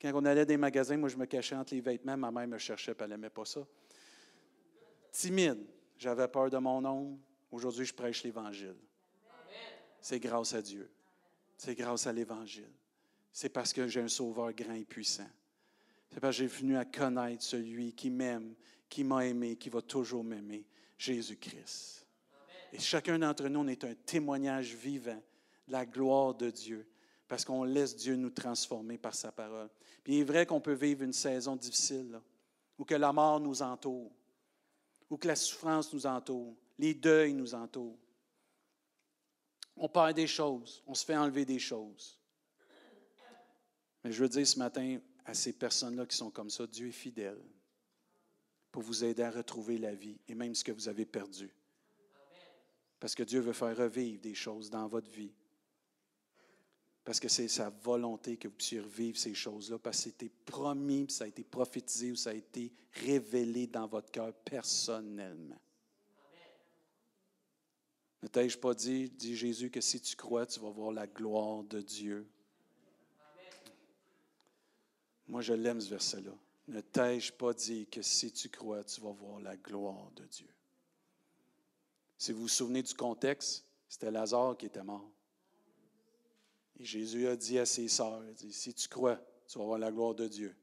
Quand 0.00 0.12
on 0.14 0.24
allait 0.24 0.46
dans 0.46 0.52
les 0.52 0.56
magasins, 0.56 0.96
moi, 0.96 1.08
je 1.08 1.16
me 1.16 1.26
cachais 1.26 1.56
entre 1.56 1.74
les 1.74 1.80
vêtements. 1.80 2.16
Ma 2.16 2.30
mère 2.30 2.46
me 2.46 2.58
cherchait, 2.58 2.94
puis 2.94 3.02
elle 3.02 3.10
n'aimait 3.10 3.28
pas 3.28 3.44
ça. 3.44 3.66
Timide. 5.10 5.66
J'avais 5.98 6.28
peur 6.28 6.48
de 6.48 6.58
mon 6.58 6.80
nom. 6.80 7.18
Aujourd'hui, 7.50 7.86
je 7.86 7.92
prêche 7.92 8.22
l'Évangile. 8.22 8.76
C'est 10.00 10.20
grâce 10.20 10.54
à 10.54 10.62
Dieu. 10.62 10.88
C'est 11.56 11.74
grâce 11.74 12.06
à 12.06 12.12
l'Évangile. 12.12 12.70
C'est 13.32 13.48
parce 13.48 13.72
que 13.72 13.88
j'ai 13.88 14.00
un 14.00 14.08
sauveur 14.08 14.52
grand 14.52 14.74
et 14.74 14.84
puissant. 14.84 15.28
C'est 16.12 16.20
parce 16.20 16.36
que 16.36 16.42
j'ai 16.42 16.48
venu 16.48 16.76
à 16.76 16.84
connaître 16.84 17.42
celui 17.42 17.92
qui 17.92 18.10
m'aime, 18.10 18.54
qui 18.88 19.04
m'a 19.04 19.26
aimé, 19.26 19.56
qui 19.56 19.68
va 19.68 19.80
toujours 19.80 20.24
m'aimer, 20.24 20.64
Jésus-Christ. 20.98 22.06
Et 22.72 22.78
chacun 22.78 23.18
d'entre 23.18 23.48
nous, 23.48 23.60
on 23.60 23.68
est 23.68 23.84
un 23.84 23.94
témoignage 23.94 24.74
vivant 24.74 25.22
de 25.66 25.72
la 25.72 25.86
gloire 25.86 26.34
de 26.34 26.50
Dieu, 26.50 26.86
parce 27.28 27.44
qu'on 27.44 27.62
laisse 27.62 27.94
Dieu 27.94 28.16
nous 28.16 28.30
transformer 28.30 28.98
par 28.98 29.14
sa 29.14 29.30
parole. 29.30 29.68
Puis 30.02 30.14
il 30.16 30.20
est 30.20 30.24
vrai 30.24 30.46
qu'on 30.46 30.60
peut 30.60 30.74
vivre 30.74 31.02
une 31.02 31.12
saison 31.12 31.54
difficile, 31.54 32.20
où 32.76 32.84
que 32.84 32.94
la 32.94 33.12
mort 33.12 33.38
nous 33.38 33.62
entoure, 33.62 34.10
ou 35.08 35.16
que 35.16 35.28
la 35.28 35.36
souffrance 35.36 35.92
nous 35.92 36.06
entoure, 36.06 36.56
les 36.78 36.94
deuils 36.94 37.34
nous 37.34 37.54
entourent. 37.54 37.98
On 39.76 39.88
perd 39.88 40.14
des 40.14 40.26
choses, 40.26 40.82
on 40.86 40.94
se 40.94 41.04
fait 41.04 41.16
enlever 41.16 41.44
des 41.44 41.58
choses. 41.58 42.18
Mais 44.02 44.12
je 44.12 44.22
veux 44.22 44.28
dire 44.28 44.46
ce 44.46 44.58
matin, 44.58 44.98
à 45.24 45.34
ces 45.34 45.52
personnes-là 45.52 46.06
qui 46.06 46.16
sont 46.16 46.30
comme 46.30 46.50
ça, 46.50 46.66
Dieu 46.66 46.88
est 46.88 46.92
fidèle 46.92 47.40
pour 48.70 48.82
vous 48.82 49.04
aider 49.04 49.22
à 49.22 49.30
retrouver 49.30 49.78
la 49.78 49.94
vie 49.94 50.18
et 50.28 50.34
même 50.34 50.54
ce 50.54 50.64
que 50.64 50.72
vous 50.72 50.88
avez 50.88 51.04
perdu. 51.04 51.50
Parce 52.98 53.14
que 53.14 53.22
Dieu 53.22 53.40
veut 53.40 53.52
faire 53.52 53.76
revivre 53.76 54.20
des 54.20 54.34
choses 54.34 54.70
dans 54.70 54.86
votre 54.86 55.10
vie. 55.10 55.32
Parce 57.02 57.18
que 57.18 57.28
c'est 57.28 57.48
sa 57.48 57.70
volonté 57.70 58.36
que 58.36 58.46
vous 58.46 58.54
puissiez 58.54 58.80
revivre 58.80 59.18
ces 59.18 59.34
choses-là, 59.34 59.78
parce 59.78 59.96
que 59.96 60.02
c'était 60.04 60.30
promis, 60.44 61.06
ça 61.08 61.24
a 61.24 61.28
été 61.28 61.42
prophétisé 61.42 62.12
ou 62.12 62.16
ça 62.16 62.30
a 62.30 62.34
été 62.34 62.72
révélé 62.92 63.66
dans 63.66 63.86
votre 63.86 64.10
cœur 64.10 64.34
personnellement. 64.34 65.58
Ne 68.22 68.28
t'ai-je 68.28 68.58
pas 68.58 68.74
dit, 68.74 69.08
dit 69.08 69.34
Jésus, 69.34 69.70
que 69.70 69.80
si 69.80 69.98
tu 69.98 70.14
crois, 70.14 70.44
tu 70.44 70.60
vas 70.60 70.68
voir 70.68 70.92
la 70.92 71.06
gloire 71.06 71.64
de 71.64 71.80
Dieu 71.80 72.28
moi, 75.30 75.42
je 75.42 75.52
l'aime 75.52 75.80
ce 75.80 75.90
verset-là. 75.90 76.32
Ne 76.66 76.80
t'ai-je 76.80 77.32
pas 77.32 77.54
dit 77.54 77.86
que 77.86 78.02
si 78.02 78.32
tu 78.32 78.48
crois, 78.48 78.82
tu 78.82 79.00
vas 79.00 79.12
voir 79.12 79.38
la 79.38 79.56
gloire 79.56 80.10
de 80.16 80.24
Dieu? 80.24 80.48
Si 82.18 82.32
vous 82.32 82.42
vous 82.42 82.48
souvenez 82.48 82.82
du 82.82 82.94
contexte, 82.94 83.64
c'était 83.88 84.10
Lazare 84.10 84.56
qui 84.56 84.66
était 84.66 84.82
mort. 84.82 85.08
Et 86.80 86.84
Jésus 86.84 87.28
a 87.28 87.36
dit 87.36 87.60
à 87.60 87.64
ses 87.64 87.86
sœurs, 87.86 88.22
si 88.50 88.74
tu 88.74 88.88
crois, 88.88 89.20
tu 89.46 89.58
vas 89.58 89.64
voir 89.64 89.78
la 89.78 89.92
gloire 89.92 90.14
de 90.16 90.26
Dieu. 90.26 90.54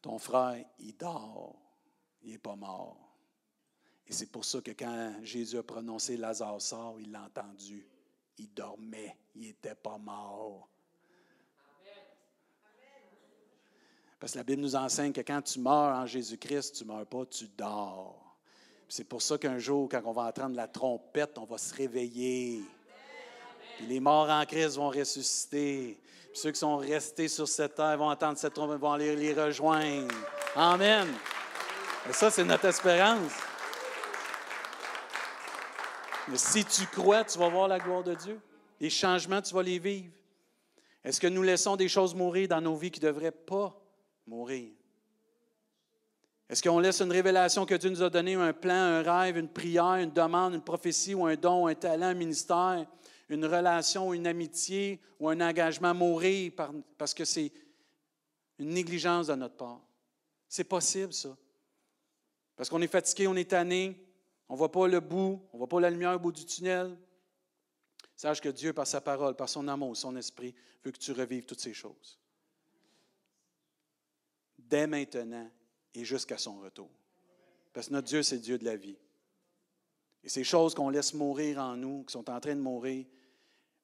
Ton 0.00 0.18
frère, 0.18 0.64
il 0.78 0.96
dort, 0.96 1.56
il 2.22 2.30
n'est 2.30 2.38
pas 2.38 2.54
mort. 2.54 2.96
Et 4.06 4.12
c'est 4.12 4.30
pour 4.30 4.44
ça 4.44 4.60
que 4.60 4.70
quand 4.70 5.14
Jésus 5.24 5.58
a 5.58 5.64
prononcé 5.64 6.16
Lazare 6.16 6.62
sort, 6.62 7.00
il 7.00 7.10
l'a 7.10 7.24
entendu. 7.24 7.84
Il 8.38 8.52
dormait, 8.54 9.16
il 9.34 9.42
n'était 9.42 9.74
pas 9.74 9.98
mort. 9.98 10.68
Parce 14.24 14.32
que 14.32 14.38
la 14.38 14.44
Bible 14.44 14.62
nous 14.62 14.74
enseigne 14.74 15.12
que 15.12 15.20
quand 15.20 15.42
tu 15.42 15.60
meurs 15.60 15.94
en 15.94 16.06
Jésus-Christ, 16.06 16.76
tu 16.76 16.84
ne 16.84 16.94
meurs 16.94 17.04
pas, 17.04 17.26
tu 17.26 17.46
dors. 17.58 18.38
C'est 18.88 19.04
pour 19.04 19.20
ça 19.20 19.36
qu'un 19.36 19.58
jour, 19.58 19.86
quand 19.86 20.00
on 20.06 20.12
va 20.12 20.22
entendre 20.22 20.56
la 20.56 20.66
trompette, 20.66 21.36
on 21.36 21.44
va 21.44 21.58
se 21.58 21.74
réveiller. 21.74 22.62
Puis 23.76 23.86
les 23.86 24.00
morts 24.00 24.30
en 24.30 24.46
Christ 24.46 24.76
vont 24.76 24.88
ressusciter. 24.88 26.00
Puis 26.32 26.40
ceux 26.40 26.52
qui 26.52 26.58
sont 26.58 26.78
restés 26.78 27.28
sur 27.28 27.46
cette 27.46 27.74
terre 27.74 27.98
vont 27.98 28.08
entendre 28.08 28.38
cette 28.38 28.54
trompette, 28.54 28.78
vont 28.78 28.92
aller 28.92 29.14
les 29.14 29.34
rejoindre. 29.34 30.14
Amen. 30.56 31.06
Et 32.08 32.14
ça, 32.14 32.30
c'est 32.30 32.44
notre 32.44 32.64
espérance. 32.64 33.30
Mais 36.28 36.38
si 36.38 36.64
tu 36.64 36.86
crois, 36.86 37.24
tu 37.24 37.38
vas 37.38 37.50
voir 37.50 37.68
la 37.68 37.78
gloire 37.78 38.02
de 38.02 38.14
Dieu. 38.14 38.40
Les 38.80 38.88
changements, 38.88 39.42
tu 39.42 39.52
vas 39.52 39.62
les 39.62 39.78
vivre. 39.78 40.10
Est-ce 41.04 41.20
que 41.20 41.26
nous 41.26 41.42
laissons 41.42 41.76
des 41.76 41.88
choses 41.88 42.14
mourir 42.14 42.48
dans 42.48 42.62
nos 42.62 42.74
vies 42.74 42.90
qui 42.90 43.00
ne 43.00 43.08
devraient 43.08 43.30
pas 43.30 43.78
mourir? 44.26 44.72
Est-ce 46.48 46.62
qu'on 46.62 46.78
laisse 46.78 47.00
une 47.00 47.10
révélation 47.10 47.64
que 47.64 47.74
Dieu 47.74 47.90
nous 47.90 48.02
a 48.02 48.10
donnée, 48.10 48.34
un 48.34 48.52
plan, 48.52 48.74
un 48.74 49.02
rêve, 49.02 49.38
une 49.38 49.48
prière, 49.48 49.94
une 49.94 50.12
demande, 50.12 50.54
une 50.54 50.62
prophétie 50.62 51.14
ou 51.14 51.24
un 51.24 51.36
don, 51.36 51.66
un 51.66 51.74
talent, 51.74 52.08
un 52.08 52.14
ministère, 52.14 52.86
une 53.28 53.46
relation, 53.46 54.12
une 54.12 54.26
amitié 54.26 55.00
ou 55.18 55.28
un 55.28 55.40
engagement 55.40 55.94
mourir 55.94 56.52
parce 56.98 57.14
que 57.14 57.24
c'est 57.24 57.50
une 58.58 58.68
négligence 58.68 59.28
de 59.28 59.34
notre 59.34 59.56
part? 59.56 59.80
C'est 60.46 60.64
possible, 60.64 61.12
ça. 61.12 61.36
Parce 62.56 62.68
qu'on 62.68 62.82
est 62.82 62.88
fatigué, 62.88 63.26
on 63.26 63.34
est 63.36 63.50
tanné, 63.50 64.06
on 64.48 64.52
ne 64.52 64.58
voit 64.58 64.70
pas 64.70 64.86
le 64.86 65.00
bout, 65.00 65.42
on 65.52 65.56
ne 65.56 65.58
voit 65.58 65.68
pas 65.68 65.80
la 65.80 65.90
lumière 65.90 66.14
au 66.14 66.18
bout 66.18 66.30
du 66.30 66.44
tunnel. 66.44 66.96
Sache 68.14 68.40
que 68.40 68.50
Dieu, 68.50 68.72
par 68.72 68.86
sa 68.86 69.00
parole, 69.00 69.34
par 69.34 69.48
son 69.48 69.66
amour, 69.66 69.96
son 69.96 70.14
esprit, 70.14 70.54
veut 70.84 70.92
que 70.92 70.98
tu 70.98 71.12
revives 71.12 71.46
toutes 71.46 71.60
ces 71.60 71.74
choses 71.74 72.20
dès 74.68 74.86
maintenant 74.86 75.50
et 75.94 76.04
jusqu'à 76.04 76.38
son 76.38 76.58
retour. 76.60 76.90
Parce 77.72 77.88
que 77.88 77.92
notre 77.92 78.08
Dieu, 78.08 78.22
c'est 78.22 78.38
Dieu 78.38 78.58
de 78.58 78.64
la 78.64 78.76
vie. 78.76 78.96
Et 80.22 80.28
ces 80.28 80.44
choses 80.44 80.74
qu'on 80.74 80.88
laisse 80.88 81.12
mourir 81.14 81.58
en 81.58 81.76
nous, 81.76 82.04
qui 82.04 82.12
sont 82.12 82.30
en 82.30 82.40
train 82.40 82.54
de 82.54 82.60
mourir, 82.60 83.04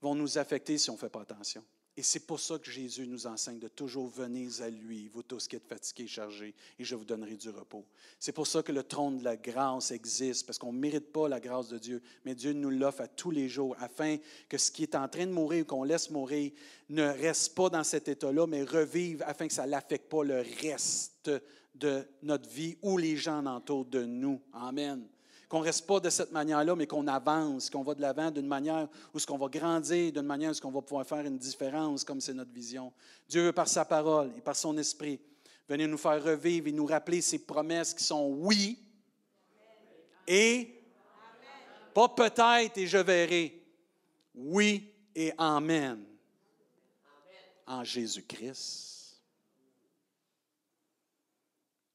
vont 0.01 0.15
nous 0.15 0.39
affecter 0.39 0.79
si 0.79 0.89
on 0.91 0.95
ne 0.95 0.99
fait 0.99 1.11
pas 1.11 1.23
attention. 1.23 1.65
Et 2.01 2.03
c'est 2.03 2.27
pour 2.27 2.41
ça 2.41 2.59
que 2.59 2.71
Jésus 2.71 3.07
nous 3.07 3.27
enseigne 3.27 3.59
de 3.59 3.69
toujours 3.69 4.09
venir 4.09 4.51
à 4.63 4.71
lui, 4.71 5.11
vous 5.13 5.23
tous 5.23 5.47
qui 5.47 5.57
êtes 5.57 5.69
fatigués 5.69 6.05
et 6.05 6.07
chargés, 6.07 6.55
et 6.79 6.83
je 6.83 6.95
vous 6.95 7.05
donnerai 7.05 7.37
du 7.37 7.51
repos. 7.51 7.85
C'est 8.19 8.33
pour 8.33 8.47
ça 8.47 8.63
que 8.63 8.73
le 8.73 8.83
trône 8.83 9.19
de 9.19 9.25
la 9.25 9.37
grâce 9.37 9.91
existe, 9.91 10.47
parce 10.47 10.59
qu'on 10.59 10.73
ne 10.73 10.79
mérite 10.79 11.13
pas 11.13 11.29
la 11.29 11.41
grâce 11.41 11.69
de 11.69 11.77
Dieu, 11.77 12.01
mais 12.25 12.35
Dieu 12.35 12.55
nous 12.55 12.71
l'offre 12.71 13.03
à 13.03 13.07
tous 13.07 13.31
les 13.31 13.51
jours, 13.51 13.77
afin 13.81 14.17
que 14.49 14.57
ce 14.57 14.71
qui 14.71 14.83
est 14.83 14.95
en 14.95 15.09
train 15.09 15.27
de 15.27 15.33
mourir, 15.33 15.67
qu'on 15.67 15.85
laisse 15.85 16.09
mourir, 16.09 16.53
ne 16.89 17.03
reste 17.03 17.55
pas 17.55 17.69
dans 17.69 17.85
cet 17.85 18.09
état-là, 18.09 18.47
mais 18.47 18.65
revive, 18.65 19.23
afin 19.27 19.47
que 19.47 19.53
ça 19.53 19.67
n'affecte 19.67 20.11
pas 20.11 20.25
le 20.25 20.43
reste 20.63 21.31
de 21.75 22.09
notre 22.23 22.49
vie 22.49 22.79
ou 22.81 22.97
les 22.97 23.19
gens 23.19 23.45
autour 23.55 23.85
de 23.85 24.07
nous. 24.07 24.41
Amen 24.55 25.07
qu'on 25.51 25.59
ne 25.59 25.65
reste 25.65 25.85
pas 25.85 25.99
de 25.99 26.09
cette 26.09 26.31
manière-là, 26.31 26.77
mais 26.77 26.87
qu'on 26.87 27.09
avance, 27.09 27.69
qu'on 27.69 27.83
va 27.83 27.93
de 27.93 28.01
l'avant 28.01 28.31
d'une 28.31 28.47
manière 28.47 28.89
où 29.13 29.19
ce 29.19 29.27
qu'on 29.27 29.37
va 29.37 29.49
grandir, 29.49 30.13
d'une 30.13 30.23
manière 30.23 30.53
où 30.53 30.55
ce 30.55 30.61
qu'on 30.61 30.71
va 30.71 30.81
pouvoir 30.81 31.05
faire 31.05 31.27
une 31.27 31.37
différence, 31.37 32.05
comme 32.05 32.21
c'est 32.21 32.33
notre 32.33 32.53
vision. 32.53 32.93
Dieu 33.29 33.53
par 33.53 33.67
sa 33.67 33.85
parole 33.85 34.31
et 34.39 34.41
par 34.41 34.55
son 34.55 34.79
esprit 34.79 35.21
venir 35.69 35.89
nous 35.89 35.99
faire 35.99 36.23
revivre 36.23 36.69
et 36.69 36.73
nous 36.73 36.87
rappeler 36.87 37.21
ses 37.21 37.41
promesses 37.41 37.93
qui 37.93 38.05
sont 38.05 38.29
oui 38.39 38.79
et 40.25 40.73
Pas 41.93 42.09
peut-être 42.09 42.79
et 42.79 42.87
je 42.87 42.99
verrai. 42.99 43.61
Oui 44.37 44.95
et 45.13 45.33
Amen. 45.37 46.05
En 47.67 47.83
Jésus-Christ. 47.83 49.21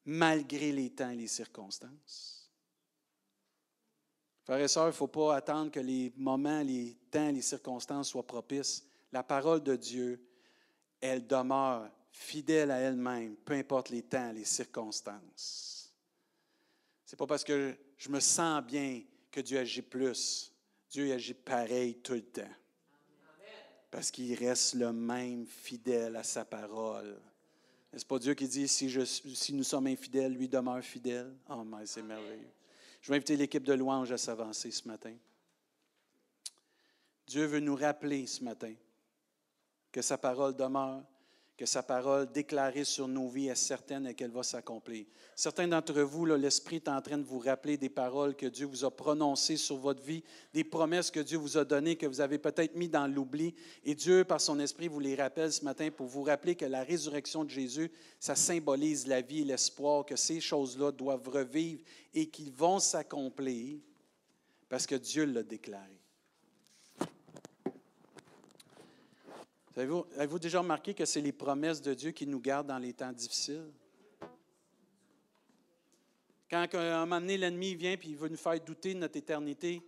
Malgré 0.04 0.74
les 0.74 0.90
temps 0.90 1.10
et 1.10 1.16
les 1.16 1.30
circonstances. 1.30 2.35
Frères 4.46 4.60
et 4.60 4.68
sœurs, 4.68 4.86
il 4.86 4.90
ne 4.90 4.94
faut 4.94 5.08
pas 5.08 5.36
attendre 5.36 5.72
que 5.72 5.80
les 5.80 6.14
moments, 6.18 6.62
les 6.62 6.96
temps, 7.10 7.32
les 7.32 7.42
circonstances 7.42 8.10
soient 8.10 8.28
propices. 8.28 8.86
La 9.12 9.24
parole 9.24 9.64
de 9.64 9.76
Dieu, 9.76 10.24
elle 11.02 11.26
demeure 11.26 11.90
fidèle 12.12 12.70
à 12.70 12.78
elle-même, 12.78 13.36
peu 13.38 13.56
importe 13.56 13.90
les 13.90 14.04
temps, 14.04 14.32
les 14.32 14.46
circonstances. 14.46 15.92
C'est 17.04 17.18
pas 17.18 17.26
parce 17.26 17.44
que 17.44 17.76
je 17.98 18.10
me 18.10 18.20
sens 18.20 18.64
bien 18.64 19.02
que 19.32 19.42
Dieu 19.42 19.58
agit 19.58 19.82
plus. 19.82 20.54
Dieu 20.92 21.12
agit 21.12 21.34
pareil 21.34 21.96
tout 21.96 22.14
le 22.14 22.22
temps. 22.22 22.44
Parce 23.90 24.12
qu'il 24.12 24.32
reste 24.36 24.76
le 24.76 24.94
même 24.94 25.48
fidèle 25.48 26.16
à 26.18 26.24
sa 26.24 26.46
parole. 26.46 27.20
N'est-ce 27.92 28.06
pas 28.06 28.20
Dieu 28.20 28.36
qui 28.36 28.48
dit 28.48 28.68
si, 28.68 29.54
nous 29.54 29.64
sommes 29.64 29.88
infidèles, 29.88 30.34
lui 30.34 30.48
demeure 30.48 30.84
fidèle? 30.84 31.34
Oh, 31.50 31.64
mais 31.64 31.88
c'est 31.88 32.04
merveilleux. 32.04 32.52
Je 33.06 33.12
vais 33.12 33.18
inviter 33.18 33.38
l'équipe 33.38 33.64
de 33.64 33.74
louange 33.74 34.12
à 34.12 34.18
s'avancer 34.18 34.72
ce 34.72 34.88
matin. 34.88 35.16
Dieu 37.28 37.46
veut 37.46 37.60
nous 37.60 37.76
rappeler 37.76 38.26
ce 38.26 38.44
matin 38.44 38.74
que 39.92 40.02
sa 40.02 40.18
parole 40.18 40.56
demeure, 40.56 41.04
que 41.58 41.66
sa 41.66 41.84
parole 41.84 42.30
déclarée 42.32 42.84
sur 42.84 43.08
nos 43.08 43.30
vies 43.30 43.48
est 43.48 43.56
certaine 43.56 44.08
et 44.08 44.14
qu'elle 44.14 44.32
va 44.32 44.44
s'accomplir. 44.44 45.06
Certains 45.36 45.68
d'entre 45.68 46.02
vous, 46.02 46.26
l'Esprit 46.26 46.78
est 46.78 46.90
en 46.90 47.02
train 47.02 47.18
de 47.18 47.24
vous 47.24 47.40
rappeler 47.40 47.78
des 47.78 47.90
paroles 47.90 48.36
que 48.36 48.46
Dieu 48.46 48.66
vous 48.66 48.84
a 48.84 48.92
prononcées 48.92 49.56
sur 49.56 49.78
votre 49.78 50.02
vie, 50.04 50.24
des 50.54 50.66
promesses 50.66 51.12
que 51.12 51.22
Dieu 51.22 51.38
vous 51.38 51.58
a 51.58 51.64
données, 51.64 51.96
que 51.96 52.06
vous 52.06 52.20
avez 52.20 52.38
peut-être 52.40 52.76
mis 52.76 52.90
dans 52.90 53.08
l'oubli. 53.08 53.56
Et 53.86 53.96
Dieu, 53.96 54.26
par 54.26 54.42
son 54.42 54.60
Esprit, 54.60 54.90
vous 54.90 55.00
les 55.00 55.16
rappelle 55.16 55.52
ce 55.52 55.64
matin 55.64 55.90
pour 55.92 56.08
vous 56.08 56.24
rappeler 56.24 56.56
que 56.56 56.66
la 56.66 56.84
résurrection 56.84 57.46
de 57.46 57.50
Jésus, 57.50 57.92
ça 58.20 58.36
symbolise 58.36 59.08
la 59.08 59.22
vie 59.22 59.42
et 59.42 59.46
l'espoir, 59.46 60.06
que 60.06 60.16
ces 60.18 60.42
choses-là 60.42 60.92
doivent 60.92 61.30
revivre 61.30 61.82
et 62.14 62.28
qu'ils 62.28 62.52
vont 62.52 62.80
s'accomplir 62.80 63.80
parce 64.68 64.86
que 64.86 64.96
Dieu 64.96 65.26
l'a 65.26 65.44
déclaré. 65.44 66.05
Avez-vous 69.76 70.40
déjà 70.40 70.60
remarqué 70.60 70.94
que 70.94 71.04
c'est 71.04 71.22
les 71.22 71.34
promesses 71.34 71.82
de 71.82 71.94
Dieu 71.94 72.12
qui 72.12 72.26
nous 72.26 72.40
gardent 72.40 72.68
dans 72.68 72.78
les 72.78 72.94
temps 72.94 73.12
difficiles? 73.12 73.72
Quand 76.50 76.66
à 76.74 76.98
un 76.98 77.06
moment 77.06 77.20
donné, 77.20 77.38
l'ennemi 77.38 77.76
vient 77.76 77.92
et 77.92 78.00
il 78.04 78.16
veut 78.16 78.30
nous 78.30 78.38
faire 78.38 78.60
douter 78.62 78.94
de 78.94 79.00
notre 79.00 79.18
éternité, 79.18 79.82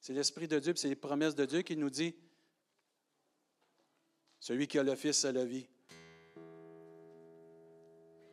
c'est 0.00 0.14
l'Esprit 0.14 0.48
de 0.48 0.58
Dieu, 0.58 0.72
c'est 0.76 0.88
les 0.88 0.96
promesses 0.96 1.34
de 1.34 1.44
Dieu 1.44 1.60
qui 1.60 1.76
nous 1.76 1.90
dit 1.90 2.14
Celui 4.38 4.66
qui 4.66 4.78
a 4.78 4.82
le 4.82 4.94
Fils 4.94 5.24
a 5.26 5.32
la 5.32 5.44
vie. 5.44 5.66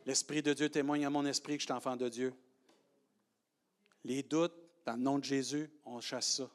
L'Esprit 0.06 0.40
de 0.40 0.54
Dieu 0.54 0.70
témoigne 0.70 1.04
à 1.04 1.10
mon 1.10 1.26
esprit 1.26 1.56
que 1.56 1.60
je 1.60 1.66
suis 1.66 1.74
enfant 1.74 1.96
de 1.96 2.08
Dieu. 2.08 2.32
Les 4.04 4.22
doutes, 4.22 4.54
dans 4.86 4.94
le 4.94 5.02
nom 5.02 5.18
de 5.18 5.24
Jésus, 5.24 5.70
on 5.84 6.00
chasse 6.00 6.36
ça. 6.36 6.50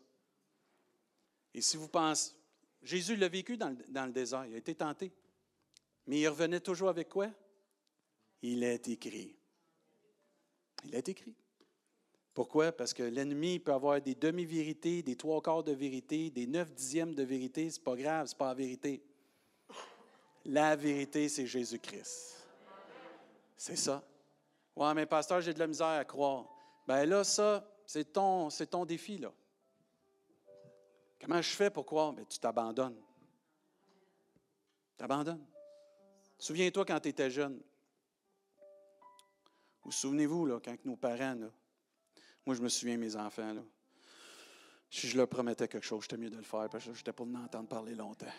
Et 1.54 1.62
si 1.62 1.78
vous 1.78 1.88
pensez, 1.88 2.32
Jésus 2.84 3.16
l'a 3.16 3.30
vécu 3.30 3.58
dans 3.58 3.70
le, 3.70 4.12
désert, 4.12 4.46
il 4.46 4.56
a 4.56 4.58
été 4.58 4.76
tenté. 4.76 5.12
Mais 6.06 6.20
il 6.20 6.28
revenait 6.28 6.60
toujours 6.60 6.90
avec 6.90 7.10
quoi? 7.10 7.30
Il 8.42 8.64
est 8.64 8.88
écrit. 8.90 9.36
Il 10.84 10.94
est 10.96 11.08
écrit. 11.08 11.36
Pourquoi? 12.34 12.72
Parce 12.72 12.94
que 12.94 13.04
l'ennemi 13.04 13.60
peut 13.60 13.74
avoir 13.74 14.02
des 14.02 14.16
demi-vérités, 14.16 15.02
des 15.02 15.16
trois 15.16 15.42
quarts 15.42 15.64
de 15.64 15.72
vérité, 15.72 16.30
des 16.30 16.48
neuf 16.48 16.74
dixièmes 16.74 17.16
de 17.16 17.24
vérité. 17.24 17.70
Ce 17.70 17.78
n'est 17.78 17.84
pas 17.84 17.96
grave, 17.96 18.28
ce 18.28 18.34
n'est 18.34 18.38
pas 18.38 18.48
la 18.48 18.54
vérité. 18.54 19.04
La 20.46 20.76
vérité, 20.76 21.30
c'est 21.30 21.48
Jésus-Christ. 21.48 22.48
C'est 23.56 23.78
ça. 23.78 24.04
Ouais, 24.76 24.94
mais 24.94 25.06
pasteur, 25.06 25.40
j'ai 25.40 25.54
de 25.54 25.60
la 25.60 25.68
misère 25.68 25.88
à 25.88 26.04
croire. 26.04 26.50
Ben 26.86 27.06
là, 27.06 27.24
ça, 27.24 27.66
c'est 27.86 28.12
ton, 28.12 28.50
c'est 28.50 28.68
ton 28.68 28.84
défi, 28.84 29.20
là. 29.20 29.32
Comment 31.24 31.41
je 31.41 31.55
fais 31.55 31.69
pour 31.69 31.86
croire? 31.86 32.11
Ben, 32.11 32.26
tu 32.26 32.38
t'abandonnes. 32.38 32.99
T'abandonnes. 34.97 35.45
Souviens-toi 36.38 36.84
quand 36.84 36.99
tu 36.99 37.09
étais 37.09 37.32
jeune. 37.32 37.61
Vous 39.84 39.91
souvenez-vous, 39.91 40.45
là, 40.45 40.59
quand 40.59 40.76
nos 40.84 40.97
parents, 40.97 41.36
là, 41.36 41.47
moi 42.45 42.55
je 42.55 42.61
me 42.61 42.67
souviens 42.67 42.97
mes 42.97 43.15
enfants, 43.15 43.53
là, 43.53 43.61
si 44.89 45.07
je 45.07 45.15
leur 45.15 45.30
promettais 45.30 45.67
quelque 45.69 45.86
chose, 45.86 46.03
j'étais 46.03 46.17
mieux 46.17 46.30
de 46.30 46.36
le 46.36 46.43
faire 46.43 46.69
parce 46.69 46.84
que 46.84 46.93
je 46.93 46.99
n'étais 46.99 47.13
pas 47.13 47.24
venu 47.24 47.38
entendre 47.38 47.69
parler 47.69 47.95
longtemps. 47.95 48.34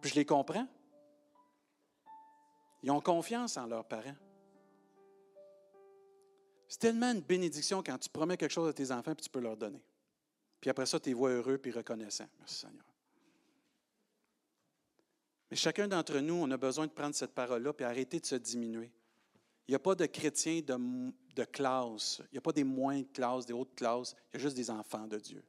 Puis 0.00 0.10
je 0.10 0.14
les 0.14 0.24
comprends. 0.24 0.66
Ils 2.82 2.90
ont 2.90 3.00
confiance 3.00 3.58
en 3.58 3.66
leurs 3.66 3.86
parents. 3.86 4.16
C'est 6.68 6.78
tellement 6.78 7.12
une 7.12 7.20
bénédiction 7.20 7.82
quand 7.82 7.98
tu 7.98 8.08
promets 8.08 8.38
quelque 8.38 8.50
chose 8.50 8.70
à 8.70 8.72
tes 8.72 8.90
enfants 8.90 9.12
et 9.12 9.16
tu 9.16 9.28
peux 9.28 9.40
leur 9.40 9.58
donner. 9.58 9.82
Puis 10.62 10.70
après 10.70 10.86
ça, 10.86 11.00
tu 11.00 11.12
vois 11.12 11.30
heureux 11.30 11.58
puis 11.58 11.72
reconnaissants. 11.72 12.28
Merci 12.38 12.60
Seigneur. 12.60 12.84
Mais 15.50 15.56
chacun 15.56 15.88
d'entre 15.88 16.18
nous, 16.20 16.34
on 16.34 16.48
a 16.52 16.56
besoin 16.56 16.86
de 16.86 16.92
prendre 16.92 17.16
cette 17.16 17.34
parole-là 17.34 17.72
et 17.80 17.84
arrêter 17.84 18.20
de 18.20 18.26
se 18.26 18.36
diminuer. 18.36 18.92
Il 19.66 19.72
n'y 19.72 19.74
a 19.74 19.80
pas 19.80 19.96
de 19.96 20.06
chrétiens 20.06 20.60
de, 20.60 21.44
classe. 21.46 22.22
Il 22.26 22.34
n'y 22.34 22.38
a 22.38 22.40
pas 22.40 22.52
des 22.52 22.62
moins 22.62 23.00
de 23.00 23.44
des 23.44 23.52
hautes 23.52 23.74
classes. 23.74 24.14
Il 24.30 24.34
y 24.34 24.36
a 24.36 24.38
juste 24.38 24.54
des 24.54 24.70
enfants 24.70 25.08
de 25.08 25.18
Dieu. 25.18 25.42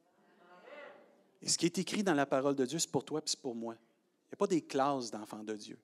Et 1.40 1.48
ce 1.48 1.56
qui 1.58 1.66
est 1.66 1.78
écrit 1.78 2.02
dans 2.02 2.14
la 2.14 2.26
parole 2.26 2.56
de 2.56 2.66
Dieu, 2.66 2.80
c'est 2.80 2.90
pour 2.90 3.04
toi 3.04 3.20
et 3.20 3.22
c'est 3.24 3.40
pour 3.40 3.54
moi. 3.54 3.74
Il 3.74 4.30
n'y 4.30 4.34
a 4.34 4.36
pas 4.36 4.48
des 4.48 4.62
classes 4.62 5.12
d'enfants 5.12 5.44
de 5.44 5.54
Dieu. 5.54 5.78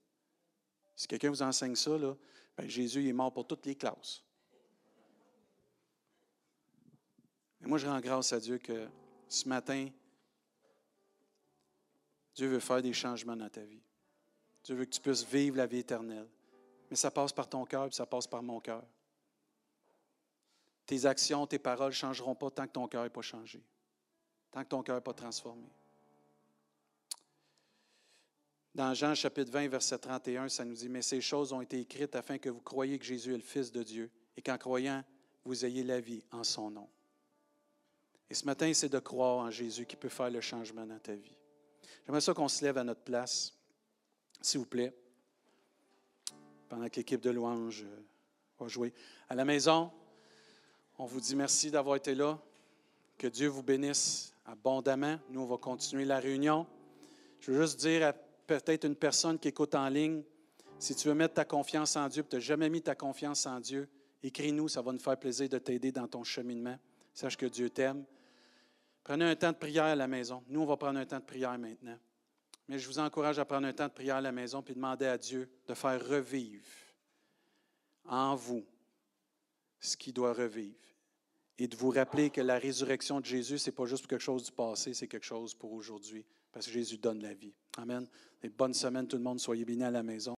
Si 0.97 1.07
quelqu'un 1.07 1.31
vous 1.31 1.43
enseigne 1.43 1.77
ça, 1.77 1.97
là, 1.97 2.17
ben 2.57 2.69
Jésus 2.69 3.09
est 3.09 3.13
mort 3.13 3.33
pour 3.33 3.47
toutes 3.47 3.65
les 3.65 3.77
classes. 3.77 4.25
Mais 7.61 7.69
moi, 7.69 7.79
je 7.79 7.87
rends 7.87 8.01
grâce 8.01 8.33
à 8.33 8.41
Dieu 8.41 8.59
que 8.59 8.89
ce 9.31 9.49
matin, 9.49 9.89
Dieu 12.35 12.49
veut 12.49 12.61
faire 12.61 12.83
des 12.83 12.93
changements 12.93 13.37
dans 13.37 13.49
ta 13.49 13.63
vie. 13.63 13.81
Dieu 14.65 14.75
veut 14.75 14.85
que 14.85 14.91
tu 14.91 15.01
puisses 15.01 15.25
vivre 15.25 15.57
la 15.57 15.67
vie 15.67 15.79
éternelle. 15.79 16.29
Mais 16.91 16.97
ça 16.97 17.11
passe 17.11 17.33
par 17.33 17.49
ton 17.49 17.65
cœur, 17.65 17.93
ça 17.95 18.05
passe 18.07 18.27
par 18.27 18.43
mon 18.43 18.61
cœur. 18.61 18.85
Tes 20.85 21.07
actions, 21.07 21.47
tes 21.47 21.61
paroles 21.61 21.91
ne 21.91 21.95
changeront 21.95 22.35
pas 22.35 22.51
tant 22.51 22.67
que 22.67 22.73
ton 22.73 22.89
cœur 22.89 23.05
n'est 23.05 23.11
pas 23.11 23.23
changé, 23.23 23.63
tant 24.51 24.65
que 24.65 24.69
ton 24.69 24.83
cœur 24.83 24.97
n'est 24.97 25.03
pas 25.03 25.15
transformé. 25.15 25.69
Dans 28.75 28.93
Jean 28.95 29.15
chapitre 29.15 29.53
20, 29.53 29.69
verset 29.69 29.99
31, 29.99 30.49
ça 30.49 30.65
nous 30.65 30.75
dit, 30.75 30.89
Mais 30.89 31.03
ces 31.03 31.21
choses 31.21 31.53
ont 31.53 31.61
été 31.61 31.81
écrites 31.81 32.17
afin 32.17 32.39
que 32.39 32.51
vous 32.51 32.61
croyiez 32.61 32.99
que 32.99 33.05
Jésus 33.05 33.33
est 33.35 33.39
le 33.39 33.43
Fils 33.43 33.71
de 33.71 33.85
Dieu 33.85 34.11
et 34.37 34.43
qu'en 34.43 34.59
croyant, 34.59 35.05
vous 35.45 35.65
ayez 35.65 35.85
la 35.85 36.01
vie 36.01 36.25
en 36.33 36.43
son 36.43 36.71
nom. 36.71 36.89
Et 38.31 38.35
ce 38.35 38.47
matin, 38.47 38.73
c'est 38.73 38.89
de 38.89 38.99
croire 39.01 39.39
en 39.39 39.51
Jésus 39.51 39.85
qui 39.87 39.97
peut 39.97 40.09
faire 40.09 40.31
le 40.31 40.41
changement 40.41 40.87
dans 40.87 40.99
ta 40.99 41.15
vie. 41.15 41.35
J'aimerais 42.07 42.21
ça 42.21 42.33
qu'on 42.33 42.49
se 42.49 42.65
lève 42.65 42.79
à 42.79 42.85
notre 42.85 43.03
place, 43.03 43.53
s'il 44.41 44.61
vous 44.61 44.67
plaît, 44.67 44.95
pendant 46.69 46.89
que 46.89 46.97
l'équipe 46.97 47.21
de 47.21 47.31
louange 47.31 47.83
euh, 47.83 48.01
va 48.59 48.69
jouer. 48.69 48.93
À 49.29 49.35
la 49.35 49.45
maison, 49.45 49.91
on 50.97 51.07
vous 51.07 51.21
dit 51.21 51.35
merci 51.35 51.71
d'avoir 51.71 51.97
été 51.97 52.15
là. 52.15 52.39
Que 53.19 53.27
Dieu 53.27 53.49
vous 53.49 53.63
bénisse 53.63 54.33
abondamment. 54.47 55.19
Nous, 55.29 55.41
on 55.41 55.47
va 55.47 55.57
continuer 55.57 56.05
la 56.05 56.21
réunion. 56.21 56.67
Je 57.41 57.51
veux 57.51 57.63
juste 57.63 57.81
dire 57.81 58.07
à 58.07 58.13
peut-être 58.13 58.85
une 58.85 58.97
personne 58.97 59.39
qui 59.39 59.49
écoute 59.49 59.75
en 59.75 59.89
ligne, 59.89 60.23
si 60.79 60.95
tu 60.95 61.09
veux 61.09 61.15
mettre 61.15 61.35
ta 61.35 61.45
confiance 61.45 61.97
en 61.97 62.09
Dieu, 62.09 62.25
tu 62.29 62.37
n'as 62.37 62.41
jamais 62.41 62.71
mis 62.71 62.81
ta 62.81 62.95
confiance 62.95 63.45
en 63.47 63.61
Dieu, 63.61 63.89
écris-nous, 64.23 64.69
ça 64.69 64.81
va 64.83 64.93
nous 64.93 64.99
faire 64.99 65.19
plaisir 65.19 65.49
de 65.49 65.59
t'aider 65.59 65.93
dans 65.93 66.09
ton 66.09 66.25
cheminement. 66.25 66.79
Sache 67.13 67.37
que 67.37 67.47
Dieu 67.47 67.69
t'aime. 67.69 68.05
Prenez 69.03 69.25
un 69.25 69.37
temps 69.37 69.53
de 69.53 69.57
prière 69.57 69.85
à 69.85 69.95
la 69.95 70.07
maison. 70.07 70.43
Nous, 70.49 70.61
on 70.61 70.67
va 70.67 70.77
prendre 70.77 70.99
un 70.99 71.07
temps 71.07 71.19
de 71.19 71.25
prière 71.25 71.59
maintenant. 71.59 71.99
Mais 72.69 72.79
je 72.79 72.87
vous 72.87 72.99
encourage 72.99 73.39
à 73.39 73.45
prendre 73.45 73.67
un 73.67 73.73
temps 73.73 73.89
de 73.89 73.93
prière 73.93 74.17
à 74.17 74.21
la 74.21 74.33
maison 74.33 74.63
puis 74.63 74.75
demander 74.75 75.07
à 75.07 75.19
Dieu 75.19 75.51
de 75.67 75.75
faire 75.75 76.07
revivre 76.07 76.65
en 78.05 78.37
vous 78.37 78.65
ce 79.81 79.97
qui 79.97 80.13
doit 80.13 80.33
revivre. 80.33 80.77
Et 81.59 81.69
de 81.69 81.77
vous 81.77 81.91
rappeler 81.91 82.31
que 82.31 82.41
la 82.41 82.59
résurrection 82.59 83.21
de 83.21 83.27
Jésus, 83.27 83.59
ce 83.59 83.69
n'est 83.69 83.75
pas 83.75 83.87
juste 83.87 84.07
quelque 84.07 84.23
chose 84.23 84.45
du 84.45 84.53
passé, 84.53 84.95
c'est 84.95 85.09
quelque 85.09 85.27
chose 85.27 85.55
pour 85.55 85.73
aujourd'hui. 85.73 86.25
Parce 86.53 86.67
que 86.67 86.73
Jésus 86.73 86.97
donne 86.97 87.21
la 87.23 87.35
vie. 87.35 87.55
Amen. 87.77 88.07
Et 88.43 88.49
bonne 88.49 88.75
semaine 88.75 89.07
tout 89.07 89.17
le 89.17 89.23
monde. 89.23 89.39
Soyez 89.39 89.65
bénis 89.65 89.85
à 89.85 89.91
la 89.91 90.03
maison. 90.03 90.29